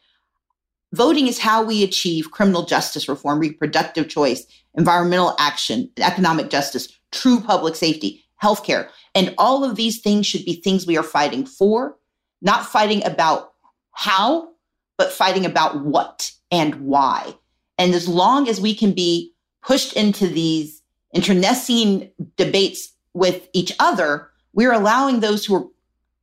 Voting 0.92 1.26
is 1.26 1.38
how 1.38 1.64
we 1.64 1.82
achieve 1.82 2.30
criminal 2.30 2.64
justice 2.64 3.08
reform, 3.08 3.38
reproductive 3.38 4.08
choice, 4.08 4.46
environmental 4.74 5.34
action, 5.38 5.90
economic 5.98 6.50
justice, 6.50 6.88
true 7.10 7.40
public 7.40 7.76
safety, 7.76 8.24
healthcare. 8.42 8.88
And 9.14 9.34
all 9.38 9.64
of 9.64 9.76
these 9.76 10.00
things 10.00 10.26
should 10.26 10.44
be 10.44 10.54
things 10.54 10.86
we 10.86 10.98
are 10.98 11.02
fighting 11.02 11.46
for, 11.46 11.96
not 12.42 12.66
fighting 12.66 13.04
about 13.04 13.52
how, 13.92 14.50
but 14.98 15.12
fighting 15.12 15.46
about 15.46 15.82
what 15.84 16.30
and 16.50 16.74
why. 16.82 17.34
And 17.78 17.94
as 17.94 18.06
long 18.06 18.48
as 18.48 18.60
we 18.60 18.74
can 18.74 18.92
be 18.92 19.32
pushed 19.62 19.94
into 19.94 20.26
these 20.26 20.82
internecine 21.14 22.10
debates 22.36 22.92
with 23.14 23.48
each 23.52 23.72
other, 23.78 24.30
we're 24.52 24.72
allowing 24.72 25.20
those 25.20 25.44
who 25.44 25.54
are 25.54 25.66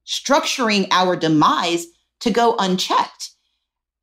structuring 0.05 0.87
our 0.91 1.15
demise 1.15 1.87
to 2.21 2.31
go 2.31 2.55
unchecked. 2.57 3.31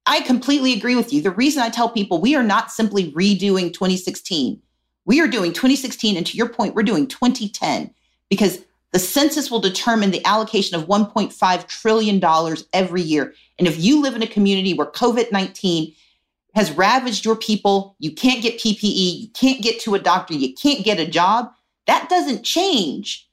I 0.07 0.21
completely 0.21 0.73
agree 0.73 0.95
with 0.95 1.13
you. 1.13 1.21
The 1.21 1.31
reason 1.31 1.63
I 1.63 1.69
tell 1.69 1.89
people 1.89 2.21
we 2.21 2.37
are 2.37 2.45
not 2.45 2.71
simply 2.71 3.13
redoing 3.13 3.73
2016, 3.73 4.61
we 5.05 5.21
are 5.21 5.29
doing 5.29 5.53
2016. 5.53 6.17
And 6.17 6.27
to 6.27 6.37
your 6.37 6.49
point, 6.49 6.75
we're 6.75 6.83
doing 6.83 7.09
2010 7.09 7.93
because 8.29 8.65
the 8.93 8.99
census 9.01 9.51
will 9.51 9.61
determine 9.61 10.11
the 10.11 10.25
allocation 10.25 10.79
of 10.79 10.87
$1.5 10.87 11.67
trillion 11.67 12.57
every 12.73 13.03
year. 13.03 13.35
And 13.59 13.67
if 13.67 13.79
you 13.79 14.01
live 14.01 14.15
in 14.15 14.23
a 14.23 14.29
community 14.29 14.75
where 14.75 14.87
COVID 14.87 15.33
19 15.33 15.93
has 16.55 16.73
ravaged 16.73 17.25
your 17.25 17.37
people, 17.37 17.97
you 17.99 18.11
can't 18.11 18.43
get 18.43 18.59
PPE, 18.59 19.21
you 19.21 19.29
can't 19.35 19.63
get 19.63 19.81
to 19.81 19.95
a 19.95 19.99
doctor, 19.99 20.35
you 20.35 20.55
can't 20.55 20.85
get 20.85 20.99
a 20.99 21.07
job, 21.07 21.51
that 21.87 22.09
doesn't 22.09 22.45
change 22.45 23.26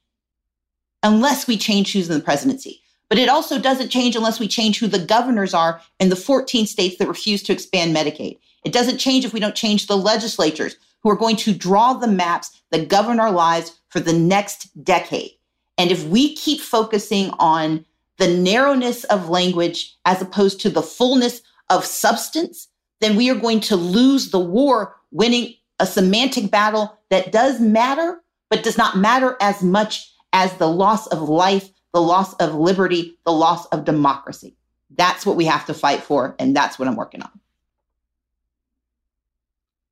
unless 1.04 1.48
we 1.48 1.58
change 1.58 1.94
who's 1.94 2.10
in 2.10 2.18
the 2.18 2.24
presidency. 2.24 2.82
But 3.10 3.20
it 3.20 3.30
also 3.30 3.60
doesn't 3.60 3.90
change 3.90 4.16
unless 4.16 4.40
we 4.40 4.48
change 4.48 4.80
who 4.80 4.88
the 4.88 5.06
governors 5.06 5.54
are 5.54 5.82
in 6.00 6.10
the 6.10 6.16
14 6.16 6.66
states 6.66 6.98
that 6.98 7.08
refuse 7.08 7.44
to 7.44 7.54
expand 7.54 7.96
Medicaid. 7.96 8.40
It 8.66 8.74
doesn't 8.74 8.98
change 8.98 9.26
if 9.26 9.34
we 9.34 9.40
don't 9.40 9.56
change 9.56 9.86
the 9.88 9.98
legislatures 9.98 10.78
who 11.02 11.10
are 11.10 11.16
going 11.16 11.36
to 11.36 11.54
draw 11.54 11.94
the 11.94 12.08
maps 12.08 12.62
that 12.72 12.88
govern 12.88 13.20
our 13.20 13.32
lives 13.32 13.80
for 13.90 14.00
the 14.00 14.14
next 14.14 14.84
decade. 14.84 15.32
And 15.78 15.92
if 15.92 16.06
we 16.06 16.36
keep 16.36 16.62
focusing 16.62 17.30
on 17.40 17.86
the 18.18 18.28
narrowness 18.28 19.04
of 19.06 19.30
language 19.30 19.96
as 20.06 20.22
opposed 20.22 20.62
to 20.62 20.70
the 20.70 20.82
fullness 20.82 21.42
of 21.70 21.86
substance, 21.86 22.70
then 23.02 23.16
we 23.16 23.30
are 23.30 23.36
going 23.36 23.60
to 23.60 23.76
lose 23.76 24.32
the 24.32 24.40
war 24.40 24.96
winning 25.12 25.54
a 25.80 25.86
semantic 25.86 26.50
battle 26.50 26.98
that 27.10 27.32
does 27.32 27.60
matter, 27.60 28.22
but 28.50 28.64
does 28.64 28.78
not 28.78 28.98
matter 28.98 29.36
as 29.42 29.62
much 29.62 30.13
as 30.34 30.54
the 30.58 30.68
loss 30.68 31.08
of 31.08 31.22
life 31.22 31.70
the 31.94 32.02
loss 32.02 32.34
of 32.36 32.56
liberty, 32.56 33.18
the 33.24 33.32
loss 33.32 33.66
of 33.68 33.86
democracy. 33.86 34.58
That's 34.96 35.26
what 35.26 35.36
we 35.36 35.46
have 35.46 35.66
to 35.68 35.74
fight 35.74 36.02
for. 36.02 36.36
And 36.40 36.56
that's 36.56 36.78
what 36.78 36.88
I'm 36.88 36.96
working 36.96 37.22
on. 37.22 37.40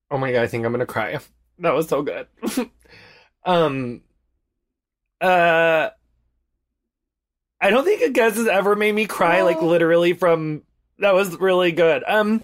Oh 0.09 0.17
my 0.17 0.31
God, 0.31 0.41
I 0.41 0.47
think 0.47 0.65
I'm 0.65 0.71
going 0.71 0.79
to 0.79 0.85
cry. 0.85 1.17
That 1.59 1.75
was 1.75 1.87
so 1.87 2.01
good. 2.01 2.25
um, 3.45 4.01
uh, 5.19 5.89
I 7.61 7.69
don't 7.69 7.83
think 7.83 8.01
a 8.01 8.09
guest 8.09 8.37
has 8.37 8.47
ever 8.47 8.75
made 8.75 8.95
me 8.95 9.05
cry, 9.05 9.41
oh. 9.41 9.45
like 9.45 9.61
literally 9.61 10.13
from, 10.13 10.63
that 10.97 11.13
was 11.13 11.39
really 11.39 11.71
good. 11.71 12.03
Um, 12.07 12.41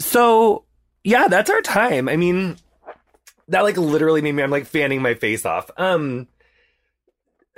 so 0.00 0.64
yeah, 1.04 1.28
that's 1.28 1.48
our 1.48 1.60
time. 1.60 2.08
I 2.08 2.16
mean, 2.16 2.56
that 3.46 3.62
like 3.62 3.76
literally 3.76 4.20
made 4.20 4.32
me, 4.32 4.42
I'm 4.42 4.50
like 4.50 4.66
fanning 4.66 5.00
my 5.00 5.14
face 5.14 5.46
off. 5.46 5.70
Um, 5.76 6.26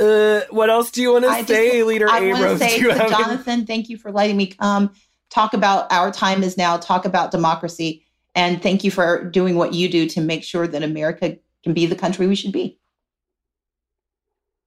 uh, 0.01 0.43
what 0.51 0.71
else 0.71 0.91
do 0.91 1.03
you 1.03 1.13
want 1.13 1.25
to 1.25 1.45
say, 1.45 1.79
just, 1.79 1.87
Leader 1.87 2.09
I 2.09 2.21
Abrams? 2.21 2.61
Say 2.61 2.79
to 2.83 3.09
Jonathan, 3.09 3.67
thank 3.67 3.89
you 3.89 3.97
for 3.97 4.13
letting 4.13 4.37
me 4.37 4.47
come 4.47 4.91
talk 5.31 5.55
about 5.55 5.91
our 5.93 6.11
time 6.11 6.43
is 6.43 6.57
now, 6.57 6.77
talk 6.77 7.05
about 7.05 7.31
democracy, 7.31 8.05
and 8.35 8.63
thank 8.63 8.85
you 8.85 8.91
for 8.91 9.25
doing 9.25 9.57
what 9.57 9.75
you 9.75 9.89
do 9.89 10.09
to 10.09 10.21
make 10.21 10.45
sure 10.45 10.67
that 10.67 10.83
America 10.83 11.37
can 11.63 11.75
be 11.75 11.87
the 11.87 11.97
country 11.97 12.27
we 12.27 12.35
should 12.35 12.53
be. 12.53 12.79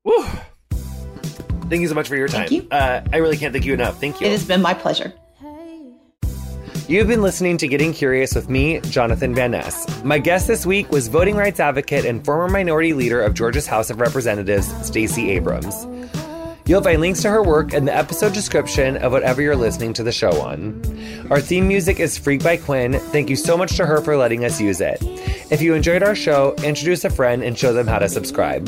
Woo. 0.03 0.25
Thank 1.69 1.81
you 1.81 1.87
so 1.87 1.93
much 1.93 2.07
for 2.07 2.15
your 2.17 2.27
time. 2.27 2.47
Thank 2.47 2.63
you. 2.63 2.69
Uh, 2.69 3.01
I 3.13 3.17
really 3.17 3.37
can't 3.37 3.53
thank 3.53 3.65
you 3.65 3.73
enough. 3.73 3.99
Thank 3.99 4.19
you. 4.19 4.27
It 4.27 4.31
has 4.31 4.45
been 4.45 4.61
my 4.61 4.73
pleasure. 4.73 5.13
You've 6.91 7.07
been 7.07 7.21
listening 7.21 7.55
to 7.59 7.69
Getting 7.69 7.93
Curious 7.93 8.35
with 8.35 8.49
me, 8.49 8.81
Jonathan 8.81 9.33
Van 9.33 9.51
Ness. 9.51 10.03
My 10.03 10.19
guest 10.19 10.45
this 10.45 10.65
week 10.65 10.91
was 10.91 11.07
voting 11.07 11.37
rights 11.37 11.61
advocate 11.61 12.03
and 12.03 12.21
former 12.25 12.49
minority 12.49 12.91
leader 12.91 13.21
of 13.21 13.33
Georgia's 13.33 13.65
House 13.65 13.89
of 13.89 14.01
Representatives, 14.01 14.67
Stacey 14.85 15.31
Abrams. 15.31 15.87
You'll 16.65 16.81
find 16.81 16.99
links 16.99 17.21
to 17.21 17.29
her 17.29 17.41
work 17.41 17.73
in 17.73 17.85
the 17.85 17.95
episode 17.95 18.33
description 18.33 18.97
of 18.97 19.13
whatever 19.13 19.41
you're 19.41 19.55
listening 19.55 19.93
to 19.93 20.03
the 20.03 20.11
show 20.11 20.41
on. 20.41 20.81
Our 21.29 21.39
theme 21.39 21.65
music 21.65 22.01
is 22.01 22.17
Freak 22.17 22.43
by 22.43 22.57
Quinn. 22.57 22.99
Thank 22.99 23.29
you 23.29 23.37
so 23.37 23.55
much 23.55 23.77
to 23.77 23.85
her 23.85 24.01
for 24.01 24.17
letting 24.17 24.43
us 24.43 24.59
use 24.59 24.81
it. 24.81 24.97
If 25.49 25.61
you 25.61 25.75
enjoyed 25.75 26.03
our 26.03 26.13
show, 26.13 26.55
introduce 26.61 27.05
a 27.05 27.09
friend 27.09 27.41
and 27.41 27.57
show 27.57 27.71
them 27.71 27.87
how 27.87 27.99
to 27.99 28.09
subscribe. 28.09 28.67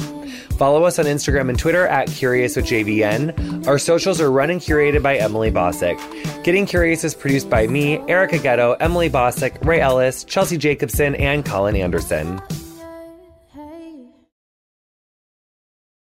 Follow 0.63 0.85
us 0.85 0.97
on 0.97 1.03
Instagram 1.03 1.49
and 1.49 1.59
Twitter 1.59 1.87
at 1.87 2.07
Curious 2.07 2.55
with 2.55 2.65
JVN. 2.65 3.67
Our 3.67 3.77
socials 3.77 4.21
are 4.21 4.31
run 4.31 4.49
and 4.49 4.61
curated 4.61 5.03
by 5.03 5.17
Emily 5.17 5.51
Bossak. 5.51 5.99
Getting 6.45 6.65
Curious 6.65 7.03
is 7.03 7.13
produced 7.13 7.49
by 7.49 7.67
me, 7.67 7.97
Erica 8.07 8.37
Getto, 8.39 8.77
Emily 8.79 9.09
Bossak, 9.09 9.61
Ray 9.65 9.81
Ellis, 9.81 10.23
Chelsea 10.23 10.55
Jacobson, 10.55 11.15
and 11.15 11.43
Colin 11.43 11.75
Anderson. 11.75 12.41